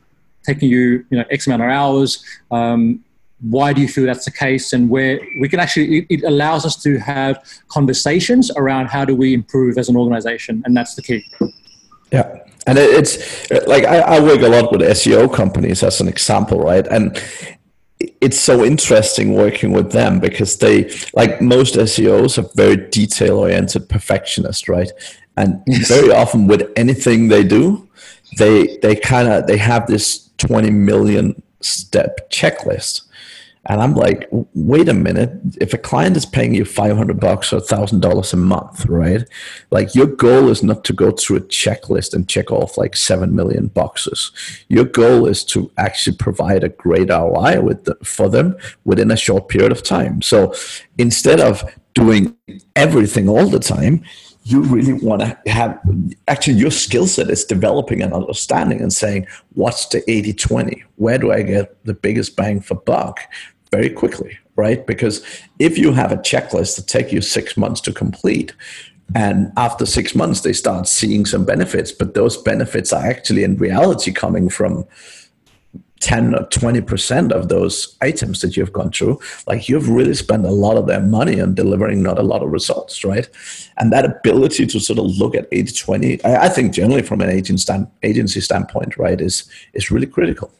taking 0.45 0.69
you, 0.69 1.05
you 1.11 1.19
know, 1.19 1.25
X 1.31 1.47
amount 1.47 1.63
of 1.63 1.69
hours. 1.69 2.25
Um, 2.51 3.05
why 3.41 3.73
do 3.73 3.81
you 3.81 3.89
feel 3.89 4.07
that's 4.07 4.25
the 4.25 4.31
case? 4.31 4.73
And 4.73 4.89
where 4.89 5.21
we 5.41 5.49
can 5.49 5.61
actually, 5.61 6.07
it, 6.09 6.23
allows 6.25 6.65
us 6.65 6.81
to 6.83 6.99
have 6.99 7.43
conversations 7.69 8.51
around 8.57 8.87
how 8.87 9.05
do 9.05 9.15
we 9.15 9.35
improve 9.35 9.77
as 9.77 9.89
an 9.89 9.97
organization, 9.97 10.63
and 10.65 10.77
that's 10.77 10.95
the 10.95 11.03
key. 11.03 11.25
Yeah, 12.11 12.45
and 12.67 12.79
it's 12.79 13.51
like 13.67 13.85
I, 13.85 13.99
I, 13.99 14.21
work 14.21 14.41
a 14.41 14.49
lot 14.49 14.71
with 14.71 14.81
SEO 14.83 15.33
companies 15.35 15.83
as 15.83 16.01
an 16.01 16.09
example, 16.09 16.61
right? 16.61 16.87
And 16.87 17.21
it's 18.21 18.39
so 18.39 18.65
interesting 18.65 19.35
working 19.35 19.73
with 19.73 19.93
them 19.93 20.21
because 20.21 20.59
they 20.59 20.91
like 21.15 21.41
most 21.41 21.75
SEOs 21.75 22.39
are 22.39 22.49
very 22.55 22.77
detail 22.77 23.39
oriented 23.39 23.89
perfectionist, 23.89 24.69
right? 24.69 24.91
And 25.37 25.63
very 25.89 26.11
often 26.13 26.47
with 26.47 26.71
anything 26.77 27.29
they 27.29 27.45
do, 27.45 27.89
they 28.39 28.79
they 28.83 28.97
kind 28.97 29.29
of 29.29 29.47
they 29.47 29.57
have 29.57 29.87
this 29.87 30.31
20 30.39 30.71
million 30.71 31.43
step 31.61 32.31
checklist 32.31 33.03
and 33.67 33.81
I'm 33.81 33.95
like, 33.95 34.29
wait 34.31 34.89
a 34.89 34.95
minute. 34.95 35.33
If 35.61 35.73
a 35.73 35.79
client 35.79 36.17
is 36.17 36.27
paying 36.27 36.55
you 36.55 36.65
500 36.65 37.19
bucks 37.19 37.53
or 37.53 37.61
$1,000 37.61 38.33
a 38.33 38.37
month, 38.37 38.87
right? 38.87 39.23
Like 39.71 39.95
your 39.95 40.07
goal 40.07 40.49
is 40.49 40.63
not 40.63 40.85
to 40.85 40.93
go 40.93 41.11
through 41.11 41.39
a 41.39 41.41
checklist 41.41 42.15
and 42.15 42.29
check 42.29 42.51
off 42.51 42.77
like 42.77 42.95
7 42.95 43.35
million 43.35 43.69
boxes. 43.69 44.33
Your 44.69 44.85
goal 44.85 45.27
is 45.27 45.45
to 45.47 45.71
actually 45.79 46.17
provide 46.17 46.63
a 46.63 46.69
great 46.69 47.09
ROI 47.09 47.63
with 47.63 47.85
the, 47.85 47.97
for 48.05 48.29
them 48.29 48.57
within 48.85 49.11
a 49.11 49.17
short 49.17 49.49
period 49.49 49.73
of 49.73 49.83
time. 49.83 50.21
So 50.21 50.55
instead 50.99 51.41
of 51.41 51.65
doing 51.95 52.37
everything 52.77 53.29
all 53.29 53.47
the 53.49 53.61
time, 53.61 54.05
you 54.47 54.61
really 54.61 54.93
want 54.93 55.23
to 55.23 55.51
have 55.51 55.81
actually 56.29 56.55
your 56.55 56.71
skill 56.71 57.07
set 57.07 57.31
is 57.31 57.45
developing 57.45 58.03
an 58.03 58.13
understanding 58.13 58.81
and 58.83 58.93
saying 58.93 59.27
what's 59.55 59.87
the 59.87 60.09
80 60.11 60.35
20 60.35 60.85
where 60.97 61.19
do 61.19 61.33
i 61.33 61.41
get 61.43 61.83
the 61.85 61.95
biggest 61.95 62.37
bang 62.37 62.61
for 62.61 62.75
buck 62.75 63.21
very 63.75 63.91
quickly, 63.91 64.39
right? 64.57 64.87
Because 64.87 65.25
if 65.59 65.77
you 65.77 65.93
have 65.93 66.13
a 66.13 66.17
checklist 66.31 66.77
that 66.77 66.87
take 66.87 67.13
you 67.13 67.21
six 67.21 67.57
months 67.57 67.81
to 67.83 67.93
complete, 67.93 68.55
and 69.15 69.53
after 69.57 69.85
six 69.85 70.15
months 70.15 70.41
they 70.43 70.53
start 70.53 70.87
seeing 70.87 71.27
some 71.27 71.45
benefits, 71.45 71.91
but 71.91 72.15
those 72.15 72.37
benefits 72.37 72.93
are 72.93 73.05
actually 73.05 73.43
in 73.43 73.57
reality 73.57 74.13
coming 74.13 74.49
from 74.49 74.87
10 76.01 76.35
or 76.35 76.47
20% 76.49 77.33
of 77.33 77.49
those 77.49 77.97
items 78.03 78.41
that 78.43 78.57
you've 78.57 78.73
gone 78.73 78.91
through, 78.93 79.19
like 79.47 79.69
you've 79.69 79.89
really 79.89 80.15
spent 80.15 80.45
a 80.45 80.51
lot 80.51 80.77
of 80.77 80.87
their 80.87 81.01
money 81.01 81.41
on 81.41 81.55
delivering 81.55 82.03
not 82.03 82.19
a 82.19 82.23
lot 82.23 82.43
of 82.43 82.51
results, 82.51 83.05
right? 83.05 83.29
And 83.79 83.93
that 83.93 84.05
ability 84.05 84.67
to 84.67 84.79
sort 84.81 84.99
of 84.99 85.07
look 85.07 85.35
at 85.35 85.49
80 85.51 85.73
20, 85.73 86.25
I, 86.25 86.49
think 86.49 86.75
generally 86.75 87.03
from 87.03 87.23
an 87.23 87.31
agent 87.31 87.61
stand, 87.61 87.87
agency 88.03 88.41
standpoint, 88.41 88.99
right, 88.99 89.21
is, 89.21 89.51
is 89.73 89.91
really 89.91 90.07
critical. 90.07 90.53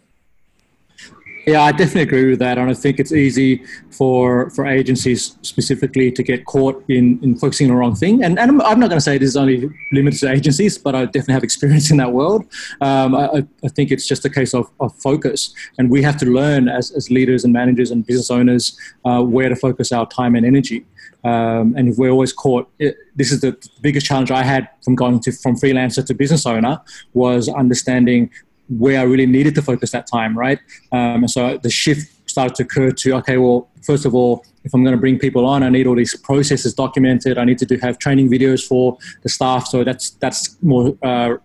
Yeah, 1.47 1.63
I 1.63 1.73
definitely 1.73 2.03
agree 2.03 2.31
with 2.31 2.39
that. 2.39 2.57
And 2.57 2.71
I 2.71 2.75
think 2.75 2.99
it's 2.99 3.13
easy 3.13 3.65
for 3.91 4.51
for 4.51 4.67
agencies 4.67 5.37
specifically 5.43 6.11
to 6.13 6.23
get 6.23 6.47
caught 6.47 6.83
in, 6.89 7.19
in 7.23 7.37
focusing 7.37 7.69
on 7.69 7.75
the 7.75 7.81
wrong 7.81 7.95
thing. 7.95 8.25
And, 8.25 8.39
and 8.39 8.51
I'm, 8.51 8.61
I'm 8.63 8.81
not 8.81 8.89
going 8.89 8.99
to 8.99 9.05
say 9.05 9.19
this 9.19 9.31
is 9.31 9.37
only 9.37 9.69
limited 9.93 10.21
to 10.21 10.31
agencies, 10.31 10.79
but 10.79 10.95
I 10.95 11.05
definitely 11.05 11.35
have 11.35 11.45
experience 11.51 11.91
in 11.91 11.99
that 11.99 12.13
world. 12.13 12.47
Um, 12.81 13.15
I, 13.15 13.47
I 13.63 13.69
think 13.69 13.91
it's 13.91 14.07
just 14.07 14.25
a 14.25 14.31
case 14.31 14.55
of, 14.55 14.71
of 14.81 14.95
focus. 14.97 15.55
And 15.79 15.91
we 15.91 16.03
have 16.03 16.17
to 16.19 16.27
learn 16.27 16.69
as, 16.69 16.91
as 16.93 17.11
leaders 17.11 17.45
and 17.45 17.53
managers 17.53 17.91
and 17.91 18.07
business 18.07 18.31
owners 18.31 18.79
uh, 19.05 19.23
where 19.23 19.49
to 19.49 19.57
focus 19.57 19.93
our 19.93 20.07
time 20.09 20.35
and 20.35 20.47
energy. 20.47 20.87
Um, 21.25 21.75
and 21.77 21.89
if 21.89 21.97
we're 21.97 22.11
always 22.11 22.33
caught, 22.33 22.71
it, 22.79 22.97
this 23.17 23.33
is 23.33 23.41
the 23.41 23.57
biggest 23.81 24.07
challenge 24.07 24.31
I 24.31 24.43
had 24.43 24.69
from 24.83 24.95
going 24.95 25.21
to 25.21 25.33
from 25.33 25.57
freelancer 25.57 26.05
to 26.07 26.15
business 26.15 26.45
owner 26.47 26.81
was 27.15 27.49
understanding 27.49 28.31
where 28.69 29.01
I 29.01 29.03
really 29.03 29.27
needed 29.27 29.55
to 29.57 29.63
focus 29.63 29.91
that 29.93 30.07
time, 30.07 30.37
right? 30.37 30.59
Um, 30.93 31.25
and 31.25 31.31
so 31.31 31.59
the 31.59 31.71
shift 31.71 32.11
started 32.29 32.55
to 32.57 32.63
occur 32.65 32.91
to 32.91 33.15
okay, 33.17 33.37
well, 33.37 33.69
first 33.83 34.05
of 34.05 34.15
all, 34.15 34.45
if 34.65 34.73
I'm 34.75 34.83
going 34.83 34.97
to 34.97 35.01
bring 35.01 35.19
people 35.19 35.47
on, 35.47 35.63
I 35.63 35.69
need 35.69 35.87
all 35.87 35.95
these 35.95 36.17
processes 36.17 36.75
documented. 36.75 37.37
I 37.39 37.45
need 37.45 37.59
to 37.59 37.67
do 37.67 37.77
have 37.79 37.99
training 37.99 38.31
videos 38.31 38.67
for 38.67 38.97
the 39.23 39.29
staff, 39.29 39.67
so 39.67 39.85
that's 39.85 40.11
that's 40.11 40.57
more. 40.63 40.97
Uh, 41.03 41.37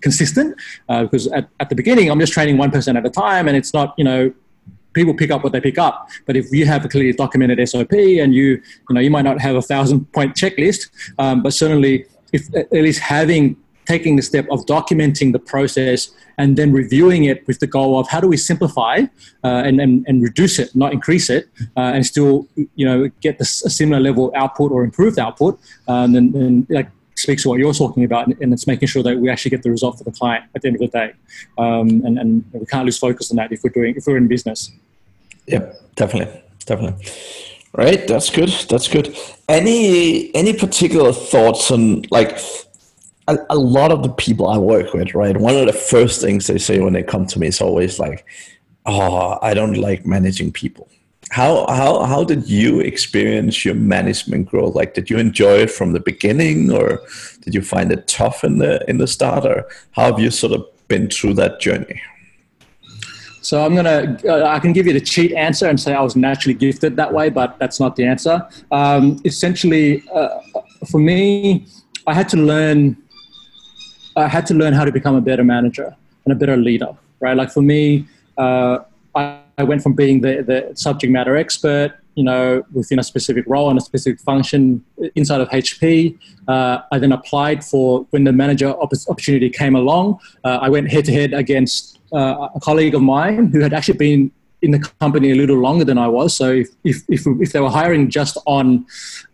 consistent 0.00 0.60
uh, 0.88 1.04
because 1.04 1.28
at, 1.28 1.48
at 1.60 1.68
the 1.68 1.74
beginning 1.76 2.10
i'm 2.10 2.18
just 2.18 2.32
training 2.32 2.58
one 2.58 2.68
person 2.68 2.96
at 2.96 3.06
a 3.06 3.08
time 3.08 3.46
and 3.46 3.56
it's 3.56 3.72
not 3.72 3.94
you 3.96 4.02
know 4.02 4.28
people 4.94 5.12
pick 5.12 5.30
up 5.30 5.44
what 5.44 5.52
they 5.52 5.60
pick 5.60 5.76
up. 5.76 6.08
But 6.24 6.36
if 6.36 6.50
you 6.52 6.64
have 6.66 6.84
a 6.84 6.88
clearly 6.88 7.12
documented 7.12 7.68
SOP 7.68 7.92
and 7.92 8.34
you, 8.34 8.46
you 8.88 8.94
know, 8.94 9.00
you 9.00 9.10
might 9.10 9.22
not 9.22 9.40
have 9.40 9.56
a 9.56 9.62
thousand 9.62 10.10
point 10.12 10.34
checklist, 10.34 10.88
um, 11.18 11.42
but 11.42 11.52
certainly 11.52 12.06
if 12.32 12.42
at 12.54 12.72
least 12.72 13.00
having 13.00 13.56
taking 13.86 14.16
the 14.16 14.22
step 14.22 14.46
of 14.50 14.64
documenting 14.66 15.32
the 15.32 15.38
process 15.38 16.10
and 16.38 16.56
then 16.56 16.72
reviewing 16.72 17.24
it 17.24 17.46
with 17.46 17.60
the 17.60 17.66
goal 17.66 17.98
of 17.98 18.08
how 18.08 18.20
do 18.20 18.28
we 18.28 18.36
simplify 18.36 19.02
uh, 19.44 19.62
and, 19.64 19.80
and, 19.80 20.04
and 20.08 20.22
reduce 20.22 20.58
it, 20.58 20.74
not 20.74 20.92
increase 20.92 21.30
it, 21.30 21.48
uh, 21.76 21.92
and 21.94 22.04
still 22.04 22.46
you 22.74 22.86
know 22.86 23.08
get 23.20 23.40
a 23.40 23.44
similar 23.44 24.00
level 24.00 24.32
output 24.34 24.72
or 24.72 24.84
improved 24.84 25.18
output, 25.18 25.58
um, 25.88 26.14
and, 26.14 26.34
and 26.34 26.66
like 26.70 26.88
speaks 27.16 27.42
to 27.44 27.48
what 27.48 27.58
you're 27.58 27.72
talking 27.72 28.04
about, 28.04 28.26
and 28.26 28.52
it's 28.52 28.66
making 28.66 28.88
sure 28.88 29.02
that 29.02 29.16
we 29.18 29.30
actually 29.30 29.50
get 29.50 29.62
the 29.62 29.70
result 29.70 29.98
for 29.98 30.04
the 30.04 30.12
client 30.12 30.44
at 30.54 30.62
the 30.62 30.68
end 30.68 30.76
of 30.76 30.80
the 30.80 30.88
day. 30.88 31.12
Um, 31.58 32.02
and, 32.04 32.18
and 32.18 32.44
we 32.52 32.66
can't 32.66 32.84
lose 32.84 32.98
focus 32.98 33.30
on 33.30 33.36
that 33.36 33.52
if 33.52 33.62
we're 33.62 33.70
doing 33.70 33.94
if 33.96 34.06
we're 34.06 34.16
in 34.16 34.28
business. 34.28 34.70
Yeah, 35.46 35.72
definitely, 35.94 36.42
definitely. 36.66 37.06
Right, 37.76 38.06
that's 38.06 38.30
good. 38.30 38.50
That's 38.68 38.88
good. 38.88 39.16
Any 39.48 40.34
any 40.34 40.52
particular 40.52 41.12
thoughts 41.12 41.70
on 41.70 42.02
like 42.10 42.38
a, 43.28 43.38
a, 43.50 43.56
lot 43.56 43.90
of 43.90 44.02
the 44.02 44.10
people 44.10 44.48
I 44.48 44.58
work 44.58 44.92
with, 44.92 45.14
right? 45.14 45.36
One 45.36 45.56
of 45.56 45.66
the 45.66 45.72
first 45.72 46.20
things 46.20 46.46
they 46.46 46.58
say 46.58 46.80
when 46.80 46.92
they 46.92 47.02
come 47.02 47.26
to 47.26 47.38
me 47.38 47.48
is 47.48 47.60
always 47.60 47.98
like, 47.98 48.26
"Oh, 48.86 49.38
I 49.40 49.54
don't 49.54 49.74
like 49.74 50.06
managing 50.06 50.52
people." 50.52 50.88
How 51.30 51.66
how 51.68 52.04
how 52.04 52.22
did 52.24 52.48
you 52.48 52.80
experience 52.80 53.64
your 53.64 53.74
management 53.74 54.48
growth? 54.48 54.74
Like, 54.74 54.94
did 54.94 55.08
you 55.08 55.18
enjoy 55.18 55.58
it 55.60 55.70
from 55.70 55.92
the 55.92 56.00
beginning, 56.00 56.70
or 56.70 57.00
did 57.42 57.54
you 57.54 57.62
find 57.62 57.90
it 57.90 58.06
tough 58.06 58.44
in 58.44 58.58
the 58.58 58.84
in 58.88 58.98
the 58.98 59.06
start, 59.06 59.46
or 59.46 59.66
how 59.92 60.04
have 60.04 60.20
you 60.20 60.30
sort 60.30 60.52
of 60.52 60.66
been 60.88 61.08
through 61.08 61.34
that 61.34 61.60
journey? 61.60 62.00
So 63.44 63.62
I'm 63.62 63.74
gonna, 63.74 64.18
uh, 64.24 64.46
I 64.46 64.58
can 64.58 64.72
give 64.72 64.86
you 64.86 64.94
the 64.94 65.00
cheat 65.00 65.32
answer 65.32 65.68
and 65.68 65.78
say 65.78 65.92
I 65.92 66.00
was 66.00 66.16
naturally 66.16 66.54
gifted 66.54 66.96
that 66.96 67.12
way, 67.12 67.28
but 67.28 67.58
that's 67.58 67.78
not 67.78 67.94
the 67.94 68.04
answer. 68.04 68.46
Um, 68.70 69.20
essentially, 69.24 70.02
uh, 70.14 70.40
for 70.90 70.98
me, 70.98 71.66
I 72.06 72.14
had 72.14 72.28
to 72.30 72.38
learn, 72.38 72.96
I 74.16 74.28
had 74.28 74.46
to 74.46 74.54
learn 74.54 74.72
how 74.72 74.84
to 74.84 74.92
become 74.92 75.14
a 75.14 75.20
better 75.20 75.44
manager 75.44 75.94
and 76.24 76.32
a 76.32 76.36
better 76.36 76.56
leader, 76.56 76.96
right? 77.20 77.36
Like 77.36 77.50
for 77.50 77.62
me, 77.62 78.06
uh, 78.38 78.78
I, 79.14 79.40
I 79.58 79.64
went 79.64 79.82
from 79.82 79.94
being 79.94 80.20
the, 80.20 80.42
the 80.42 80.76
subject 80.76 81.12
matter 81.12 81.36
expert, 81.36 81.94
you 82.14 82.24
know, 82.24 82.64
within 82.72 82.98
a 82.98 83.02
specific 83.02 83.44
role 83.46 83.70
and 83.70 83.78
a 83.78 83.82
specific 83.82 84.20
function 84.20 84.84
inside 85.14 85.40
of 85.40 85.48
HP. 85.48 86.18
Uh, 86.46 86.78
I 86.92 86.98
then 86.98 87.12
applied 87.12 87.64
for 87.64 88.06
when 88.10 88.24
the 88.24 88.32
manager 88.32 88.68
opportunity 88.68 89.50
came 89.50 89.74
along. 89.74 90.20
Uh, 90.44 90.58
I 90.62 90.68
went 90.68 90.90
head 90.90 91.04
to 91.06 91.12
head 91.12 91.32
against 91.32 91.98
uh, 92.12 92.48
a 92.54 92.60
colleague 92.60 92.94
of 92.94 93.02
mine 93.02 93.48
who 93.48 93.60
had 93.60 93.72
actually 93.72 93.98
been 93.98 94.30
in 94.62 94.70
the 94.70 94.78
company 95.00 95.30
a 95.30 95.34
little 95.34 95.58
longer 95.58 95.84
than 95.84 95.98
I 95.98 96.08
was. 96.08 96.34
So 96.34 96.50
if, 96.52 96.68
if, 96.84 97.02
if, 97.08 97.26
if 97.26 97.52
they 97.52 97.60
were 97.60 97.70
hiring 97.70 98.08
just 98.08 98.38
on 98.46 98.86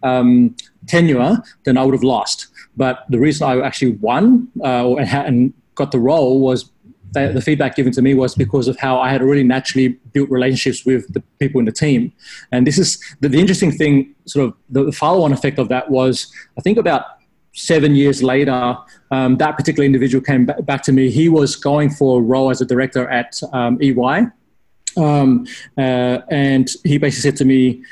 um, 0.02 0.56
tenure, 0.86 1.38
then 1.64 1.78
I 1.78 1.84
would 1.84 1.94
have 1.94 2.02
lost. 2.02 2.48
But 2.76 3.04
the 3.08 3.18
reason 3.18 3.46
I 3.48 3.60
actually 3.60 3.92
won 3.92 4.48
uh, 4.62 4.94
and 4.96 5.52
got 5.74 5.92
the 5.92 5.98
role 5.98 6.40
was 6.40 6.70
the, 7.12 7.32
the, 7.32 7.40
feedback 7.40 7.74
given 7.74 7.92
to 7.92 8.02
me 8.02 8.14
was 8.14 8.34
because 8.34 8.68
of 8.68 8.78
how 8.78 9.00
I 9.00 9.10
had 9.10 9.20
already 9.20 9.42
naturally 9.42 9.88
built 10.12 10.30
relationships 10.30 10.84
with 10.84 11.12
the 11.12 11.20
people 11.40 11.58
in 11.58 11.64
the 11.64 11.72
team. 11.72 12.12
And 12.52 12.66
this 12.66 12.78
is 12.78 13.02
the, 13.20 13.28
the 13.28 13.38
interesting 13.38 13.72
thing, 13.72 14.14
sort 14.26 14.46
of 14.46 14.54
the 14.68 14.92
follow 14.92 15.24
on 15.24 15.32
effect 15.32 15.58
of 15.58 15.68
that 15.68 15.90
was 15.90 16.32
I 16.56 16.60
think 16.60 16.78
about 16.78 17.02
seven 17.52 17.94
years 17.94 18.22
later, 18.22 18.76
um, 19.10 19.36
that 19.38 19.56
particular 19.56 19.84
individual 19.84 20.22
came 20.22 20.46
back 20.46 20.82
to 20.84 20.92
me. 20.92 21.10
He 21.10 21.28
was 21.28 21.56
going 21.56 21.90
for 21.90 22.20
a 22.20 22.22
role 22.22 22.50
as 22.50 22.60
a 22.60 22.64
director 22.64 23.08
at 23.08 23.40
um, 23.52 23.78
EY. 23.82 24.26
Um, 24.96 25.46
uh, 25.76 26.18
and 26.30 26.68
he 26.84 26.98
basically 26.98 27.30
said 27.30 27.36
to 27.38 27.44
me, 27.44 27.82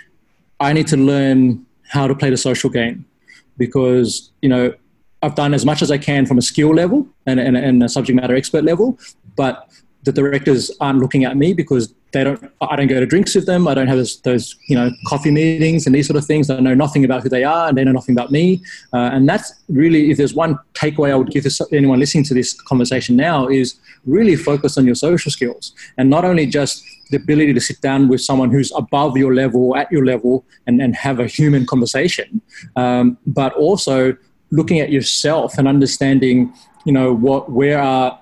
I 0.60 0.72
need 0.72 0.86
to 0.88 0.96
learn 0.96 1.66
how 1.88 2.06
to 2.06 2.14
play 2.14 2.30
the 2.30 2.36
social 2.36 2.70
game 2.70 3.04
because, 3.58 4.30
you 4.40 4.48
know, 4.48 4.72
I've 5.22 5.34
done 5.34 5.52
as 5.52 5.66
much 5.66 5.82
as 5.82 5.90
I 5.90 5.98
can 5.98 6.26
from 6.26 6.38
a 6.38 6.42
skill 6.42 6.74
level 6.74 7.06
and, 7.26 7.40
and, 7.40 7.56
and 7.56 7.82
a 7.82 7.88
subject 7.88 8.16
matter 8.16 8.36
expert 8.36 8.64
level, 8.64 8.98
but 9.36 9.68
the 10.04 10.12
directors 10.12 10.70
aren't 10.80 11.00
looking 11.00 11.24
at 11.24 11.36
me 11.36 11.52
because 11.52 11.92
they 12.12 12.24
don't 12.24 12.42
i 12.62 12.76
don't 12.76 12.86
go 12.86 12.98
to 13.00 13.06
drinks 13.06 13.34
with 13.34 13.46
them. 13.46 13.68
I 13.68 13.74
don't 13.74 13.88
have 13.88 13.98
those, 13.98 14.20
those 14.22 14.56
you 14.68 14.76
know 14.76 14.90
coffee 15.06 15.30
meetings 15.30 15.86
and 15.86 15.94
these 15.94 16.06
sort 16.06 16.16
of 16.16 16.24
things. 16.24 16.48
I 16.48 16.60
know 16.60 16.74
nothing 16.74 17.04
about 17.04 17.22
who 17.22 17.28
they 17.28 17.44
are 17.44 17.68
and 17.68 17.76
they 17.76 17.84
know 17.84 17.92
nothing 17.92 18.14
about 18.14 18.30
me. 18.30 18.62
Uh, 18.92 19.10
and 19.12 19.28
that's 19.28 19.52
really 19.68 20.10
if 20.10 20.16
there's 20.16 20.34
one 20.34 20.58
takeaway 20.74 21.10
i 21.10 21.14
would 21.14 21.30
give 21.30 21.44
to 21.44 21.66
anyone 21.72 21.98
listening 21.98 22.24
to 22.24 22.34
this 22.34 22.58
conversation 22.62 23.16
now 23.16 23.48
is 23.48 23.78
really 24.06 24.36
focus 24.36 24.78
on 24.78 24.86
your 24.86 24.94
social 24.94 25.30
skills 25.30 25.74
and 25.98 26.08
not 26.08 26.24
only 26.24 26.46
just 26.46 26.82
the 27.10 27.16
ability 27.16 27.52
to 27.52 27.60
sit 27.60 27.80
down 27.80 28.08
with 28.08 28.20
someone 28.20 28.50
who's 28.50 28.72
above 28.76 29.16
your 29.16 29.34
level 29.34 29.76
at 29.76 29.90
your 29.90 30.04
level 30.04 30.44
and, 30.66 30.80
and 30.80 30.94
have 30.94 31.20
a 31.20 31.26
human 31.26 31.66
conversation. 31.66 32.40
Um, 32.76 33.18
but 33.26 33.52
also 33.54 34.16
looking 34.50 34.80
at 34.80 34.90
yourself 34.90 35.58
and 35.58 35.68
understanding 35.68 36.52
you 36.84 36.92
know 36.92 37.12
what 37.12 37.50
where 37.50 37.78
are 37.78 38.18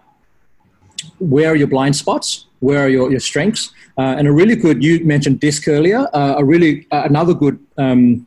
where 1.19 1.51
are 1.53 1.57
your 1.57 1.69
blind 1.69 1.95
spots? 1.95 2.47
Where 2.61 2.81
are 2.85 2.89
your, 2.89 3.11
your 3.11 3.21
strengths? 3.21 3.73
Uh, 3.99 4.17
and 4.19 4.27
a 4.27 4.33
really 4.33 4.57
good 4.57 4.83
you 4.83 5.05
mentioned 5.05 5.41
disc 5.41 5.69
earlier 5.69 6.09
uh, 6.13 6.35
a 6.39 6.45
really 6.45 6.87
uh, 6.91 7.03
another 7.05 7.33
good 7.33 7.59
um, 7.79 8.27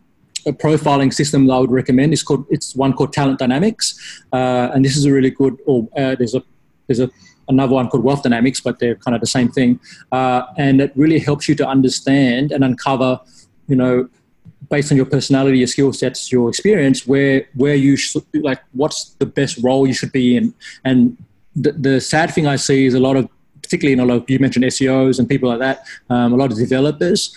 profiling 0.64 1.14
system 1.14 1.46
that 1.46 1.54
i 1.54 1.60
would 1.60 1.72
recommend 1.72 2.14
is 2.14 2.24
called 2.24 2.46
it's 2.50 2.76
one 2.76 2.94
called 2.94 3.14
talent 3.14 3.38
dynamics. 3.40 3.86
Uh, 4.34 4.70
and 4.74 4.84
this 4.86 4.96
is 4.98 5.06
a 5.06 5.12
really 5.12 5.30
good 5.30 5.58
or 5.66 5.88
uh, 5.98 6.16
there's 6.16 6.36
a 6.36 6.44
there's 6.88 7.00
a 7.00 7.10
another 7.50 7.74
one 7.74 7.90
called 7.90 8.04
wealth 8.04 8.24
dynamics 8.24 8.62
but 8.62 8.80
they're 8.80 8.96
kind 8.96 9.16
of 9.16 9.22
the 9.22 9.28
same 9.28 9.50
thing 9.50 9.80
uh, 10.12 10.44
and 10.58 10.80
it 10.82 10.92
really 10.96 11.20
helps 11.20 11.50
you 11.50 11.56
to 11.56 11.68
understand 11.68 12.52
and 12.52 12.64
uncover 12.64 13.20
you 13.68 13.76
know 13.76 14.08
based 14.70 14.92
on 14.92 14.98
your 14.98 15.06
personality, 15.06 15.58
your 15.60 15.68
skill 15.68 15.92
sets, 15.92 16.32
your 16.32 16.50
experience, 16.50 17.08
where 17.08 17.48
where 17.56 17.76
you 17.76 17.96
should, 17.96 18.24
like 18.34 18.62
what's 18.74 19.16
the 19.16 19.26
best 19.26 19.58
role 19.64 19.88
you 19.88 19.94
should 19.94 20.12
be 20.12 20.38
in. 20.38 20.54
And 20.86 21.18
the, 21.56 21.72
the 21.72 22.02
sad 22.02 22.34
thing 22.34 22.48
I 22.48 22.56
see 22.56 22.86
is 22.86 22.94
a 22.94 23.00
lot 23.00 23.16
of, 23.16 23.28
particularly 23.62 23.94
in 23.94 24.00
a 24.00 24.06
lot 24.06 24.22
of 24.22 24.30
you 24.30 24.40
mentioned 24.40 24.66
SEOs 24.66 25.20
and 25.20 25.28
people 25.28 25.50
like 25.50 25.60
that, 25.60 25.86
um, 26.10 26.34
a 26.34 26.36
lot 26.36 26.52
of 26.52 26.58
developers. 26.58 27.36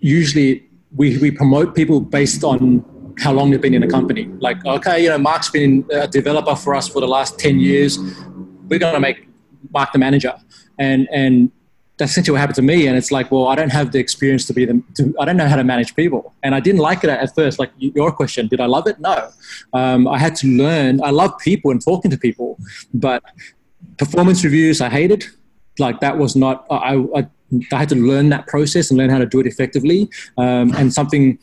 Usually, 0.00 0.68
we 0.94 1.18
we 1.18 1.30
promote 1.30 1.74
people 1.74 2.00
based 2.00 2.44
on 2.44 2.84
how 3.18 3.32
long 3.32 3.50
they've 3.50 3.60
been 3.60 3.74
in 3.74 3.82
a 3.82 3.88
company. 3.88 4.26
Like, 4.38 4.64
okay, 4.66 5.02
you 5.02 5.08
know, 5.08 5.18
Mark's 5.18 5.50
been 5.50 5.86
a 5.90 6.06
developer 6.06 6.54
for 6.54 6.74
us 6.74 6.88
for 6.88 7.00
the 7.00 7.08
last 7.08 7.38
ten 7.38 7.58
years. 7.58 7.98
We're 8.68 8.80
going 8.80 8.94
to 8.94 9.00
make 9.00 9.28
Mark 9.72 9.92
the 9.92 9.98
manager, 9.98 10.34
and 10.78 11.08
and 11.12 11.50
that's 11.98 12.12
essentially 12.12 12.34
what 12.34 12.40
happened 12.40 12.56
to 12.56 12.62
me. 12.62 12.86
And 12.86 12.96
it's 12.96 13.10
like, 13.10 13.30
well, 13.30 13.48
I 13.48 13.54
don't 13.54 13.72
have 13.72 13.90
the 13.90 13.98
experience 13.98 14.46
to 14.48 14.52
be 14.52 14.66
the, 14.66 14.82
to, 14.96 15.14
I 15.18 15.24
don't 15.24 15.38
know 15.38 15.48
how 15.48 15.56
to 15.56 15.64
manage 15.64 15.94
people. 15.96 16.34
And 16.42 16.54
I 16.54 16.60
didn't 16.60 16.82
like 16.82 17.02
it 17.04 17.08
at 17.08 17.34
first. 17.34 17.58
Like 17.58 17.70
your 17.78 18.12
question, 18.12 18.48
did 18.48 18.60
I 18.60 18.66
love 18.66 18.86
it? 18.86 19.00
No. 19.00 19.30
Um, 19.72 20.06
I 20.06 20.18
had 20.18 20.36
to 20.36 20.46
learn. 20.46 21.02
I 21.02 21.08
love 21.08 21.32
people 21.38 21.70
and 21.70 21.82
talking 21.82 22.10
to 22.10 22.18
people, 22.18 22.58
but 22.92 23.22
performance 23.96 24.44
reviews, 24.44 24.82
I 24.82 24.90
hated. 24.90 25.24
Like 25.78 26.00
that 26.00 26.18
was 26.18 26.36
not, 26.36 26.66
I, 26.70 26.96
I, 27.14 27.26
I 27.72 27.78
had 27.78 27.88
to 27.88 27.96
learn 27.96 28.28
that 28.28 28.46
process 28.46 28.90
and 28.90 28.98
learn 28.98 29.08
how 29.08 29.18
to 29.18 29.26
do 29.26 29.40
it 29.40 29.46
effectively. 29.46 30.10
Um, 30.36 30.74
and 30.76 30.92
something, 30.92 31.38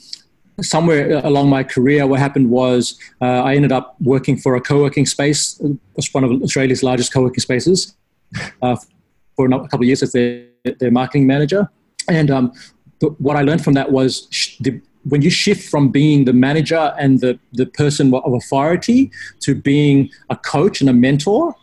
somewhere 0.62 1.20
along 1.26 1.50
my 1.50 1.64
career, 1.64 2.06
what 2.06 2.20
happened 2.20 2.52
was 2.52 3.00
uh, 3.22 3.42
I 3.42 3.56
ended 3.56 3.72
up 3.72 3.96
working 4.02 4.38
for 4.38 4.56
a 4.56 4.62
co-working 4.62 5.08
space. 5.08 5.60
It's 5.96 6.14
one 6.14 6.24
of 6.24 6.32
Australia's 6.44 6.84
largest 6.84 7.12
co-working 7.12 7.40
spaces. 7.40 7.96
Uh, 8.62 8.76
for 9.36 9.48
a 9.48 9.50
couple 9.50 9.80
of 9.80 9.86
years 9.86 10.04
as 10.04 10.12
their, 10.12 10.46
their 10.80 10.92
marketing 10.92 11.26
manager. 11.28 11.70
And 12.08 12.30
um, 12.30 12.54
what 13.18 13.36
I 13.36 13.42
learned 13.42 13.64
from 13.64 13.74
that 13.74 13.92
was 13.92 14.28
sh- 14.30 14.58
the, 14.60 14.80
when 15.06 15.22
you 15.22 15.30
shift 15.30 15.70
from 15.70 15.90
being 15.90 16.26
the 16.26 16.34
manager 16.34 16.94
and 17.00 17.20
the, 17.20 17.40
the 17.52 17.66
person 17.66 18.14
of 18.14 18.34
authority 18.34 19.12
to 19.42 19.56
being 19.56 20.10
a 20.30 20.36
coach 20.36 20.82
and 20.82 20.90
a 20.90 20.94
mentor, 20.94 21.56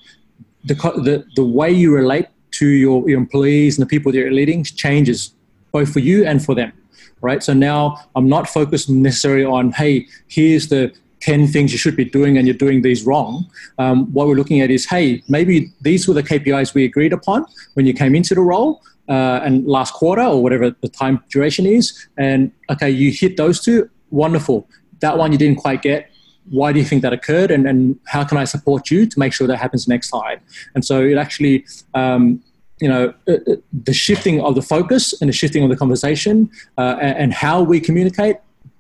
the, 0.64 0.74
the, 0.74 1.24
the 1.37 1.44
way 1.44 1.70
you 1.70 1.94
relate 1.94 2.26
to 2.52 2.66
your, 2.66 3.09
your 3.09 3.18
employees 3.18 3.78
and 3.78 3.87
the 3.87 3.88
people 3.88 4.12
that 4.12 4.18
you're 4.18 4.30
leading 4.30 4.64
changes 4.64 5.35
both 5.72 5.92
for 5.92 6.00
you 6.00 6.24
and 6.24 6.44
for 6.44 6.54
them 6.54 6.72
right 7.20 7.42
so 7.42 7.52
now 7.52 7.96
i'm 8.16 8.28
not 8.28 8.48
focused 8.48 8.90
necessarily 8.90 9.44
on 9.44 9.70
hey 9.72 10.06
here's 10.26 10.68
the 10.68 10.92
10 11.21 11.46
things 11.46 11.73
you 11.73 11.79
should 11.79 11.96
be 11.96 12.04
doing 12.04 12.38
and 12.38 12.46
you're 12.46 12.56
doing 12.56 12.83
these 12.83 13.04
wrong. 13.04 13.46
Um, 13.79 14.12
what 14.12 14.27
we're 14.27 14.37
looking 14.37 14.60
at 14.60 14.71
is, 14.71 14.87
hey, 14.87 15.23
maybe 15.29 15.73
these 15.81 16.08
were 16.08 16.14
the 16.14 16.23
KPIs 16.23 16.75
we 16.75 16.85
agreed 16.85 17.12
upon 17.12 17.46
when 17.75 17.87
you 17.87 17.94
came 17.94 18.14
into 18.14 18.35
the 18.35 18.40
role 18.40 18.83
uh, 19.08 19.40
and 19.42 19.66
last 19.66 19.92
quarter 19.94 20.23
or 20.23 20.42
whatever 20.42 20.75
the 20.81 20.88
time 20.88 21.23
duration 21.29 21.66
is. 21.66 22.08
And 22.16 22.52
okay, 22.71 22.90
you 22.90 23.10
hit 23.12 23.37
those 23.37 23.60
two, 23.60 23.90
wonderful. 24.10 24.68
That 25.00 25.18
one 25.18 25.33
you 25.33 25.38
didn't 25.38 25.58
quite 25.58 25.83
get. 25.83 26.10
Why 26.48 26.73
do 26.73 26.79
you 26.79 26.85
think 26.85 27.02
that 27.02 27.12
occurred? 27.12 27.50
And, 27.50 27.66
and 27.66 27.98
how 28.06 28.25
can 28.25 28.38
I 28.38 28.44
support 28.44 28.90
you 28.90 29.06
to 29.06 29.18
make 29.18 29.33
sure 29.33 29.46
that 29.46 29.58
happens 29.58 29.87
next 29.87 30.10
time? 30.10 30.40
And 30.75 30.85
so 30.85 31.02
it 31.04 31.16
actually, 31.16 31.66
um, 31.94 32.42
you 32.81 32.88
know, 32.88 33.12
uh, 33.29 33.33
uh 33.33 33.56
the 33.73 33.92
shifting 33.92 34.40
of 34.40 34.54
the 34.54 34.62
focus 34.62 35.21
and 35.21 35.29
the 35.29 35.35
shifting 35.35 35.62
of 35.62 35.71
the 35.71 35.77
conversation 35.77 36.50
uh, 36.79 36.96
and, 37.00 37.18
and 37.18 37.35
how 37.35 37.62
we 37.62 37.79
communicate 37.79 38.37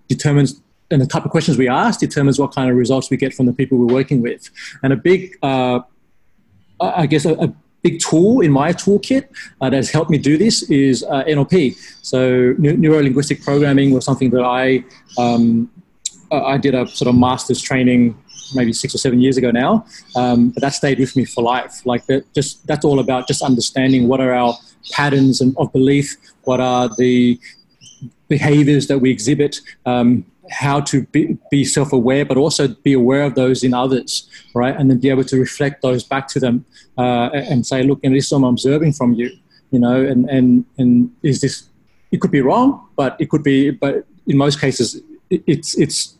determines 0.08 0.60
and 0.90 1.00
the 1.00 1.06
type 1.06 1.24
of 1.24 1.30
questions 1.30 1.56
we 1.56 1.68
ask 1.68 2.00
determines 2.00 2.38
what 2.38 2.54
kind 2.54 2.70
of 2.70 2.76
results 2.76 3.10
we 3.10 3.16
get 3.16 3.32
from 3.32 3.46
the 3.46 3.52
people 3.52 3.78
we're 3.78 3.94
working 3.94 4.20
with. 4.22 4.50
And 4.82 4.92
a 4.92 4.96
big, 4.96 5.36
uh, 5.42 5.80
I 6.80 7.06
guess, 7.06 7.24
a, 7.24 7.34
a, 7.34 7.54
big 7.82 7.98
tool 7.98 8.42
in 8.42 8.52
my 8.52 8.74
toolkit 8.74 9.26
uh, 9.62 9.70
that 9.70 9.76
has 9.76 9.90
helped 9.90 10.10
me 10.10 10.18
do 10.18 10.36
this 10.36 10.64
is 10.64 11.02
uh, 11.04 11.24
NLP. 11.24 11.74
So 12.02 12.54
neuro 12.58 13.02
linguistic 13.02 13.42
programming 13.42 13.92
was 13.92 14.04
something 14.04 14.28
that 14.32 14.44
I 14.44 14.84
um, 15.16 15.70
I 16.30 16.58
did 16.58 16.74
a 16.74 16.86
sort 16.86 17.08
of 17.08 17.14
master's 17.14 17.62
training 17.62 18.22
maybe 18.54 18.74
six 18.74 18.94
or 18.94 18.98
seven 18.98 19.18
years 19.18 19.38
ago 19.38 19.50
now, 19.50 19.86
um, 20.14 20.50
but 20.50 20.60
that 20.60 20.74
stayed 20.74 20.98
with 20.98 21.16
me 21.16 21.24
for 21.24 21.42
life. 21.42 21.86
Like 21.86 22.04
that, 22.06 22.32
just 22.34 22.66
that's 22.66 22.84
all 22.84 23.00
about 23.00 23.26
just 23.26 23.42
understanding 23.42 24.08
what 24.08 24.20
are 24.20 24.34
our 24.34 24.54
patterns 24.92 25.40
and, 25.40 25.56
of 25.56 25.72
belief, 25.72 26.16
what 26.44 26.60
are 26.60 26.90
the 26.98 27.40
behaviors 28.28 28.86
that 28.88 28.98
we 28.98 29.10
exhibit, 29.10 29.60
um, 29.86 30.24
how 30.50 30.80
to 30.80 31.04
be, 31.06 31.38
be 31.50 31.64
self-aware, 31.64 32.24
but 32.24 32.36
also 32.36 32.68
be 32.68 32.92
aware 32.92 33.22
of 33.22 33.34
those 33.34 33.62
in 33.62 33.72
others, 33.72 34.28
right? 34.54 34.76
And 34.76 34.90
then 34.90 34.98
be 34.98 35.08
able 35.08 35.24
to 35.24 35.38
reflect 35.38 35.82
those 35.82 36.02
back 36.02 36.28
to 36.28 36.40
them 36.40 36.64
uh, 36.98 37.30
and 37.32 37.66
say, 37.66 37.82
look, 37.82 38.00
and 38.02 38.14
this 38.14 38.26
is 38.26 38.32
what 38.32 38.38
I'm 38.38 38.44
observing 38.44 38.92
from 38.94 39.14
you, 39.14 39.30
you 39.70 39.78
know, 39.78 40.04
and, 40.04 40.28
and, 40.28 40.64
and 40.76 41.10
is 41.22 41.40
this, 41.40 41.68
it 42.10 42.20
could 42.20 42.30
be 42.30 42.40
wrong, 42.40 42.88
but 42.96 43.16
it 43.20 43.30
could 43.30 43.42
be, 43.42 43.70
but 43.70 44.04
in 44.26 44.36
most 44.36 44.60
cases, 44.60 45.00
it's, 45.30 45.78
it's, 45.78 46.18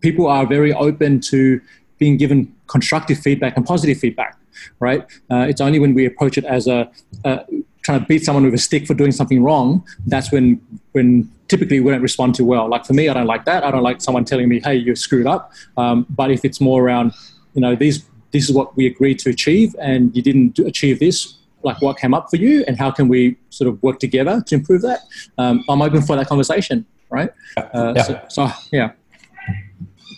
people 0.00 0.26
are 0.26 0.46
very 0.46 0.72
open 0.72 1.20
to 1.20 1.60
being 1.98 2.16
given 2.16 2.54
constructive 2.66 3.18
feedback 3.18 3.56
and 3.56 3.66
positive 3.66 3.98
feedback, 3.98 4.38
right? 4.80 5.02
Uh, 5.30 5.46
it's 5.48 5.60
only 5.60 5.78
when 5.78 5.94
we 5.94 6.06
approach 6.06 6.38
it 6.38 6.44
as 6.44 6.66
a, 6.66 6.90
a 7.24 7.44
trying 7.88 8.00
to 8.00 8.06
beat 8.06 8.22
someone 8.22 8.44
with 8.44 8.52
a 8.52 8.58
stick 8.58 8.86
for 8.86 8.92
doing 8.92 9.12
something 9.12 9.42
wrong, 9.42 9.82
that's 10.06 10.30
when 10.30 10.60
when 10.92 11.26
typically 11.48 11.80
we 11.80 11.90
don't 11.90 12.02
respond 12.02 12.34
too 12.34 12.44
well. 12.44 12.68
Like 12.68 12.84
for 12.84 12.92
me, 12.92 13.08
I 13.08 13.14
don't 13.14 13.26
like 13.34 13.46
that. 13.46 13.64
I 13.64 13.70
don't 13.70 13.82
like 13.82 14.02
someone 14.02 14.26
telling 14.26 14.46
me, 14.46 14.60
"Hey, 14.60 14.74
you 14.74 14.94
screwed 14.94 15.26
up." 15.26 15.52
Um, 15.78 16.04
but 16.10 16.30
if 16.30 16.44
it's 16.44 16.60
more 16.60 16.82
around, 16.84 17.14
you 17.54 17.62
know, 17.62 17.74
these 17.74 18.04
this 18.30 18.46
is 18.46 18.54
what 18.54 18.76
we 18.76 18.84
agreed 18.86 19.18
to 19.20 19.30
achieve, 19.30 19.74
and 19.80 20.14
you 20.14 20.20
didn't 20.20 20.58
achieve 20.58 20.98
this. 20.98 21.38
Like 21.62 21.80
what 21.80 21.98
came 21.98 22.12
up 22.12 22.28
for 22.28 22.36
you, 22.36 22.62
and 22.68 22.76
how 22.76 22.90
can 22.90 23.08
we 23.08 23.36
sort 23.48 23.68
of 23.68 23.82
work 23.82 23.98
together 24.00 24.42
to 24.46 24.54
improve 24.54 24.82
that? 24.82 25.00
Um, 25.38 25.64
I'm 25.70 25.80
open 25.80 26.02
for 26.02 26.14
that 26.16 26.28
conversation, 26.28 26.84
right? 27.08 27.30
Uh, 27.56 27.94
yeah. 27.96 28.02
So, 28.02 28.20
so 28.28 28.48
yeah. 28.70 28.92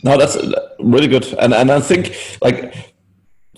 No, 0.02 0.18
that's 0.18 0.36
really 0.80 1.06
good, 1.06 1.26
and 1.38 1.54
and 1.54 1.70
I 1.70 1.78
think 1.78 2.16
like 2.42 2.74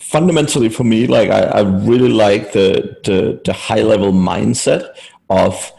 fundamentally 0.02 0.68
for 0.68 0.84
me, 0.84 1.06
like 1.06 1.30
I, 1.30 1.40
I 1.40 1.60
really 1.60 2.08
like 2.08 2.52
the, 2.52 2.98
the, 3.04 3.40
the 3.44 3.52
high 3.52 3.82
level 3.82 4.12
mindset 4.12 4.94
of 5.30 5.72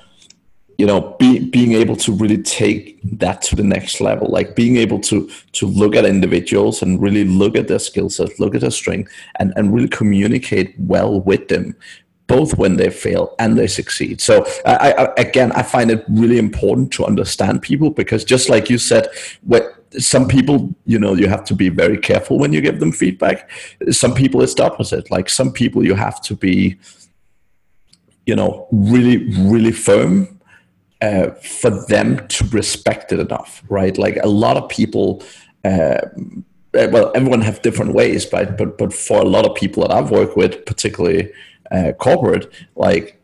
you 0.80 0.88
know 0.88 1.15
be, 1.19 1.38
being 1.38 1.74
able 1.74 1.95
to 1.95 2.11
really 2.11 2.41
take 2.41 2.99
that 3.19 3.41
to 3.43 3.55
the 3.55 3.63
next 3.63 4.01
level. 4.01 4.28
Like 4.28 4.55
being 4.55 4.78
able 4.78 4.99
to 5.01 5.30
to 5.51 5.67
look 5.67 5.95
at 5.95 6.05
individuals 6.05 6.82
and 6.82 7.01
really 7.01 7.26
look 7.26 7.55
at 7.55 7.67
their 7.67 7.80
skill 7.80 8.09
set 8.09 8.39
look 8.39 8.55
at 8.55 8.61
their 8.61 8.71
strength 8.71 9.11
and 9.39 9.53
and 9.55 9.74
really 9.74 9.89
communicate 9.89 10.74
well 10.80 11.21
with 11.21 11.47
them 11.47 11.76
both 12.28 12.57
when 12.57 12.78
they 12.78 12.89
fail 12.89 13.36
and 13.38 13.57
they 13.57 13.67
succeed. 13.67 14.21
So 14.21 14.45
I, 14.65 14.93
I 14.93 15.13
again 15.17 15.51
i 15.51 15.61
find 15.61 15.91
it 15.91 16.03
really 16.07 16.39
important 16.39 16.91
to 16.93 17.05
understand 17.05 17.61
people 17.61 17.89
because 17.91 18.24
just 18.24 18.49
like 18.49 18.69
you 18.69 18.78
said 18.78 19.07
what 19.41 19.83
some 19.98 20.28
people, 20.28 20.74
you 20.86 21.00
know, 21.00 21.14
you 21.14 21.28
have 21.28 21.44
to 21.46 21.56
be 21.56 21.70
very 21.70 21.98
careful 21.98 22.39
when 22.39 22.54
you 22.54 22.62
give 22.62 22.80
them 22.80 22.91
feedback. 22.91 23.50
Some 23.91 24.14
people, 24.14 24.41
it's 24.41 24.54
the 24.54 24.66
opposite. 24.66 25.10
Like 25.12 25.30
some 25.30 25.52
people, 25.52 25.86
you 25.86 25.96
have 25.96 26.22
to 26.22 26.36
be, 26.36 26.78
you 28.26 28.36
know, 28.36 28.68
really, 28.72 29.30
really 29.41 29.72
firm 29.72 30.39
uh, 31.02 31.32
for 31.32 31.70
them 31.88 32.26
to 32.30 32.46
respect 32.46 33.12
it 33.12 33.20
enough, 33.20 33.62
right? 33.70 33.98
Like 33.98 34.18
a 34.24 34.28
lot 34.28 34.58
of 34.58 34.70
people, 34.70 35.22
uh, 35.66 35.98
well, 36.74 37.12
everyone 37.14 37.41
have 37.41 37.62
different 37.62 37.94
ways, 37.94 38.32
right? 38.32 38.58
But 38.58 38.78
but 38.78 38.94
for 38.94 39.20
a 39.20 39.26
lot 39.26 39.46
of 39.46 39.56
people 39.56 39.84
that 39.84 39.91
I've 39.91 40.12
worked 40.12 40.38
with, 40.38 40.66
particularly 40.66 41.32
uh, 41.72 41.91
corporate, 41.94 42.52
like 42.76 43.20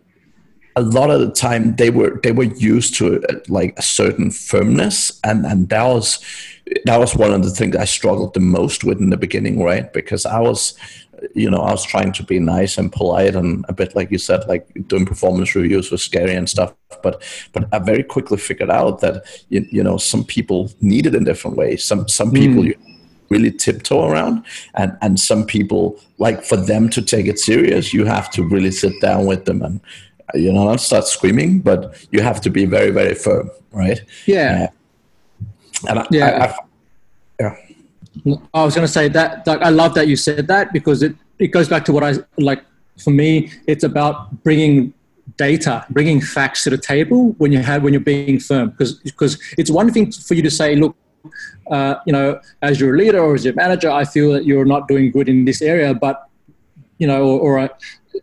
a 0.75 0.81
lot 0.81 1.09
of 1.09 1.19
the 1.19 1.31
time 1.31 1.75
they 1.75 1.89
were 1.89 2.19
they 2.21 2.31
were 2.31 2.43
used 2.43 2.95
to 2.95 3.21
uh, 3.23 3.39
like 3.47 3.73
a 3.77 3.81
certain 3.81 4.29
firmness, 4.31 5.19
and 5.23 5.45
and 5.45 5.69
that 5.69 5.83
was 5.83 6.19
that 6.85 6.97
was 6.97 7.15
one 7.15 7.31
of 7.31 7.43
the 7.43 7.51
things 7.51 7.75
I 7.75 7.85
struggled 7.85 8.33
the 8.33 8.39
most 8.39 8.83
with 8.83 8.99
in 8.99 9.09
the 9.09 9.17
beginning, 9.17 9.61
right? 9.61 9.91
Because 9.91 10.25
I 10.25 10.39
was, 10.39 10.75
you 11.33 11.49
know, 11.49 11.61
I 11.61 11.71
was 11.71 11.83
trying 11.83 12.11
to 12.13 12.23
be 12.23 12.39
nice 12.39 12.77
and 12.77 12.91
polite 12.91 13.35
and 13.35 13.65
a 13.67 13.73
bit 13.73 13.95
like 13.95 14.11
you 14.11 14.17
said, 14.17 14.47
like 14.47 14.67
doing 14.87 15.05
performance 15.05 15.55
reviews 15.55 15.91
was 15.91 16.03
scary 16.03 16.35
and 16.35 16.49
stuff. 16.49 16.73
But 17.01 17.23
but 17.53 17.67
I 17.73 17.79
very 17.79 18.03
quickly 18.03 18.37
figured 18.37 18.69
out 18.69 19.01
that 19.01 19.23
you, 19.49 19.65
you 19.71 19.83
know 19.83 19.97
some 19.97 20.23
people 20.23 20.71
need 20.81 21.05
it 21.05 21.15
in 21.15 21.23
different 21.23 21.57
ways. 21.57 21.83
Some 21.83 22.07
some 22.07 22.31
people 22.31 22.63
mm. 22.63 22.67
you 22.67 22.75
really 23.29 23.51
tiptoe 23.51 24.05
around, 24.05 24.45
and 24.75 24.97
and 25.01 25.19
some 25.19 25.45
people 25.45 25.99
like 26.17 26.43
for 26.43 26.57
them 26.57 26.89
to 26.89 27.01
take 27.01 27.25
it 27.25 27.39
serious, 27.39 27.93
you 27.93 28.05
have 28.05 28.29
to 28.31 28.43
really 28.43 28.71
sit 28.71 28.99
down 29.01 29.25
with 29.25 29.45
them 29.45 29.61
and 29.61 29.79
you 30.33 30.51
know 30.51 30.65
not 30.65 30.81
start 30.81 31.07
screaming, 31.07 31.59
but 31.59 32.05
you 32.11 32.21
have 32.21 32.41
to 32.41 32.49
be 32.49 32.65
very 32.65 32.91
very 32.91 33.15
firm, 33.15 33.49
right? 33.71 34.01
Yeah. 34.25 34.67
Uh, 34.69 34.78
and 35.87 35.99
I, 35.99 36.07
yeah, 36.11 36.27
I, 36.27 36.45
I, 36.45 36.55
yeah. 37.39 37.55
I 38.53 38.63
was 38.63 38.75
going 38.75 38.85
to 38.87 38.91
say 38.91 39.07
that. 39.09 39.45
Like, 39.47 39.61
I 39.61 39.69
love 39.69 39.93
that 39.95 40.07
you 40.07 40.15
said 40.15 40.47
that 40.47 40.73
because 40.73 41.03
it 41.03 41.15
it 41.37 41.47
goes 41.47 41.69
back 41.69 41.85
to 41.85 41.93
what 41.93 42.03
I 42.03 42.15
like. 42.37 42.63
For 42.97 43.11
me, 43.11 43.51
it's 43.65 43.83
about 43.83 44.43
bringing 44.43 44.93
data, 45.37 45.85
bringing 45.89 46.19
facts 46.19 46.65
to 46.65 46.69
the 46.69 46.77
table 46.77 47.33
when 47.37 47.51
you 47.51 47.59
have 47.59 47.83
when 47.83 47.93
you're 47.93 48.01
being 48.01 48.39
firm. 48.39 48.71
Because 48.71 48.95
because 48.95 49.39
it's 49.57 49.71
one 49.71 49.91
thing 49.91 50.11
for 50.11 50.33
you 50.33 50.41
to 50.41 50.51
say, 50.51 50.75
look, 50.75 50.95
uh, 51.71 51.95
you 52.05 52.13
know, 52.13 52.39
as 52.61 52.79
your 52.79 52.97
leader 52.97 53.19
or 53.19 53.35
as 53.35 53.45
your 53.45 53.53
manager, 53.53 53.89
I 53.89 54.03
feel 54.05 54.33
that 54.33 54.45
you're 54.45 54.65
not 54.65 54.87
doing 54.87 55.11
good 55.11 55.29
in 55.29 55.45
this 55.45 55.61
area, 55.61 55.93
but 55.93 56.27
you 56.97 57.07
know, 57.07 57.23
or, 57.23 57.61
or 57.61 57.69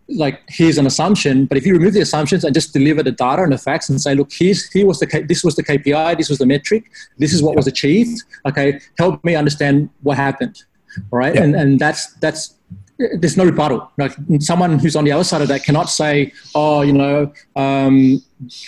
like 0.09 0.43
here's 0.49 0.79
an 0.79 0.87
assumption 0.87 1.47
but 1.47 1.57
if 1.59 1.67
you 1.67 1.73
remove 1.73 1.95
the 1.95 2.01
assumptions 2.01 2.45
and 2.45 2.55
just 2.55 2.73
deliver 2.73 3.03
the 3.03 3.13
data 3.13 3.43
and 3.43 3.53
the 3.53 3.59
facts 3.59 3.89
and 3.89 4.01
say 4.01 4.15
look 4.15 4.31
here's 4.33 4.71
here 4.71 4.87
was 4.87 4.99
the 5.01 5.25
this 5.29 5.43
was 5.43 5.57
the 5.57 5.63
kpi 5.63 6.17
this 6.17 6.29
was 6.29 6.39
the 6.39 6.47
metric 6.47 6.85
this 7.19 7.33
is 7.33 7.43
what 7.43 7.57
was 7.57 7.67
achieved 7.67 8.23
okay 8.47 8.81
help 8.99 9.23
me 9.25 9.35
understand 9.35 9.89
what 10.03 10.17
happened 10.17 10.65
all 11.13 11.19
right? 11.19 11.35
Yeah. 11.35 11.43
and 11.43 11.55
and 11.55 11.79
that's 11.79 12.13
that's 12.15 12.55
there's 12.99 13.37
no 13.37 13.45
rebuttal. 13.45 13.91
Like 13.99 14.13
someone 14.41 14.79
who's 14.79 14.97
on 14.97 15.05
the 15.05 15.13
other 15.13 15.25
side 15.25 15.43
of 15.43 15.49
that 15.49 15.65
cannot 15.65 15.91
say 15.91 16.33
oh 16.55 16.83
you 16.83 16.93
know 16.93 17.33
um, 17.55 18.23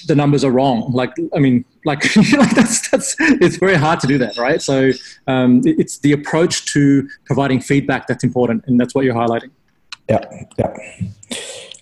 the 0.07 0.15
numbers 0.15 0.45
are 0.45 0.51
wrong. 0.51 0.93
Like 0.93 1.13
i 1.35 1.39
mean 1.39 1.65
like, 1.85 2.05
like 2.17 2.55
that's 2.55 2.89
that's 2.91 3.17
it's 3.19 3.57
very 3.57 3.77
hard 3.77 4.01
to 4.01 4.07
do 4.07 4.19
that 4.19 4.37
right? 4.37 4.61
So 4.61 4.93
um, 5.27 5.63
it's 5.65 5.99
the 5.99 6.13
approach 6.13 6.73
to 6.73 7.09
providing 7.25 7.61
feedback 7.61 8.07
that's 8.07 8.25
important 8.25 8.65
and 8.67 8.79
that's 8.79 8.95
what 8.95 9.05
you're 9.05 9.15
highlighting 9.15 9.51
yeah, 10.09 10.45
yeah. 10.59 10.77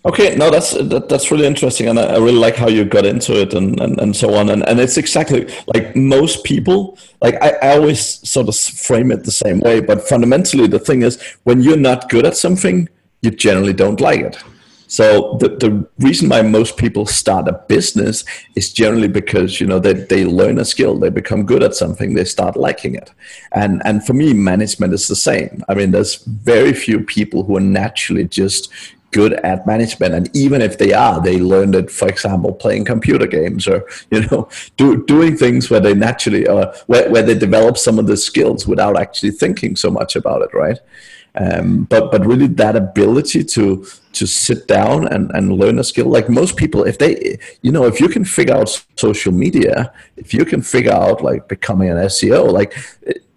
Okay, 0.04 0.36
no, 0.36 0.50
that's 0.50 0.70
that, 0.72 1.08
that's 1.08 1.32
really 1.32 1.46
interesting, 1.46 1.88
and 1.88 1.98
I, 1.98 2.04
I, 2.04 2.18
really 2.18 2.38
like 2.38 2.54
how 2.54 2.68
you 2.68 2.84
got 2.84 3.04
into 3.04 3.40
it 3.40 3.54
and, 3.54 3.80
and, 3.80 4.00
and 4.00 4.14
so 4.14 4.34
on. 4.34 4.50
And, 4.50 4.62
and 4.68 4.78
it's 4.78 4.96
exactly 4.96 5.52
like 5.74 5.96
most 5.96 6.44
people. 6.44 6.96
Like 7.20 7.34
I, 7.42 7.56
I 7.60 7.76
always 7.76 8.00
sort 8.28 8.48
of 8.48 8.56
frame 8.56 9.10
it 9.10 9.24
the 9.24 9.32
same 9.32 9.58
way, 9.58 9.80
but 9.80 10.06
fundamentally, 10.06 10.68
the 10.68 10.78
thing 10.78 11.02
is, 11.02 11.20
when 11.42 11.60
you're 11.60 11.76
not 11.76 12.08
good 12.08 12.24
at 12.24 12.36
something, 12.36 12.88
you 13.22 13.32
generally 13.32 13.72
don't 13.72 14.00
like 14.00 14.20
it. 14.20 14.38
So 14.88 15.36
the, 15.40 15.48
the 15.48 15.88
reason 15.98 16.28
why 16.28 16.42
most 16.42 16.76
people 16.76 17.06
start 17.06 17.48
a 17.48 17.60
business 17.68 18.24
is 18.54 18.72
generally 18.72 19.08
because 19.08 19.60
you 19.60 19.66
know 19.66 19.78
they, 19.78 19.94
they 19.94 20.24
learn 20.24 20.58
a 20.58 20.64
skill, 20.64 20.98
they 20.98 21.10
become 21.10 21.44
good 21.44 21.62
at 21.62 21.74
something, 21.74 22.14
they 22.14 22.24
start 22.24 22.56
liking 22.56 22.94
it. 22.94 23.12
And 23.52 23.82
and 23.84 24.04
for 24.04 24.12
me, 24.12 24.32
management 24.32 24.94
is 24.94 25.08
the 25.08 25.16
same. 25.16 25.64
I 25.68 25.74
mean, 25.74 25.90
there's 25.90 26.16
very 26.24 26.72
few 26.72 27.00
people 27.00 27.44
who 27.44 27.56
are 27.56 27.60
naturally 27.60 28.24
just 28.24 28.72
good 29.12 29.34
at 29.44 29.66
management 29.66 30.14
and 30.14 30.36
even 30.36 30.60
if 30.60 30.78
they 30.78 30.92
are 30.92 31.22
they 31.22 31.38
learned 31.38 31.74
it 31.74 31.90
for 31.90 32.08
example 32.08 32.52
playing 32.52 32.84
computer 32.84 33.26
games 33.26 33.66
or 33.66 33.86
you 34.10 34.20
know 34.26 34.48
do, 34.76 35.04
doing 35.06 35.36
things 35.36 35.70
where 35.70 35.80
they 35.80 35.94
naturally 35.94 36.46
uh, 36.46 36.72
where, 36.86 37.08
where 37.10 37.22
they 37.22 37.34
develop 37.34 37.78
some 37.78 37.98
of 37.98 38.06
the 38.06 38.16
skills 38.16 38.66
without 38.66 38.98
actually 38.98 39.30
thinking 39.30 39.76
so 39.76 39.90
much 39.90 40.16
about 40.16 40.42
it 40.42 40.52
right 40.52 40.78
Um, 41.38 41.84
but 41.84 42.10
but 42.10 42.24
really 42.24 42.46
that 42.46 42.76
ability 42.76 43.44
to 43.44 43.86
to 44.12 44.26
sit 44.26 44.66
down 44.66 45.06
and, 45.08 45.30
and 45.32 45.52
learn 45.52 45.78
a 45.78 45.84
skill 45.84 46.06
like 46.06 46.30
most 46.30 46.56
people 46.56 46.84
if 46.84 46.96
they 46.96 47.38
you 47.60 47.70
know 47.70 47.84
if 47.84 48.00
you 48.00 48.08
can 48.08 48.24
figure 48.24 48.54
out 48.54 48.82
social 48.96 49.32
media 49.32 49.92
if 50.16 50.32
you 50.32 50.46
can 50.46 50.62
figure 50.62 50.94
out 50.94 51.22
like 51.22 51.46
becoming 51.46 51.90
an 51.90 51.98
seo 51.98 52.50
like 52.50 52.74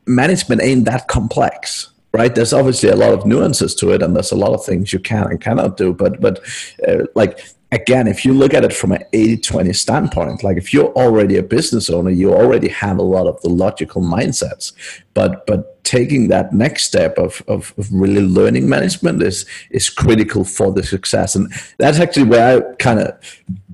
management 0.05 0.61
ain't 0.61 0.85
that 0.85 1.09
complex 1.09 1.89
right? 2.11 2.33
There's 2.33 2.53
obviously 2.53 2.89
a 2.89 2.95
lot 2.95 3.13
of 3.13 3.25
nuances 3.25 3.75
to 3.75 3.91
it 3.91 4.01
and 4.01 4.15
there's 4.15 4.31
a 4.31 4.35
lot 4.35 4.53
of 4.53 4.65
things 4.65 4.91
you 4.91 4.99
can 4.99 5.27
and 5.27 5.39
cannot 5.39 5.77
do 5.77 5.93
but 5.93 6.19
but 6.19 6.39
uh, 6.87 7.05
like 7.15 7.39
again 7.71 8.07
if 8.07 8.25
you 8.25 8.33
look 8.33 8.53
at 8.53 8.63
it 8.63 8.73
from 8.73 8.91
an 8.91 9.03
80-20 9.13 9.75
standpoint 9.75 10.43
like 10.43 10.57
if 10.57 10.73
you're 10.73 10.91
already 10.93 11.37
a 11.37 11.43
business 11.43 11.87
owner 11.87 12.09
you 12.09 12.33
already 12.33 12.67
have 12.67 12.97
a 12.97 13.03
lot 13.03 13.27
of 13.27 13.39
the 13.41 13.49
logical 13.49 14.01
mindsets. 14.01 14.73
But 15.13 15.45
but 15.45 15.83
taking 15.83 16.27
that 16.27 16.53
next 16.53 16.83
step 16.85 17.17
of, 17.17 17.41
of, 17.47 17.73
of 17.79 17.91
really 17.91 18.21
learning 18.21 18.69
management 18.69 19.23
is 19.23 19.45
is 19.71 19.89
critical 19.89 20.43
for 20.43 20.71
the 20.71 20.83
success. 20.83 21.35
And 21.35 21.51
that's 21.77 21.99
actually 21.99 22.23
where 22.23 22.57
i 22.57 22.75
kind 22.75 22.99
of 22.99 23.13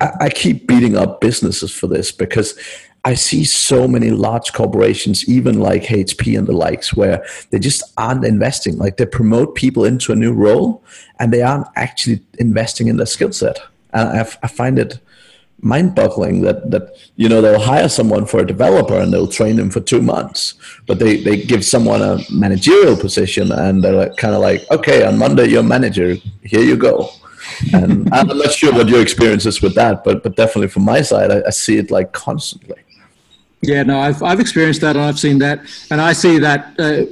I, 0.02 0.12
I 0.22 0.30
keep 0.30 0.68
beating 0.68 0.96
up 0.96 1.22
businesses 1.22 1.72
for 1.74 1.88
this 1.88 2.12
because 2.12 2.58
I 3.06 3.14
see 3.14 3.44
so 3.44 3.88
many 3.88 4.10
large 4.10 4.52
corporations, 4.52 5.30
even 5.30 5.60
like 5.60 5.84
HP 5.84 6.36
and 6.36 6.48
the 6.48 6.54
likes, 6.54 6.96
where 6.96 7.24
they 7.52 7.60
just 7.60 7.84
aren't 7.98 8.26
investing. 8.26 8.78
Like 8.78 8.98
they 8.98 9.06
promote 9.06 9.54
people 9.54 9.86
into 9.86 10.12
a 10.12 10.16
new 10.16 10.34
role 10.34 10.84
and 11.20 11.32
they 11.32 11.44
aren't 11.44 11.68
actually 11.76 12.22
investing 12.40 12.88
in 12.88 12.98
their 12.98 13.06
skill 13.06 13.32
set. 13.32 13.60
And 13.94 14.28
I, 14.42 14.48
find 14.48 14.80
it 14.80 15.00
mind-boggling 15.62 16.42
that 16.42 16.70
that 16.70 16.90
you 17.16 17.30
know 17.30 17.42
they'll 17.42 17.60
hire 17.60 17.88
someone 17.88 18.26
for 18.26 18.40
a 18.40 18.46
developer 18.46 19.00
and 19.00 19.14
they'll 19.14 19.28
train 19.28 19.56
them 19.56 19.70
for 19.70 19.82
two 19.82 20.02
months, 20.02 20.56
but 20.88 20.98
they 20.98 21.18
they 21.18 21.38
give 21.38 21.64
someone 21.64 22.02
a 22.02 22.18
managerial 22.32 22.98
position 22.98 23.52
and 23.52 23.84
they're 23.84 23.94
like, 23.94 24.18
kind 24.18 24.34
of 24.34 24.42
like, 24.42 24.66
okay, 24.72 25.06
on 25.06 25.18
Monday 25.18 25.46
you're 25.46 25.64
manager, 25.64 26.16
here 26.42 26.62
you 26.62 26.76
go. 26.76 27.10
and 27.72 28.10
I'm 28.14 28.28
not 28.28 28.52
sure 28.52 28.74
what 28.74 28.90
your 28.90 29.02
experience 29.02 29.46
is 29.46 29.62
with 29.62 29.76
that, 29.76 30.04
but 30.04 30.24
but 30.24 30.36
definitely 30.36 30.70
from 30.70 30.86
my 30.86 31.02
side, 31.02 31.30
I, 31.32 31.44
I 31.46 31.52
see 31.52 31.78
it 31.78 31.92
like 31.92 32.12
constantly. 32.12 32.85
Yeah, 33.68 33.84
no, 33.84 34.00
I've, 34.00 34.22
I've 34.22 34.40
experienced 34.40 34.82
that 34.82 34.96
and 34.96 35.06
I've 35.06 35.20
seen 35.20 35.40
that. 35.40 35.60
And 35.90 36.00
I 36.00 36.14
see 36.14 36.38
that 36.40 36.74
uh, 36.80 37.06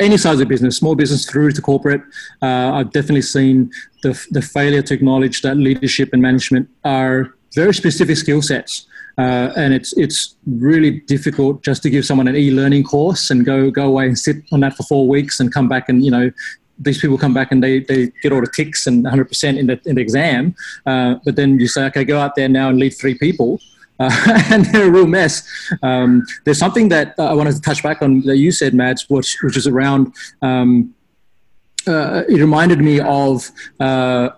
any 0.00 0.16
size 0.16 0.40
of 0.40 0.48
business, 0.48 0.76
small 0.76 0.94
business 0.94 1.24
through 1.24 1.52
to 1.52 1.62
corporate, 1.62 2.02
uh, 2.42 2.72
I've 2.74 2.90
definitely 2.92 3.22
seen 3.22 3.70
the, 4.02 4.12
the 4.30 4.42
failure 4.42 4.82
to 4.82 4.94
acknowledge 4.94 5.42
that 5.42 5.56
leadership 5.56 6.10
and 6.12 6.20
management 6.20 6.68
are 6.84 7.34
very 7.54 7.74
specific 7.74 8.16
skill 8.16 8.42
sets. 8.42 8.86
Uh, 9.16 9.52
and 9.56 9.72
it's 9.72 9.96
it's 9.96 10.34
really 10.44 10.98
difficult 11.06 11.62
just 11.62 11.84
to 11.84 11.88
give 11.88 12.04
someone 12.04 12.26
an 12.26 12.34
e-learning 12.34 12.82
course 12.82 13.30
and 13.30 13.44
go 13.44 13.70
go 13.70 13.86
away 13.86 14.06
and 14.06 14.18
sit 14.18 14.38
on 14.50 14.58
that 14.58 14.74
for 14.74 14.82
four 14.82 15.06
weeks 15.06 15.38
and 15.38 15.54
come 15.54 15.68
back 15.68 15.88
and 15.88 16.04
you 16.04 16.10
know 16.10 16.28
these 16.78 17.00
people 17.00 17.16
come 17.16 17.32
back 17.32 17.52
and 17.52 17.62
they, 17.62 17.78
they 17.78 18.08
get 18.22 18.32
all 18.32 18.40
the 18.40 18.50
ticks 18.54 18.88
and 18.88 19.04
100% 19.04 19.56
in 19.56 19.68
the, 19.68 19.80
in 19.84 19.94
the 19.94 20.02
exam. 20.02 20.54
Uh, 20.86 21.14
but 21.24 21.36
then 21.36 21.60
you 21.60 21.68
say, 21.68 21.84
okay, 21.84 22.04
go 22.04 22.18
out 22.18 22.34
there 22.34 22.48
now 22.48 22.68
and 22.68 22.78
lead 22.80 22.90
three 22.90 23.16
people 23.16 23.60
uh, 23.98 24.44
and 24.50 24.64
they're 24.66 24.88
a 24.88 24.90
real 24.90 25.06
mess. 25.06 25.48
Um, 25.82 26.24
there's 26.44 26.58
something 26.58 26.88
that 26.88 27.14
uh, 27.18 27.24
I 27.24 27.34
wanted 27.34 27.54
to 27.54 27.60
touch 27.60 27.82
back 27.82 28.02
on 28.02 28.20
that 28.22 28.36
you 28.36 28.50
said, 28.50 28.74
Mads, 28.74 29.08
which, 29.08 29.36
which 29.42 29.56
is 29.56 29.66
around. 29.66 30.14
Um, 30.42 30.94
uh, 31.86 32.22
it 32.28 32.40
reminded 32.40 32.78
me 32.78 33.00
of 33.00 33.50
uh, 33.78 34.30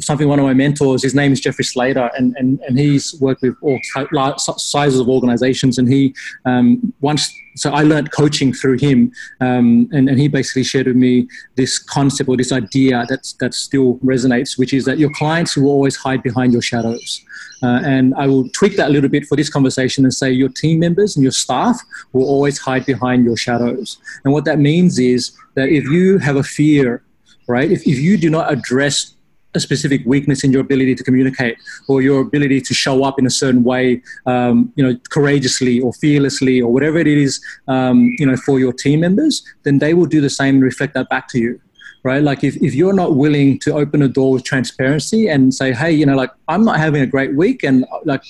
something 0.00 0.28
one 0.28 0.38
of 0.38 0.44
my 0.44 0.54
mentors. 0.54 1.02
His 1.02 1.14
name 1.14 1.32
is 1.32 1.40
Jeffrey 1.40 1.64
Slater, 1.64 2.10
and 2.16 2.34
and, 2.36 2.60
and 2.60 2.78
he's 2.78 3.18
worked 3.20 3.42
with 3.42 3.56
all 3.62 3.78
sizes 3.82 5.00
of 5.00 5.08
organizations. 5.08 5.78
And 5.78 5.88
he 5.88 6.14
um, 6.44 6.92
once 7.00 7.32
so 7.56 7.70
I 7.70 7.82
learned 7.82 8.12
coaching 8.12 8.52
through 8.52 8.78
him, 8.78 9.12
um, 9.40 9.88
and, 9.90 10.10
and 10.10 10.18
he 10.18 10.28
basically 10.28 10.62
shared 10.62 10.86
with 10.86 10.96
me 10.96 11.26
this 11.56 11.78
concept 11.78 12.28
or 12.28 12.36
this 12.36 12.52
idea 12.52 13.06
that 13.08 13.32
that 13.40 13.54
still 13.54 13.98
resonates, 13.98 14.58
which 14.58 14.72
is 14.72 14.84
that 14.84 14.98
your 14.98 15.10
clients 15.10 15.56
will 15.56 15.70
always 15.70 15.96
hide 15.96 16.22
behind 16.22 16.52
your 16.52 16.62
shadows. 16.62 17.24
Uh, 17.62 17.80
and 17.84 18.14
I 18.16 18.26
will 18.26 18.48
tweak 18.50 18.76
that 18.76 18.88
a 18.88 18.92
little 18.92 19.08
bit 19.08 19.26
for 19.26 19.36
this 19.36 19.48
conversation 19.48 20.04
and 20.04 20.12
say 20.12 20.30
your 20.30 20.50
team 20.50 20.78
members 20.80 21.16
and 21.16 21.22
your 21.22 21.32
staff 21.32 21.80
will 22.12 22.26
always 22.26 22.58
hide 22.58 22.84
behind 22.84 23.24
your 23.24 23.36
shadows. 23.36 23.98
And 24.24 24.32
what 24.34 24.44
that 24.44 24.58
means 24.58 24.98
is 24.98 25.32
that 25.54 25.70
if 25.70 25.84
you 25.84 26.18
have 26.18 26.36
a 26.36 26.42
fear, 26.42 27.02
right, 27.48 27.70
if, 27.70 27.86
if 27.86 27.98
you 27.98 28.18
do 28.18 28.28
not 28.28 28.52
address 28.52 29.15
a 29.56 29.60
specific 29.60 30.02
weakness 30.06 30.44
in 30.44 30.52
your 30.52 30.60
ability 30.60 30.94
to 30.94 31.02
communicate 31.02 31.56
or 31.88 32.02
your 32.02 32.20
ability 32.20 32.60
to 32.60 32.74
show 32.74 33.04
up 33.04 33.18
in 33.18 33.26
a 33.26 33.30
certain 33.30 33.64
way, 33.64 34.02
um, 34.26 34.72
you 34.76 34.84
know, 34.86 34.96
courageously 35.10 35.80
or 35.80 35.92
fearlessly 35.94 36.60
or 36.60 36.72
whatever 36.72 36.98
it 36.98 37.06
is, 37.06 37.40
um, 37.68 38.14
you 38.18 38.26
know, 38.26 38.36
for 38.36 38.58
your 38.58 38.72
team 38.72 39.00
members, 39.00 39.42
then 39.64 39.78
they 39.78 39.94
will 39.94 40.06
do 40.06 40.20
the 40.20 40.30
same 40.30 40.56
and 40.56 40.64
reflect 40.64 40.94
that 40.94 41.08
back 41.08 41.28
to 41.28 41.38
you 41.38 41.60
right? 42.06 42.22
Like 42.22 42.44
if, 42.44 42.54
if 42.62 42.72
you're 42.72 42.92
not 42.92 43.16
willing 43.16 43.58
to 43.60 43.74
open 43.74 44.00
a 44.00 44.06
door 44.06 44.30
with 44.34 44.44
transparency 44.44 45.26
and 45.26 45.52
say, 45.52 45.72
hey, 45.72 45.90
you 45.90 46.06
know, 46.06 46.14
like 46.14 46.30
I'm 46.46 46.64
not 46.64 46.78
having 46.78 47.02
a 47.02 47.06
great 47.06 47.34
week, 47.34 47.64
and 47.64 47.84
like 48.04 48.22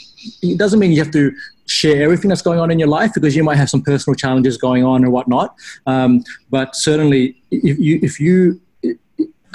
it 0.43 0.59
doesn't 0.59 0.79
mean 0.79 0.93
you 0.93 1.03
have 1.05 1.13
to 1.13 1.31
share 1.67 2.03
everything 2.03 2.31
that's 2.31 2.41
going 2.41 2.59
on 2.59 2.71
in 2.71 2.79
your 2.79 2.89
life 2.89 3.13
because 3.13 3.37
you 3.37 3.45
might 3.45 3.57
have 3.57 3.69
some 3.69 3.83
personal 3.83 4.15
challenges 4.15 4.57
going 4.57 4.83
on 4.83 5.05
and 5.05 5.13
whatnot. 5.13 5.55
Um, 5.87 6.25
but 6.49 6.75
certainly, 6.75 7.37
if 7.51 7.79
you 7.79 8.01
if 8.03 8.19
you 8.19 8.61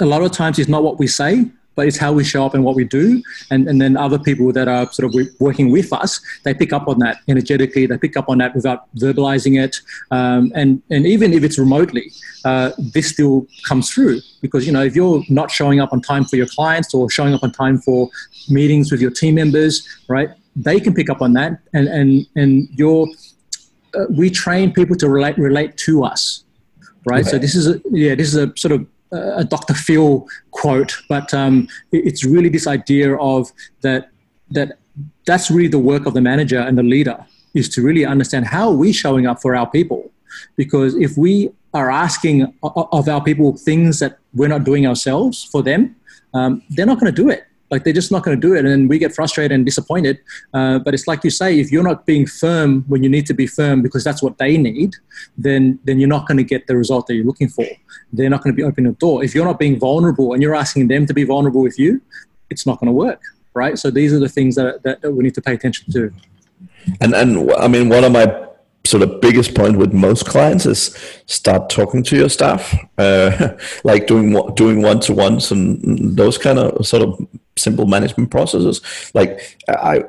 a 0.00 0.06
lot 0.06 0.22
of 0.22 0.30
times 0.30 0.58
it's 0.58 0.68
not 0.68 0.84
what 0.84 0.98
we 0.98 1.08
say 1.08 1.46
but 1.74 1.86
it's 1.86 1.96
how 1.96 2.12
we 2.12 2.24
show 2.24 2.44
up 2.44 2.54
and 2.54 2.64
what 2.64 2.76
we 2.76 2.84
do. 2.84 3.22
And, 3.50 3.68
and 3.68 3.80
then 3.80 3.96
other 3.96 4.18
people 4.18 4.52
that 4.52 4.68
are 4.68 4.90
sort 4.92 5.06
of 5.14 5.28
working 5.40 5.70
with 5.70 5.92
us, 5.92 6.20
they 6.44 6.54
pick 6.54 6.72
up 6.72 6.88
on 6.88 6.98
that 6.98 7.18
energetically. 7.28 7.86
They 7.86 7.98
pick 7.98 8.16
up 8.16 8.28
on 8.28 8.38
that 8.38 8.54
without 8.54 8.94
verbalizing 8.96 9.62
it. 9.62 9.80
Um, 10.10 10.52
and, 10.54 10.82
and 10.90 11.06
even 11.06 11.32
if 11.32 11.42
it's 11.42 11.58
remotely, 11.58 12.12
uh, 12.44 12.72
this 12.78 13.08
still 13.08 13.46
comes 13.68 13.90
through 13.90 14.20
because, 14.40 14.66
you 14.66 14.72
know, 14.72 14.82
if 14.82 14.94
you're 14.94 15.22
not 15.28 15.50
showing 15.50 15.80
up 15.80 15.92
on 15.92 16.00
time 16.00 16.24
for 16.24 16.36
your 16.36 16.46
clients 16.46 16.92
or 16.94 17.08
showing 17.10 17.34
up 17.34 17.42
on 17.42 17.52
time 17.52 17.78
for 17.78 18.10
meetings 18.48 18.90
with 18.90 19.00
your 19.00 19.10
team 19.10 19.36
members, 19.36 19.86
right, 20.08 20.30
they 20.56 20.80
can 20.80 20.92
pick 20.92 21.08
up 21.08 21.22
on 21.22 21.32
that. 21.34 21.60
And, 21.72 21.88
and, 21.88 22.26
and 22.36 22.68
you're, 22.72 23.06
uh, 23.94 24.06
we 24.10 24.30
train 24.30 24.72
people 24.72 24.96
to 24.96 25.08
relate, 25.08 25.38
relate 25.38 25.76
to 25.78 26.04
us. 26.04 26.44
Right. 27.04 27.26
So 27.26 27.36
this 27.36 27.56
is 27.56 27.66
a, 27.66 27.80
yeah, 27.90 28.14
this 28.14 28.28
is 28.28 28.36
a 28.36 28.52
sort 28.56 28.70
of 28.70 28.86
a 29.12 29.44
Dr. 29.44 29.74
Phil 29.74 30.26
quote, 30.50 30.96
but 31.08 31.32
um, 31.34 31.68
it's 31.92 32.24
really 32.24 32.48
this 32.48 32.66
idea 32.66 33.16
of 33.16 33.52
that 33.82 34.10
that 34.50 34.78
that's 35.26 35.50
really 35.50 35.68
the 35.68 35.78
work 35.78 36.06
of 36.06 36.14
the 36.14 36.20
manager 36.20 36.58
and 36.58 36.76
the 36.76 36.82
leader 36.82 37.24
is 37.54 37.68
to 37.70 37.82
really 37.82 38.04
understand 38.04 38.46
how 38.46 38.68
are 38.68 38.76
we 38.76 38.92
showing 38.92 39.26
up 39.26 39.40
for 39.40 39.54
our 39.54 39.68
people, 39.70 40.10
because 40.56 40.94
if 40.96 41.16
we 41.16 41.50
are 41.74 41.90
asking 41.90 42.52
of 42.62 43.08
our 43.08 43.22
people 43.22 43.56
things 43.56 43.98
that 43.98 44.18
we're 44.34 44.48
not 44.48 44.64
doing 44.64 44.86
ourselves 44.86 45.44
for 45.44 45.62
them, 45.62 45.96
um, 46.34 46.62
they're 46.70 46.86
not 46.86 47.00
going 47.00 47.12
to 47.14 47.22
do 47.22 47.30
it. 47.30 47.44
Like 47.72 47.84
they're 47.84 47.92
just 47.92 48.12
not 48.12 48.22
going 48.22 48.38
to 48.38 48.48
do 48.48 48.54
it, 48.54 48.64
and 48.66 48.88
we 48.88 48.98
get 48.98 49.14
frustrated 49.14 49.52
and 49.52 49.64
disappointed. 49.64 50.18
Uh, 50.52 50.78
but 50.78 50.92
it's 50.94 51.06
like 51.08 51.24
you 51.24 51.30
say, 51.30 51.58
if 51.58 51.72
you're 51.72 51.82
not 51.82 52.04
being 52.04 52.26
firm 52.26 52.84
when 52.86 53.02
you 53.02 53.08
need 53.08 53.26
to 53.26 53.34
be 53.34 53.46
firm 53.46 53.80
because 53.80 54.04
that's 54.04 54.22
what 54.22 54.36
they 54.36 54.58
need, 54.58 54.94
then 55.38 55.78
then 55.84 55.98
you're 55.98 56.14
not 56.16 56.28
going 56.28 56.36
to 56.36 56.44
get 56.44 56.66
the 56.66 56.76
result 56.76 57.06
that 57.06 57.14
you're 57.14 57.24
looking 57.24 57.48
for. 57.48 57.66
They're 58.12 58.30
not 58.30 58.44
going 58.44 58.54
to 58.54 58.56
be 58.56 58.62
opening 58.62 58.92
the 58.92 58.98
door. 58.98 59.24
If 59.24 59.34
you're 59.34 59.46
not 59.46 59.58
being 59.58 59.78
vulnerable 59.78 60.34
and 60.34 60.42
you're 60.42 60.54
asking 60.54 60.88
them 60.88 61.06
to 61.06 61.14
be 61.14 61.24
vulnerable 61.24 61.62
with 61.62 61.78
you, 61.78 62.00
it's 62.50 62.66
not 62.66 62.78
going 62.78 62.88
to 62.88 62.92
work, 62.92 63.22
right? 63.54 63.78
So 63.78 63.90
these 63.90 64.12
are 64.12 64.20
the 64.20 64.28
things 64.28 64.54
that, 64.56 64.82
that, 64.82 65.00
that 65.00 65.10
we 65.10 65.24
need 65.24 65.34
to 65.34 65.42
pay 65.42 65.54
attention 65.54 65.90
to. 65.92 66.12
And 67.00 67.14
and 67.14 67.50
I 67.52 67.68
mean, 67.68 67.88
one 67.88 68.04
of 68.04 68.12
my 68.12 68.26
sort 68.84 69.02
of 69.02 69.20
biggest 69.20 69.54
point 69.54 69.78
with 69.78 69.92
most 69.92 70.26
clients 70.26 70.66
is 70.66 70.96
start 71.26 71.70
talking 71.70 72.02
to 72.02 72.16
your 72.16 72.28
staff, 72.28 72.74
uh, 72.98 73.56
like 73.84 74.06
doing 74.06 74.32
doing 74.54 74.82
one 74.82 75.00
to 75.00 75.12
ones 75.12 75.52
and 75.52 76.16
those 76.16 76.38
kind 76.38 76.58
of 76.58 76.86
sort 76.86 77.02
of 77.02 77.26
simple 77.56 77.86
management 77.86 78.30
processes. 78.30 78.80
Like 79.14 79.56
I, 79.68 80.04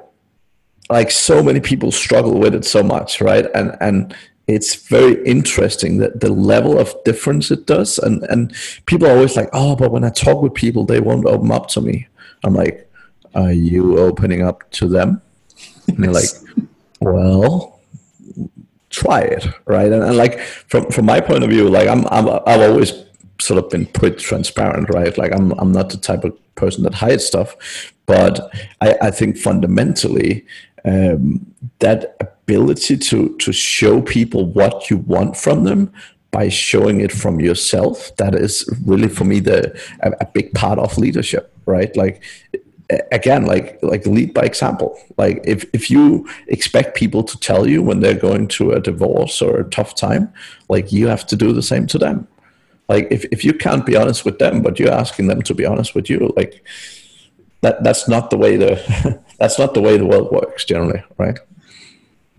like 0.90 1.12
so 1.12 1.44
many 1.44 1.60
people 1.60 1.92
struggle 1.92 2.40
with 2.40 2.56
it 2.56 2.66
so 2.66 2.84
much, 2.84 3.22
right? 3.22 3.46
And 3.54 3.78
and 3.80 4.16
it's 4.48 4.76
very 4.76 5.24
interesting 5.26 5.98
that 6.00 6.20
the 6.20 6.32
level 6.32 6.78
of 6.78 6.94
difference 7.06 7.52
it 7.52 7.66
does. 7.68 8.00
And 8.00 8.24
and 8.24 8.54
people 8.86 9.08
are 9.08 9.16
always 9.16 9.36
like, 9.36 9.50
oh, 9.54 9.76
but 9.76 9.92
when 9.92 10.04
I 10.04 10.10
talk 10.10 10.42
with 10.42 10.54
people, 10.54 10.84
they 10.86 11.00
won't 11.00 11.26
open 11.26 11.52
up 11.52 11.68
to 11.70 11.82
me. 11.82 12.08
I'm 12.44 12.56
like, 12.56 12.90
are 13.36 13.54
you 13.54 14.00
opening 14.00 14.42
up 14.42 14.70
to 14.72 14.88
them? 14.88 15.22
And 15.88 16.04
they're 16.04 16.12
like, 16.12 16.30
well 17.00 17.73
try 18.94 19.22
it, 19.22 19.46
right? 19.66 19.92
And, 19.92 20.04
and, 20.04 20.16
like 20.16 20.40
from 20.40 20.90
from 20.92 21.06
my 21.06 21.20
point 21.20 21.44
of 21.44 21.50
view, 21.50 21.68
like 21.70 21.90
I'm, 21.90 22.06
I'm 22.08 22.30
I've 22.46 22.62
always 22.62 22.94
sort 23.42 23.62
of 23.64 23.70
been 23.70 23.86
pretty 23.88 24.18
transparent, 24.18 24.90
right? 24.90 25.18
Like 25.18 25.34
I'm 25.34 25.52
I'm 25.60 25.72
not 25.72 25.90
the 25.90 25.98
type 25.98 26.24
of 26.24 26.38
person 26.56 26.84
that 26.84 26.94
hides 26.94 27.26
stuff, 27.26 27.56
but 28.06 28.52
I, 28.82 28.96
I 29.02 29.12
think 29.12 29.38
fundamentally 29.38 30.46
um, 30.86 31.54
that 31.80 32.16
ability 32.20 32.98
to 32.98 33.36
to 33.38 33.52
show 33.52 34.02
people 34.02 34.46
what 34.46 34.90
you 34.90 34.98
want 34.98 35.36
from 35.36 35.64
them 35.64 35.92
by 36.32 36.50
showing 36.50 37.00
it 37.00 37.12
from 37.12 37.40
yourself 37.40 38.16
that 38.18 38.34
is 38.36 38.68
really 38.86 39.08
for 39.08 39.24
me 39.24 39.40
the 39.40 39.80
a, 40.02 40.12
a 40.20 40.26
big 40.34 40.52
part 40.54 40.80
of 40.80 40.98
leadership 40.98 41.54
right 41.66 41.96
like 41.96 42.24
again 43.12 43.46
like 43.46 43.80
like 43.82 44.06
lead 44.06 44.34
by 44.34 44.42
example 44.42 45.00
like 45.18 45.42
if 45.46 45.66
if 45.74 45.90
you 45.90 46.28
expect 46.48 46.96
people 46.96 47.24
to 47.24 47.40
tell 47.40 47.66
you 47.68 47.82
when 47.82 48.02
they're 48.02 48.14
going 48.14 48.48
through 48.48 48.74
a 48.74 48.80
divorce 48.80 49.42
or 49.42 49.60
a 49.60 49.70
tough 49.70 49.96
time 49.96 50.32
like 50.70 50.92
you 50.92 51.08
have 51.08 51.26
to 51.26 51.36
do 51.36 51.54
the 51.54 51.62
same 51.62 51.88
to 51.88 51.98
them 51.98 52.28
Like 52.90 53.08
if, 53.12 53.26
if 53.32 53.46
you 53.46 53.54
can't 53.54 53.86
be 53.86 53.96
honest 53.96 54.26
with 54.26 54.40
them, 54.40 54.62
but 54.62 54.80
you're 54.80 54.92
asking 54.92 55.28
them 55.28 55.42
to 55.44 55.54
be 55.54 55.66
honest 55.66 55.96
with 55.96 56.10
you, 56.10 56.34
like 56.36 56.66
that 57.62 57.84
that's 57.84 58.08
not 58.08 58.30
the 58.30 58.38
way 58.38 58.58
the 58.58 59.20
that's 59.40 59.58
not 59.58 59.74
the 59.74 59.82
way 59.82 59.98
the 59.98 60.06
world 60.06 60.32
works 60.32 60.66
generally, 60.66 61.02
right? 61.18 61.40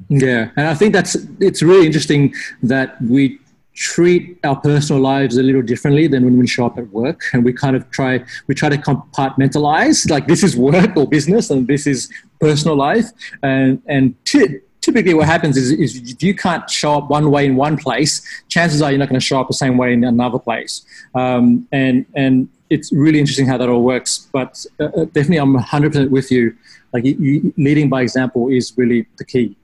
Yeah, 0.08 0.50
and 0.56 0.68
I 0.68 0.74
think 0.74 0.92
that's 0.92 1.16
it's 1.40 1.62
really 1.62 1.86
interesting 1.86 2.34
that 2.62 3.00
we 3.00 3.38
treat 3.74 4.38
our 4.44 4.56
personal 4.56 5.02
lives 5.02 5.36
a 5.36 5.42
little 5.42 5.62
differently 5.62 6.06
than 6.06 6.24
when 6.24 6.38
we 6.38 6.46
show 6.46 6.66
up 6.66 6.78
at 6.78 6.88
work. 6.90 7.22
And 7.32 7.44
we 7.44 7.52
kind 7.52 7.76
of 7.76 7.90
try 7.90 8.24
we 8.46 8.54
try 8.54 8.68
to 8.68 8.76
compartmentalize 8.76 10.08
like 10.08 10.26
this 10.26 10.42
is 10.42 10.56
work 10.56 10.96
or 10.96 11.06
business 11.08 11.50
and 11.50 11.66
this 11.66 11.86
is 11.86 12.10
personal 12.40 12.76
life. 12.76 13.06
And 13.42 13.82
and 13.86 14.14
t- 14.24 14.60
typically 14.80 15.14
what 15.14 15.26
happens 15.26 15.56
is, 15.56 15.72
is 15.72 16.12
if 16.12 16.22
you 16.22 16.34
can't 16.34 16.68
show 16.70 16.94
up 16.94 17.10
one 17.10 17.30
way 17.30 17.46
in 17.46 17.56
one 17.56 17.76
place 17.76 18.22
chances 18.48 18.82
are 18.82 18.90
you're 18.90 18.98
not 18.98 19.08
going 19.08 19.20
to 19.20 19.26
show 19.26 19.40
up 19.40 19.48
the 19.48 19.54
same 19.54 19.76
way 19.76 19.92
in 19.92 20.04
another 20.04 20.38
place. 20.38 20.84
Um, 21.14 21.66
and 21.72 22.06
and 22.14 22.48
it's 22.70 22.92
really 22.92 23.18
interesting 23.18 23.46
how 23.46 23.58
that 23.58 23.68
all 23.68 23.82
works. 23.82 24.28
But 24.32 24.64
uh, 24.78 24.84
uh 24.84 25.04
definitely 25.06 25.38
i'm 25.38 25.56
100% 25.56 26.10
with 26.10 26.30
you. 26.30 26.56
Like 26.92 27.04
you, 27.04 27.52
leading 27.56 27.88
by 27.88 28.02
example 28.02 28.48
is 28.48 28.72
really 28.76 29.06
the 29.16 29.24
key 29.24 29.56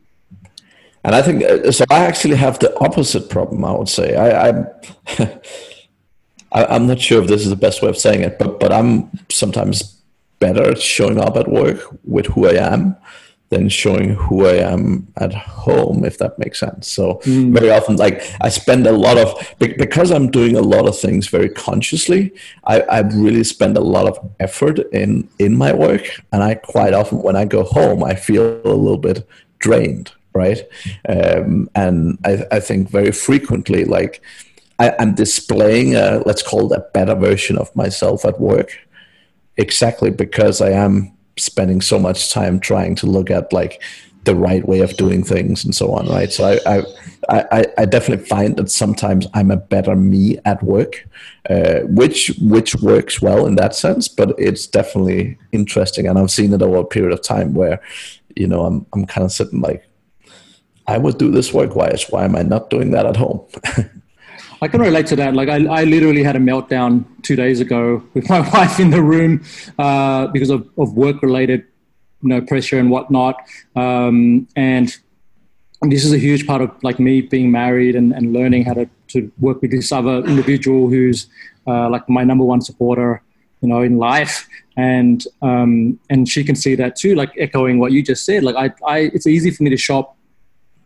and 1.05 1.15
I 1.15 1.23
think 1.23 1.43
uh, 1.43 1.73
so. 1.73 1.85
I 1.91 2.05
actually 2.05 2.37
have 2.37 2.59
the 2.59 2.77
opposite 2.79 3.31
problem. 3.31 3.65
I 3.65 3.73
would 3.73 3.89
say 3.89 4.17
I, 4.17 4.49
I'm. 4.49 4.67
I, 6.53 6.75
am 6.75 6.89
not 6.89 7.01
sure 7.01 7.23
if 7.23 7.29
this 7.29 7.43
is 7.43 7.51
the 7.51 7.57
best 7.57 7.81
way 7.81 7.89
of 7.89 7.97
saying 7.97 8.23
it, 8.23 8.39
but 8.39 8.61
but 8.61 8.73
I'm 8.73 9.11
sometimes 9.31 10.03
better 10.41 10.71
at 10.71 10.81
showing 10.81 11.21
up 11.21 11.37
at 11.37 11.49
work 11.49 11.79
with 12.05 12.27
who 12.27 12.49
I 12.49 12.55
am 12.55 12.97
than 13.51 13.69
showing 13.69 14.15
who 14.15 14.47
I 14.47 14.55
am 14.55 15.09
at 15.17 15.35
home, 15.35 16.05
if 16.05 16.19
that 16.19 16.39
makes 16.39 16.61
sense. 16.61 16.89
So 16.89 17.21
mm. 17.25 17.53
very 17.53 17.71
often, 17.71 17.97
like 17.97 18.23
I 18.41 18.49
spend 18.49 18.87
a 18.87 18.93
lot 18.93 19.17
of 19.17 19.55
because 19.59 20.11
I'm 20.11 20.31
doing 20.31 20.57
a 20.57 20.61
lot 20.61 20.87
of 20.87 20.99
things 20.99 21.29
very 21.29 21.49
consciously. 21.49 22.33
I, 22.65 22.83
I 22.83 23.01
really 23.01 23.45
spend 23.45 23.77
a 23.77 23.81
lot 23.81 24.07
of 24.07 24.19
effort 24.39 24.81
in 24.93 25.29
in 25.39 25.57
my 25.57 25.73
work, 25.73 26.03
and 26.33 26.43
I 26.43 26.57
quite 26.57 26.93
often 26.93 27.23
when 27.23 27.37
I 27.37 27.47
go 27.47 27.65
home, 27.65 28.05
I 28.05 28.15
feel 28.17 28.61
a 28.65 28.69
little 28.69 28.99
bit 28.99 29.27
drained 29.61 30.13
right? 30.33 30.61
Um, 31.09 31.69
and 31.75 32.19
I, 32.25 32.45
I, 32.53 32.61
think 32.61 32.91
very 32.91 33.13
frequently, 33.13 33.85
like 33.85 34.23
I, 34.79 34.95
am 34.99 35.15
displaying 35.15 35.95
a 35.95 36.23
let's 36.27 36.43
call 36.43 36.73
it 36.73 36.77
a 36.77 36.87
better 36.93 37.15
version 37.15 37.59
of 37.59 37.75
myself 37.75 38.25
at 38.25 38.41
work, 38.41 38.79
exactly 39.57 40.11
because 40.11 40.61
I 40.61 40.71
am 40.71 41.13
spending 41.39 41.81
so 41.81 41.99
much 41.99 42.33
time 42.33 42.61
trying 42.61 42.95
to 42.97 43.07
look 43.07 43.31
at 43.31 43.53
like 43.53 43.83
the 44.25 44.35
right 44.35 44.67
way 44.69 44.81
of 44.81 44.97
doing 44.97 45.25
things 45.25 45.65
and 45.65 45.75
so 45.75 45.93
on, 45.93 46.07
right? 46.07 46.31
So 46.31 46.45
I, 46.67 46.79
I, 47.29 47.45
I, 47.53 47.65
I 47.79 47.85
definitely 47.87 48.27
find 48.27 48.57
that 48.57 48.71
sometimes 48.71 49.27
I'm 49.35 49.51
a 49.51 49.57
better 49.57 49.97
me 49.97 50.39
at 50.45 50.63
work, 50.63 51.09
uh, 51.49 51.81
which 51.85 52.33
which 52.41 52.75
works 52.77 53.23
well 53.23 53.47
in 53.47 53.57
that 53.57 53.75
sense. 53.75 54.09
But 54.09 54.35
it's 54.39 54.67
definitely 54.67 55.39
interesting, 55.53 56.07
and 56.07 56.19
I've 56.19 56.31
seen 56.31 56.53
it 56.53 56.63
over 56.63 56.77
a 56.77 56.85
period 56.85 57.13
of 57.13 57.23
time 57.23 57.55
where, 57.55 57.81
you 58.37 58.47
know, 58.47 58.65
I'm 58.67 58.87
I'm 58.93 59.07
kind 59.07 59.25
of 59.25 59.33
sitting 59.33 59.61
like, 59.61 59.89
I 60.87 60.99
would 60.99 61.19
do 61.19 61.31
this 61.31 61.53
work-wise. 61.53 62.07
Why 62.11 62.25
am 62.25 62.37
I 62.37 62.43
not 62.43 62.71
doing 62.71 62.91
that 62.93 63.07
at 63.07 63.17
home? 63.17 63.47
I 64.63 64.69
can 64.69 64.81
relate 64.81 65.07
to 65.07 65.17
that. 65.17 65.35
Like 65.35 65.49
I, 65.49 65.65
I 65.67 65.85
literally 65.85 66.23
had 66.23 66.37
a 66.37 66.39
meltdown 66.39 67.05
two 67.23 67.35
days 67.35 67.61
ago 67.61 68.03
with 68.13 68.29
my 68.29 68.41
wife 68.55 68.79
in 68.79 68.91
the 68.91 69.03
room 69.03 69.43
uh, 69.79 70.27
because 70.29 70.51
of, 70.51 70.69
of 70.77 70.95
work-related, 70.95 71.65
you 72.23 72.29
know, 72.29 72.41
pressure 72.43 72.79
and 72.79 72.91
whatnot. 72.91 73.37
Um, 73.75 74.49
and 74.57 74.95
this 75.83 76.05
is 76.05 76.13
a 76.13 76.19
huge 76.19 76.47
part 76.47 76.61
of 76.61 76.71
like 76.83 77.01
me 77.01 77.23
being 77.23 77.51
married 77.51 77.97
and, 77.97 78.13
and 78.13 78.35
learning 78.35 78.65
how 78.65 78.75
to, 78.75 78.89
to 79.09 79.33
work 79.41 79.63
with 79.63 79.71
this 79.71 79.93
other 79.93 80.19
individual 80.27 80.89
who's 80.89 81.27
uh, 81.67 81.89
like 81.89 82.07
my 82.09 82.23
number 82.23 82.45
one 82.45 82.61
supporter, 82.61 83.23
you 83.63 83.69
know, 83.69 83.81
in 83.81 83.97
life. 83.97 84.47
And 84.77 85.25
um, 85.41 85.99
and 86.11 86.29
she 86.29 86.45
can 86.45 86.55
see 86.55 86.75
that 86.75 86.97
too, 86.97 87.15
like 87.15 87.33
echoing 87.39 87.79
what 87.79 87.93
you 87.93 88.03
just 88.03 88.25
said. 88.25 88.45
Like 88.45 88.57
I, 88.57 88.73
I 88.87 88.99
it's 89.15 89.27
easy 89.27 89.51
for 89.51 89.63
me 89.63 89.71
to 89.71 89.77
shop 89.77 90.17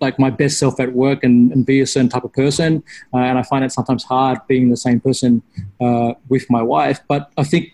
like 0.01 0.19
my 0.19 0.31
best 0.31 0.59
self 0.59 0.79
at 0.81 0.93
work 0.93 1.25
and, 1.25 1.53
and 1.53 1.65
be 1.65 1.81
a 1.81 1.87
certain 1.87 2.09
type 2.09 2.25
of 2.25 2.33
person. 2.33 2.83
Uh, 3.13 3.19
and 3.19 3.39
I 3.39 3.43
find 3.43 3.65
it 3.65 3.73
sometimes 3.73 4.05
hard 4.05 4.39
being 4.49 4.71
the 4.71 4.77
same 4.77 5.01
person 5.01 5.43
uh, 5.81 6.15
with 6.29 6.49
my 6.51 6.63
wife. 6.63 7.01
But 7.09 7.33
I 7.37 7.45
think 7.45 7.73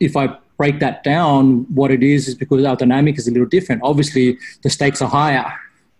if 0.00 0.16
I 0.16 0.36
break 0.56 0.80
that 0.80 1.04
down, 1.04 1.66
what 1.74 1.90
it 1.90 2.02
is 2.02 2.28
is 2.28 2.34
because 2.34 2.64
our 2.64 2.76
dynamic 2.76 3.18
is 3.18 3.28
a 3.28 3.30
little 3.30 3.46
different. 3.46 3.82
Obviously, 3.84 4.38
the 4.62 4.70
stakes 4.70 5.02
are 5.02 5.08
higher 5.08 5.52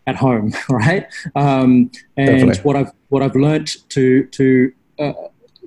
at 0.07 0.17
home, 0.17 0.53
right? 0.69 1.07
Um, 1.35 1.91
and 2.17 2.27
Definitely. 2.27 2.63
what 2.63 2.77
I've 2.77 2.93
what 3.09 3.23
I've 3.23 3.35
learned 3.35 3.69
to 3.91 4.25
to 4.25 4.73
uh, 4.99 5.13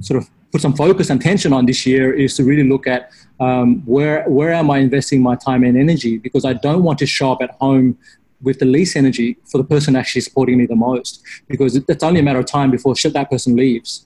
sort 0.01 0.21
of 0.21 0.29
put 0.51 0.61
some 0.61 0.75
focus 0.75 1.09
and 1.09 1.21
tension 1.21 1.53
on 1.53 1.65
this 1.65 1.85
year 1.85 2.11
is 2.11 2.35
to 2.37 2.43
really 2.43 2.67
look 2.67 2.87
at 2.87 3.11
um, 3.39 3.81
where 3.85 4.23
where 4.27 4.51
am 4.51 4.71
I 4.71 4.79
investing 4.79 5.21
my 5.21 5.35
time 5.35 5.63
and 5.63 5.77
energy 5.77 6.17
because 6.17 6.45
I 6.45 6.53
don't 6.53 6.83
want 6.83 6.99
to 6.99 7.05
show 7.05 7.31
up 7.31 7.41
at 7.41 7.51
home 7.61 7.97
with 8.41 8.59
the 8.59 8.65
least 8.65 8.95
energy 8.95 9.37
for 9.45 9.57
the 9.57 9.63
person 9.63 9.95
actually 9.95 10.21
supporting 10.21 10.57
me 10.57 10.65
the 10.65 10.75
most 10.75 11.23
because 11.47 11.75
it's 11.75 12.03
only 12.03 12.19
a 12.19 12.23
matter 12.23 12.39
of 12.39 12.45
time 12.45 12.71
before 12.71 12.93
that 12.95 13.29
person 13.29 13.55
leaves 13.55 14.05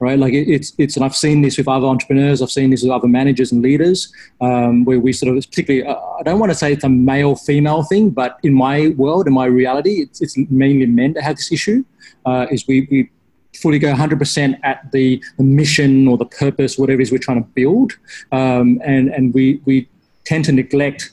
right? 0.00 0.18
Like 0.18 0.32
it, 0.32 0.48
it's 0.48 0.72
it's 0.78 0.96
and 0.96 1.04
i've 1.04 1.14
seen 1.14 1.42
this 1.42 1.58
with 1.58 1.68
other 1.68 1.86
entrepreneurs 1.86 2.42
i've 2.42 2.50
seen 2.50 2.70
this 2.70 2.82
with 2.82 2.90
other 2.90 3.06
managers 3.06 3.52
and 3.52 3.62
leaders 3.62 4.12
um, 4.40 4.84
where 4.84 4.98
we 4.98 5.12
sort 5.12 5.36
of 5.36 5.44
particularly 5.44 5.86
uh, 5.86 5.94
i 6.18 6.22
don't 6.22 6.40
want 6.40 6.50
to 6.50 6.58
say 6.58 6.72
it's 6.72 6.84
a 6.84 6.88
male 6.88 7.36
female 7.36 7.82
thing 7.82 8.10
but 8.10 8.38
in 8.42 8.52
my 8.52 8.88
world 8.96 9.26
in 9.26 9.32
my 9.32 9.44
reality 9.44 10.00
it's, 10.00 10.20
it's 10.20 10.36
mainly 10.50 10.86
men 10.86 11.12
that 11.12 11.22
have 11.22 11.36
this 11.36 11.52
issue 11.52 11.84
uh, 12.26 12.46
is 12.50 12.66
we, 12.66 12.88
we 12.90 13.10
fully 13.56 13.78
go 13.78 13.92
100% 13.92 14.58
at 14.62 14.90
the, 14.92 15.22
the 15.36 15.42
mission 15.42 16.08
or 16.08 16.16
the 16.16 16.24
purpose 16.24 16.78
whatever 16.78 17.00
it 17.00 17.04
is 17.04 17.12
we're 17.12 17.18
trying 17.18 17.42
to 17.42 17.48
build 17.50 17.92
um, 18.32 18.80
and 18.84 19.08
and 19.10 19.34
we 19.34 19.60
we 19.66 19.88
tend 20.24 20.44
to 20.44 20.52
neglect 20.52 21.10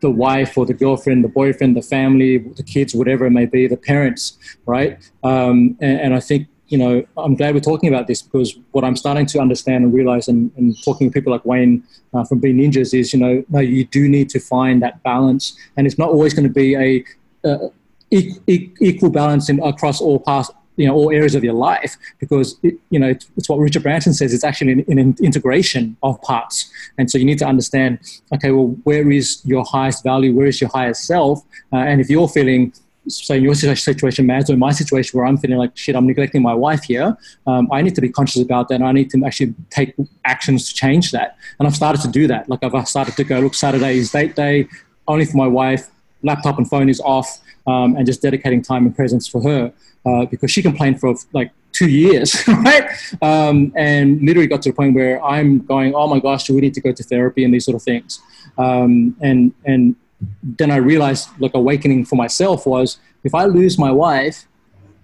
the 0.00 0.10
wife 0.10 0.56
or 0.56 0.66
the 0.66 0.74
girlfriend, 0.74 1.24
the 1.24 1.28
boyfriend, 1.28 1.76
the 1.76 1.82
family, 1.82 2.38
the 2.38 2.62
kids, 2.62 2.94
whatever 2.94 3.26
it 3.26 3.30
may 3.30 3.46
be, 3.46 3.66
the 3.66 3.76
parents, 3.76 4.38
right? 4.66 4.98
Um, 5.22 5.76
and, 5.80 6.00
and, 6.00 6.14
I 6.14 6.20
think, 6.20 6.48
you 6.68 6.78
know, 6.78 7.04
I'm 7.16 7.34
glad 7.34 7.54
we're 7.54 7.60
talking 7.60 7.88
about 7.88 8.06
this 8.06 8.22
because 8.22 8.58
what 8.72 8.84
I'm 8.84 8.96
starting 8.96 9.26
to 9.26 9.40
understand 9.40 9.84
and 9.84 9.92
realize 9.92 10.28
and, 10.28 10.50
and 10.56 10.76
talking 10.84 11.08
to 11.08 11.12
people 11.12 11.32
like 11.32 11.44
Wayne 11.44 11.82
uh, 12.14 12.24
from 12.24 12.38
Bean 12.40 12.58
Ninjas 12.58 12.98
is, 12.98 13.12
you 13.12 13.18
know, 13.18 13.44
no, 13.48 13.60
you 13.60 13.84
do 13.84 14.08
need 14.08 14.28
to 14.30 14.40
find 14.40 14.82
that 14.82 15.02
balance. 15.02 15.56
And 15.76 15.86
it's 15.86 15.98
not 15.98 16.10
always 16.10 16.34
going 16.34 16.46
to 16.46 16.52
be 16.52 16.74
a, 16.76 17.04
uh, 17.48 17.68
equal 18.10 19.10
balance 19.10 19.50
in, 19.50 19.62
across 19.62 20.00
all 20.00 20.18
parts 20.18 20.50
you 20.78 20.86
know 20.86 20.94
all 20.94 21.10
areas 21.10 21.34
of 21.34 21.44
your 21.44 21.54
life 21.54 21.96
because 22.18 22.56
it, 22.62 22.74
you 22.90 22.98
know 22.98 23.08
it's, 23.08 23.26
it's, 23.36 23.48
what 23.48 23.58
Richard 23.58 23.82
Branson 23.82 24.14
says. 24.14 24.32
It's 24.32 24.44
actually 24.44 24.72
an, 24.72 24.98
an, 24.98 25.16
integration 25.22 25.96
of 26.02 26.20
parts, 26.22 26.70
and 26.96 27.10
so 27.10 27.18
you 27.18 27.24
need 27.24 27.38
to 27.40 27.46
understand. 27.46 27.98
Okay, 28.34 28.50
well, 28.50 28.68
where 28.84 29.10
is 29.10 29.42
your 29.44 29.64
highest 29.64 30.04
value? 30.04 30.34
Where 30.34 30.46
is 30.46 30.60
your 30.60 30.70
highest 30.70 31.04
self? 31.04 31.42
Uh, 31.72 31.78
and 31.78 32.00
if 32.00 32.08
you're 32.08 32.28
feeling 32.28 32.72
so 33.08 33.34
in 33.34 33.42
your 33.42 33.54
situation, 33.54 34.26
Mads, 34.26 34.50
or 34.50 34.54
in 34.54 34.58
my 34.58 34.70
situation 34.70 35.18
where 35.18 35.26
I'm 35.26 35.36
feeling 35.36 35.58
like 35.58 35.76
shit, 35.76 35.96
I'm 35.96 36.06
neglecting 36.06 36.42
my 36.42 36.54
wife 36.54 36.84
here. 36.84 37.16
Um, 37.46 37.68
I 37.72 37.82
need 37.82 37.94
to 37.94 38.00
be 38.00 38.10
conscious 38.10 38.42
about 38.42 38.68
that. 38.68 38.76
And 38.76 38.84
I 38.84 38.92
need 38.92 39.10
to 39.10 39.24
actually 39.24 39.54
take 39.70 39.94
actions 40.24 40.68
to 40.68 40.74
change 40.74 41.10
that. 41.12 41.36
And 41.58 41.66
I've 41.66 41.76
started 41.76 42.02
to 42.02 42.08
do 42.08 42.26
that. 42.26 42.48
Like 42.48 42.62
I've 42.62 42.88
started 42.88 43.16
to 43.16 43.24
go, 43.24 43.40
look, 43.40 43.54
Saturday 43.54 43.98
is 43.98 44.12
date 44.12 44.36
day, 44.36 44.68
only 45.06 45.24
for 45.24 45.36
my 45.36 45.46
wife. 45.46 45.88
Laptop 46.22 46.58
and 46.58 46.68
phone 46.68 46.88
is 46.88 47.00
off, 47.00 47.40
um, 47.66 47.96
and 47.96 48.06
just 48.06 48.22
dedicating 48.22 48.62
time 48.62 48.86
and 48.86 48.94
presence 48.94 49.26
for 49.28 49.42
her 49.42 49.72
uh, 50.06 50.26
because 50.26 50.50
she 50.50 50.62
complained 50.62 51.00
for 51.00 51.14
like 51.32 51.52
two 51.72 51.88
years, 51.88 52.36
right? 52.48 52.90
Um, 53.22 53.72
and 53.76 54.20
literally 54.22 54.46
got 54.46 54.62
to 54.62 54.70
the 54.70 54.74
point 54.74 54.94
where 54.94 55.22
I'm 55.24 55.60
going, 55.60 55.94
oh 55.94 56.08
my 56.08 56.18
gosh, 56.18 56.44
do 56.44 56.54
we 56.54 56.60
need 56.60 56.74
to 56.74 56.80
go 56.80 56.92
to 56.92 57.02
therapy 57.02 57.44
and 57.44 57.52
these 57.52 57.64
sort 57.64 57.76
of 57.76 57.82
things? 57.82 58.20
Um, 58.56 59.16
and 59.20 59.52
and 59.64 59.96
then 60.42 60.70
I 60.70 60.76
realized, 60.76 61.28
like, 61.38 61.54
awakening 61.54 62.04
for 62.04 62.16
myself 62.16 62.66
was 62.66 62.98
if 63.22 63.34
I 63.34 63.44
lose 63.44 63.78
my 63.78 63.92
wife, 63.92 64.46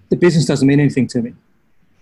the 0.09 0.17
business 0.17 0.47
doesn't 0.47 0.67
mean 0.67 0.81
anything 0.81 1.07
to 1.09 1.23
me. 1.23 1.35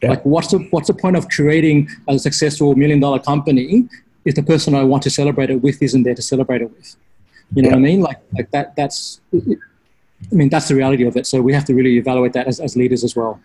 Yeah. 0.02 0.10
Like, 0.10 0.24
what's 0.24 0.48
the 0.48 0.58
what's 0.70 0.88
the 0.88 0.94
point 0.94 1.16
of 1.16 1.28
creating 1.28 1.88
a 2.08 2.18
successful 2.18 2.74
million 2.74 3.00
dollar 3.00 3.18
company 3.18 3.88
if 4.24 4.34
the 4.34 4.42
person 4.42 4.74
I 4.74 4.84
want 4.84 5.02
to 5.04 5.10
celebrate 5.10 5.50
it 5.50 5.56
with 5.56 5.82
isn't 5.82 6.02
there 6.04 6.14
to 6.14 6.22
celebrate 6.22 6.62
it 6.62 6.70
with? 6.70 6.96
You 7.54 7.62
know 7.62 7.68
yeah. 7.68 7.74
what 7.74 7.78
I 7.78 7.82
mean? 7.82 8.00
Like, 8.00 8.18
like 8.32 8.50
that. 8.50 8.76
That's 8.76 9.20
I 10.30 10.34
mean, 10.34 10.48
that's 10.48 10.68
the 10.68 10.74
reality 10.74 11.04
of 11.04 11.16
it. 11.16 11.26
So 11.26 11.40
we 11.42 11.52
have 11.52 11.64
to 11.66 11.74
really 11.74 11.96
evaluate 11.96 12.32
that 12.34 12.46
as, 12.46 12.60
as 12.60 12.76
leaders 12.76 13.04
as 13.04 13.16
well. 13.16 13.40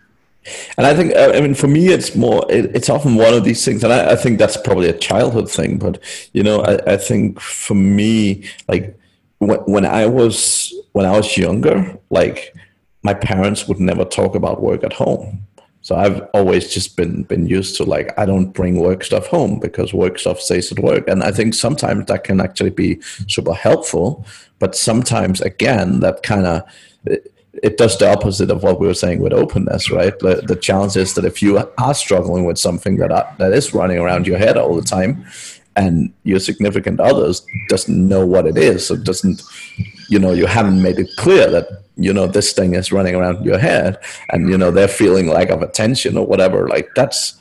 And 0.77 0.87
I 0.87 0.95
think, 0.95 1.13
uh, 1.15 1.31
I 1.35 1.41
mean, 1.41 1.55
for 1.55 1.67
me, 1.67 1.87
it's 1.87 2.15
more, 2.15 2.45
it, 2.49 2.75
it's 2.75 2.89
often 2.89 3.15
one 3.15 3.33
of 3.33 3.43
these 3.43 3.65
things, 3.65 3.83
and 3.83 3.91
I, 3.91 4.11
I, 4.11 4.15
think 4.15 4.39
that's 4.39 4.55
probably 4.55 4.87
a 4.87 4.97
childhood 4.97 5.51
thing. 5.51 5.77
But 5.77 6.01
you 6.31 6.41
know, 6.41 6.61
I, 6.61 6.93
I 6.93 6.97
think 6.97 7.41
for 7.41 7.73
me, 7.73 8.45
like 8.69 8.97
when, 9.39 9.59
when 9.61 9.85
I 9.85 10.05
was 10.05 10.73
when 10.93 11.05
I 11.05 11.17
was 11.17 11.35
younger, 11.35 11.97
like 12.09 12.55
my 13.03 13.13
parents 13.13 13.67
would 13.67 13.79
never 13.79 14.05
talk 14.05 14.35
about 14.35 14.61
work 14.61 14.85
at 14.85 14.93
home. 14.93 15.43
So 15.87 15.95
I've 15.95 16.21
always 16.33 16.73
just 16.73 16.97
been 16.97 17.23
been 17.23 17.47
used 17.47 17.77
to 17.77 17.83
like 17.85 18.07
I 18.19 18.25
don't 18.25 18.51
bring 18.51 18.77
work 18.79 19.05
stuff 19.05 19.27
home 19.27 19.57
because 19.57 19.93
work 19.93 20.19
stuff 20.19 20.41
stays 20.41 20.69
at 20.69 20.79
work, 20.79 21.07
and 21.07 21.23
I 21.23 21.31
think 21.31 21.53
sometimes 21.53 22.07
that 22.07 22.25
can 22.25 22.41
actually 22.41 22.71
be 22.71 22.99
super 23.27 23.53
helpful 23.53 24.25
but 24.59 24.75
sometimes 24.75 25.41
again 25.41 25.99
that 25.99 26.23
kind 26.23 26.45
of 26.45 26.63
it 27.63 27.77
does 27.77 27.97
the 27.97 28.11
opposite 28.11 28.51
of 28.51 28.63
what 28.63 28.79
we 28.79 28.85
were 28.85 28.93
saying 28.93 29.19
with 29.19 29.33
openness, 29.33 29.89
right? 29.89 30.17
The, 30.19 30.43
the 30.45 30.55
challenge 30.55 30.95
is 30.95 31.15
that 31.15 31.25
if 31.25 31.41
you 31.41 31.57
are 31.79 31.93
struggling 31.93 32.45
with 32.45 32.59
something 32.59 32.97
that 32.97 33.11
are, 33.11 33.35
that 33.39 33.51
is 33.51 33.73
running 33.73 33.97
around 33.97 34.27
your 34.27 34.37
head 34.37 34.57
all 34.57 34.75
the 34.75 34.83
time, 34.83 35.25
and 35.77 36.11
your 36.23 36.39
significant 36.39 36.99
others 36.99 37.45
doesn't 37.69 38.07
know 38.07 38.25
what 38.25 38.45
it 38.45 38.57
is, 38.57 38.87
so 38.87 38.97
doesn't, 38.97 39.41
you 40.09 40.19
know, 40.19 40.33
you 40.33 40.47
haven't 40.47 40.81
made 40.81 40.99
it 40.99 41.09
clear 41.17 41.49
that 41.49 41.67
you 41.95 42.13
know 42.13 42.27
this 42.27 42.53
thing 42.53 42.75
is 42.75 42.91
running 42.91 43.15
around 43.15 43.45
your 43.45 43.57
head, 43.57 43.97
and 44.29 44.49
you 44.49 44.57
know 44.57 44.71
they're 44.71 44.87
feeling 44.87 45.27
lack 45.27 45.49
of 45.49 45.61
attention 45.61 46.17
or 46.17 46.25
whatever. 46.25 46.67
Like 46.67 46.89
that's 46.95 47.37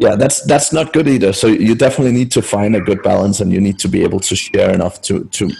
yeah 0.00 0.16
that's 0.16 0.42
that's 0.44 0.72
not 0.72 0.94
good 0.94 1.06
either 1.06 1.30
so 1.30 1.46
you 1.46 1.74
definitely 1.74 2.12
need 2.12 2.30
to 2.32 2.40
find 2.40 2.74
a 2.74 2.80
good 2.80 3.02
balance 3.02 3.38
and 3.40 3.52
you 3.52 3.60
need 3.60 3.78
to 3.78 3.86
be 3.86 4.02
able 4.02 4.18
to 4.18 4.34
share 4.34 4.72
enough 4.72 5.02
to 5.02 5.24
to 5.24 5.50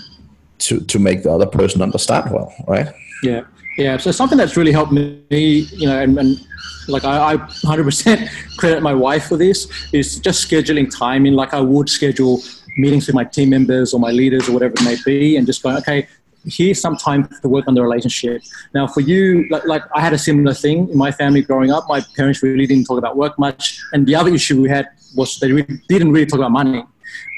to 0.58 0.80
to 0.80 0.98
make 0.98 1.22
the 1.22 1.30
other 1.30 1.46
person 1.46 1.82
understand 1.82 2.30
well 2.32 2.50
right 2.66 2.88
yeah 3.22 3.42
yeah 3.80 3.96
so 3.96 4.10
something 4.10 4.38
that's 4.38 4.56
really 4.56 4.72
helped 4.72 4.92
me 4.92 5.24
you 5.30 5.86
know 5.86 5.98
and, 6.00 6.18
and 6.18 6.46
like 6.88 7.04
I, 7.04 7.32
I 7.32 7.36
100% 7.36 8.56
credit 8.58 8.82
my 8.82 8.94
wife 8.94 9.26
for 9.28 9.36
this 9.36 9.68
is 9.92 10.18
just 10.20 10.48
scheduling 10.48 10.88
time 10.96 11.26
in 11.26 11.34
like 11.34 11.54
i 11.54 11.60
would 11.60 11.88
schedule 11.88 12.40
meetings 12.76 13.06
with 13.06 13.14
my 13.14 13.24
team 13.24 13.50
members 13.50 13.92
or 13.94 14.00
my 14.00 14.10
leaders 14.10 14.48
or 14.48 14.52
whatever 14.52 14.74
it 14.74 14.84
may 14.84 14.96
be 15.04 15.36
and 15.36 15.46
just 15.46 15.62
going 15.62 15.76
okay 15.76 16.06
here's 16.44 16.80
some 16.80 16.96
time 16.96 17.28
to 17.42 17.48
work 17.48 17.66
on 17.68 17.74
the 17.74 17.82
relationship. 17.82 18.42
Now, 18.74 18.86
for 18.86 19.00
you, 19.00 19.46
like, 19.50 19.64
like, 19.66 19.82
I 19.94 20.00
had 20.00 20.12
a 20.12 20.18
similar 20.18 20.54
thing 20.54 20.88
in 20.88 20.96
my 20.96 21.12
family 21.12 21.42
growing 21.42 21.70
up. 21.70 21.84
My 21.88 22.02
parents 22.16 22.42
really 22.42 22.66
didn't 22.66 22.86
talk 22.86 22.98
about 22.98 23.16
work 23.16 23.38
much, 23.38 23.80
and 23.92 24.06
the 24.06 24.14
other 24.14 24.32
issue 24.32 24.62
we 24.62 24.68
had 24.68 24.88
was 25.14 25.38
they 25.38 25.48
didn't 25.48 26.12
really 26.12 26.26
talk 26.26 26.38
about 26.38 26.52
money. 26.52 26.84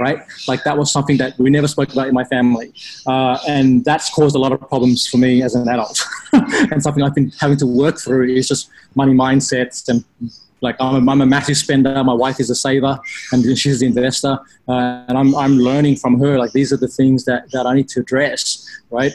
Right, 0.01 0.19
like 0.49 0.65
that 0.65 0.77
was 0.77 0.91
something 0.91 1.17
that 1.19 1.39
we 1.39 1.51
never 1.51 1.69
spoke 1.69 1.93
about 1.93 2.09
in 2.09 2.15
my 2.15 2.25
family, 2.25 2.73
uh, 3.07 3.39
and 3.49 3.85
that's 3.85 4.11
caused 4.11 4.35
a 4.35 4.39
lot 4.39 4.53
of 4.53 4.61
problems 4.61 5.07
for 5.07 5.19
me 5.19 5.43
as 5.43 5.55
an 5.55 5.69
adult. 5.69 6.05
and 6.33 6.83
something 6.83 7.03
I've 7.03 7.15
been 7.15 7.31
having 7.39 7.59
to 7.59 7.67
work 7.67 7.99
through 7.99 8.29
is 8.29 8.49
just 8.49 8.71
money 8.95 9.13
mindsets 9.13 9.89
and 9.89 10.05
like 10.63 10.77
I'm 10.81 11.07
a, 11.07 11.11
I'm 11.11 11.21
a 11.21 11.27
massive 11.27 11.57
spender. 11.57 12.03
My 12.05 12.15
wife 12.15 12.41
is 12.41 12.49
a 12.49 12.55
saver, 12.55 12.99
and 13.33 13.59
she's 13.59 13.81
the 13.81 13.87
investor. 13.87 14.39
Uh, 14.69 15.05
and 15.09 15.19
I'm 15.19 15.35
I'm 15.35 15.59
learning 15.59 15.97
from 15.97 16.19
her. 16.21 16.39
Like 16.39 16.53
these 16.53 16.73
are 16.73 16.77
the 16.77 16.89
things 16.89 17.25
that, 17.27 17.51
that 17.51 17.67
I 17.67 17.75
need 17.75 17.89
to 17.91 18.01
address, 18.01 18.67
right? 18.91 19.13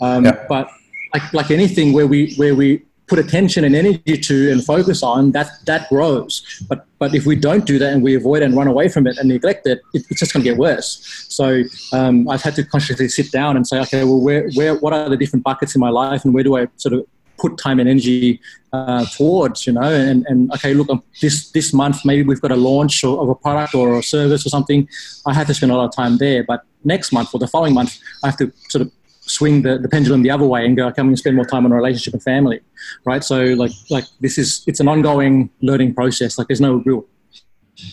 Um, 0.00 0.24
yeah. 0.24 0.44
But 0.48 0.68
like 1.14 1.32
like 1.32 1.50
anything 1.50 1.92
where 1.92 2.06
we 2.06 2.34
where 2.34 2.54
we 2.54 2.82
put 3.10 3.18
attention 3.18 3.64
and 3.64 3.74
energy 3.74 4.16
to 4.28 4.50
and 4.52 4.64
focus 4.64 5.02
on 5.02 5.32
that 5.32 5.48
that 5.66 5.88
grows. 5.88 6.32
But 6.68 6.86
but 6.98 7.14
if 7.14 7.26
we 7.26 7.36
don't 7.48 7.66
do 7.66 7.76
that 7.82 7.92
and 7.92 8.02
we 8.02 8.14
avoid 8.14 8.42
and 8.42 8.56
run 8.60 8.68
away 8.68 8.88
from 8.88 9.06
it 9.06 9.18
and 9.18 9.28
neglect 9.28 9.66
it, 9.66 9.80
it 9.92 10.02
it's 10.08 10.20
just 10.20 10.32
going 10.32 10.44
to 10.44 10.50
get 10.50 10.58
worse. 10.58 10.88
So 11.28 11.62
um, 11.92 12.28
i've 12.28 12.42
had 12.42 12.54
to 12.54 12.64
consciously 12.64 13.08
sit 13.08 13.28
down 13.32 13.56
and 13.56 13.66
say 13.66 13.78
okay 13.80 14.04
well 14.04 14.20
where 14.26 14.42
where 14.58 14.74
what 14.82 14.92
are 14.92 15.08
the 15.08 15.16
different 15.16 15.44
buckets 15.44 15.74
in 15.74 15.80
my 15.80 15.92
life 16.02 16.24
and 16.24 16.34
where 16.34 16.44
do 16.48 16.56
i 16.56 16.66
sort 16.76 16.94
of 16.94 17.06
put 17.40 17.56
time 17.58 17.80
and 17.80 17.88
energy 17.88 18.40
uh, 18.72 19.04
towards, 19.16 19.66
you 19.66 19.72
know, 19.72 19.90
and, 20.10 20.26
and 20.28 20.52
okay, 20.52 20.74
look, 20.74 20.90
um, 20.90 21.02
this, 21.22 21.50
this 21.52 21.72
month, 21.72 22.04
maybe 22.04 22.22
we've 22.22 22.40
got 22.40 22.52
a 22.52 22.56
launch 22.56 23.02
of 23.02 23.28
a 23.28 23.34
product 23.34 23.74
or 23.74 23.98
a 23.98 24.02
service 24.02 24.46
or 24.46 24.50
something. 24.50 24.86
I 25.26 25.32
have 25.32 25.46
to 25.46 25.54
spend 25.54 25.72
a 25.72 25.76
lot 25.76 25.86
of 25.86 25.96
time 25.96 26.18
there, 26.18 26.44
but 26.44 26.64
next 26.84 27.12
month 27.12 27.34
or 27.34 27.40
the 27.40 27.48
following 27.48 27.72
month, 27.72 27.98
I 28.22 28.28
have 28.28 28.36
to 28.38 28.52
sort 28.68 28.82
of 28.82 28.92
swing 29.30 29.62
the, 29.62 29.78
the 29.78 29.88
pendulum 29.88 30.22
the 30.22 30.30
other 30.30 30.46
way 30.46 30.64
and 30.66 30.76
go, 30.76 30.86
okay, 30.88 31.00
I'm 31.00 31.06
going 31.06 31.14
to 31.14 31.18
spend 31.18 31.36
more 31.36 31.44
time 31.44 31.64
on 31.64 31.72
a 31.72 31.76
relationship 31.76 32.14
and 32.14 32.22
family, 32.22 32.60
right? 33.04 33.22
So 33.22 33.42
like, 33.62 33.72
like 33.88 34.04
this 34.20 34.38
is, 34.38 34.64
it's 34.66 34.80
an 34.80 34.88
ongoing 34.88 35.50
learning 35.62 35.94
process. 35.94 36.38
Like 36.38 36.48
there's 36.48 36.60
no 36.60 36.82
real 36.84 37.06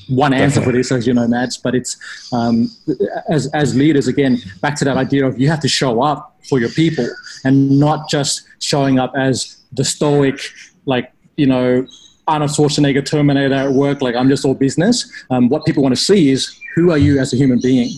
one 0.09 0.33
answer 0.33 0.59
Definitely. 0.59 0.71
for 0.71 0.77
this, 0.77 0.91
as 0.91 1.07
you 1.07 1.13
know, 1.13 1.27
Mads, 1.27 1.57
but 1.57 1.75
it's 1.75 1.97
um, 2.33 2.69
as 3.29 3.47
as 3.53 3.75
leaders 3.75 4.07
again 4.07 4.37
back 4.61 4.75
to 4.77 4.85
that 4.85 4.97
idea 4.97 5.25
of 5.25 5.39
you 5.39 5.47
have 5.49 5.61
to 5.61 5.67
show 5.67 6.01
up 6.01 6.35
for 6.49 6.59
your 6.59 6.69
people 6.69 7.07
and 7.45 7.79
not 7.79 8.09
just 8.09 8.47
showing 8.59 8.99
up 8.99 9.13
as 9.15 9.63
the 9.71 9.85
stoic, 9.85 10.39
like 10.85 11.13
you 11.37 11.45
know, 11.45 11.85
Arnold 12.27 12.51
Schwarzenegger 12.51 13.05
Terminator 13.05 13.53
at 13.53 13.71
work. 13.71 14.01
Like 14.01 14.15
I'm 14.15 14.29
just 14.29 14.45
all 14.45 14.53
business. 14.53 15.09
Um, 15.29 15.49
what 15.49 15.65
people 15.65 15.83
want 15.83 15.95
to 15.95 16.01
see 16.01 16.29
is 16.29 16.59
who 16.75 16.91
are 16.91 16.97
you 16.97 17.19
as 17.19 17.33
a 17.33 17.37
human 17.37 17.59
being, 17.59 17.91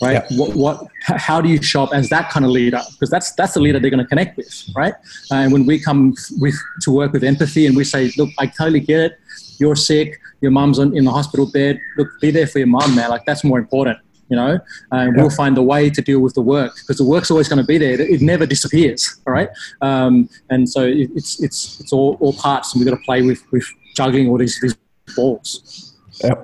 right? 0.00 0.24
Yeah. 0.30 0.38
What, 0.38 0.56
what, 0.56 0.86
how 1.02 1.40
do 1.40 1.48
you 1.48 1.60
show 1.62 1.82
up 1.82 1.94
as 1.94 2.08
that 2.10 2.30
kind 2.30 2.44
of 2.44 2.52
leader? 2.52 2.80
Because 2.92 3.10
that's 3.10 3.32
that's 3.32 3.54
the 3.54 3.60
leader 3.60 3.78
they're 3.78 3.90
going 3.90 4.02
to 4.02 4.08
connect 4.08 4.36
with, 4.36 4.70
right? 4.74 4.94
And 5.30 5.52
when 5.52 5.66
we 5.66 5.78
come 5.78 6.14
with 6.38 6.54
to 6.82 6.90
work 6.90 7.12
with 7.12 7.24
empathy 7.24 7.66
and 7.66 7.76
we 7.76 7.84
say, 7.84 8.12
look, 8.16 8.30
I 8.38 8.46
totally 8.46 8.80
get 8.80 9.00
it. 9.00 9.18
You're 9.58 9.76
sick 9.76 10.18
your 10.40 10.50
mom's 10.50 10.78
on, 10.78 10.96
in 10.96 11.04
the 11.04 11.10
hospital 11.10 11.50
bed, 11.50 11.80
look, 11.96 12.08
be 12.20 12.30
there 12.30 12.46
for 12.46 12.58
your 12.58 12.68
mom, 12.68 12.94
man. 12.94 13.10
Like 13.10 13.24
that's 13.24 13.44
more 13.44 13.58
important, 13.58 13.98
you 14.28 14.36
know. 14.36 14.58
And 14.90 15.14
yeah. 15.14 15.22
we'll 15.22 15.30
find 15.30 15.56
a 15.58 15.62
way 15.62 15.90
to 15.90 16.02
deal 16.02 16.20
with 16.20 16.34
the 16.34 16.42
work 16.42 16.74
because 16.76 16.98
the 16.98 17.04
work's 17.04 17.30
always 17.30 17.48
going 17.48 17.60
to 17.60 17.66
be 17.66 17.78
there. 17.78 18.00
It, 18.00 18.20
never 18.20 18.46
disappears, 18.46 19.20
all 19.26 19.32
right. 19.32 19.48
Um, 19.80 20.28
and 20.50 20.68
so 20.68 20.84
it, 20.84 21.10
it's 21.14 21.42
it's 21.42 21.80
it's 21.80 21.92
all, 21.92 22.16
all 22.20 22.32
parts, 22.32 22.72
and 22.72 22.80
we've 22.80 22.90
got 22.90 22.96
to 22.96 23.04
play 23.04 23.22
with 23.22 23.42
with 23.52 23.66
juggling 23.94 24.28
all 24.28 24.38
these 24.38 24.60
these 24.60 24.76
balls. 25.14 25.94
Yeah. 26.22 26.34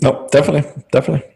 No, 0.00 0.28
definitely, 0.30 0.82
definitely. 0.92 1.28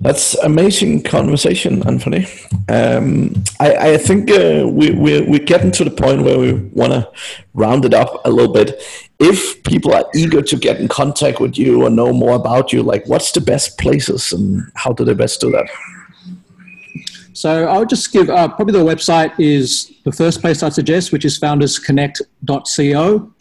That's 0.00 0.36
amazing 0.36 1.02
conversation, 1.02 1.84
Anthony. 1.86 2.28
Um, 2.68 3.42
I, 3.58 3.94
I, 3.94 3.96
think 3.96 4.30
uh, 4.30 4.64
we, 4.68 4.92
we, 4.92 5.22
we're 5.22 5.40
getting 5.40 5.72
to 5.72 5.82
the 5.82 5.90
point 5.90 6.22
where 6.22 6.38
we 6.38 6.52
want 6.52 6.92
to 6.92 7.10
round 7.54 7.84
it 7.84 7.92
up 7.92 8.24
a 8.24 8.30
little 8.30 8.52
bit. 8.52 8.80
If 9.18 9.60
people 9.64 9.92
are 9.92 10.04
eager 10.14 10.40
to 10.40 10.56
get 10.56 10.78
in 10.78 10.86
contact 10.86 11.40
with 11.40 11.58
you 11.58 11.82
or 11.82 11.90
know 11.90 12.12
more 12.12 12.36
about 12.36 12.72
you, 12.72 12.84
like 12.84 13.08
what's 13.08 13.32
the 13.32 13.40
best 13.40 13.76
places 13.76 14.32
and 14.32 14.70
how 14.76 14.92
do 14.92 15.04
they 15.04 15.14
best 15.14 15.40
do 15.40 15.50
that? 15.50 15.68
So 17.32 17.66
I'll 17.66 17.84
just 17.86 18.12
give 18.12 18.30
uh, 18.30 18.46
probably 18.48 18.74
the 18.74 18.84
website 18.84 19.32
is 19.38 19.92
the 20.04 20.12
first 20.12 20.40
place 20.40 20.62
I'd 20.62 20.74
suggest, 20.74 21.10
which 21.10 21.24
is 21.24 21.40
foundersconnect.co. 21.40 23.32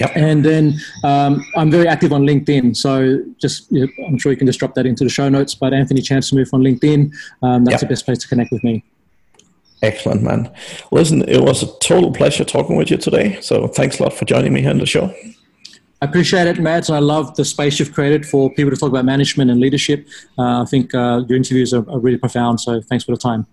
Yep. 0.00 0.12
And 0.14 0.42
then 0.42 0.80
um, 1.04 1.44
I'm 1.56 1.70
very 1.70 1.86
active 1.86 2.12
on 2.12 2.22
LinkedIn. 2.22 2.74
So 2.74 3.22
just, 3.38 3.70
you 3.70 3.86
know, 3.86 4.06
I'm 4.06 4.16
sure 4.16 4.32
you 4.32 4.38
can 4.38 4.46
just 4.46 4.58
drop 4.58 4.74
that 4.74 4.86
into 4.86 5.04
the 5.04 5.10
show 5.10 5.28
notes. 5.28 5.54
But 5.54 5.74
Anthony 5.74 6.00
Chancemuth 6.00 6.54
on 6.54 6.62
LinkedIn, 6.62 7.12
um, 7.42 7.64
that's 7.64 7.74
yep. 7.74 7.80
the 7.80 7.86
best 7.86 8.06
place 8.06 8.18
to 8.18 8.28
connect 8.28 8.50
with 8.50 8.64
me. 8.64 8.82
Excellent, 9.82 10.22
man. 10.22 10.50
Listen, 10.90 11.22
it 11.28 11.42
was 11.42 11.62
a 11.62 11.78
total 11.80 12.12
pleasure 12.12 12.44
talking 12.44 12.76
with 12.76 12.90
you 12.90 12.96
today. 12.96 13.38
So 13.42 13.66
thanks 13.68 14.00
a 14.00 14.04
lot 14.04 14.14
for 14.14 14.24
joining 14.24 14.54
me 14.54 14.62
here 14.62 14.70
on 14.70 14.78
the 14.78 14.86
show. 14.86 15.14
I 16.02 16.06
appreciate 16.06 16.46
it, 16.46 16.58
Mads, 16.58 16.88
and 16.88 16.96
I 16.96 17.00
love 17.00 17.36
the 17.36 17.44
space 17.44 17.78
you've 17.78 17.92
created 17.92 18.24
for 18.24 18.48
people 18.54 18.70
to 18.70 18.76
talk 18.76 18.88
about 18.88 19.04
management 19.04 19.50
and 19.50 19.60
leadership. 19.60 20.08
Uh, 20.38 20.62
I 20.62 20.64
think 20.64 20.94
uh, 20.94 21.24
your 21.28 21.36
interviews 21.36 21.74
are, 21.74 21.88
are 21.90 21.98
really 21.98 22.16
profound. 22.16 22.58
So 22.60 22.80
thanks 22.80 23.04
for 23.04 23.12
the 23.12 23.18
time. 23.18 23.46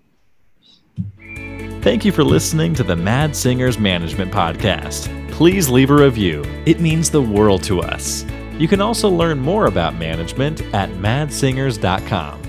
Thank 1.82 2.06
you 2.06 2.14
for 2.14 2.24
listening 2.24 2.74
to 2.76 2.84
the 2.84 2.96
Mads 2.96 3.38
Singers 3.38 3.78
Management 3.78 4.32
Podcast 4.32 5.27
please 5.38 5.70
leave 5.70 5.92
a 5.92 5.96
review. 5.96 6.44
It 6.66 6.80
means 6.80 7.12
the 7.12 7.22
world 7.22 7.62
to 7.66 7.80
us. 7.80 8.26
You 8.58 8.68
can 8.68 8.82
also 8.82 9.08
learn 9.08 9.38
more 9.38 9.68
about 9.68 9.94
management 9.94 10.64
at 10.74 10.90
madssingers.com. 10.90 12.47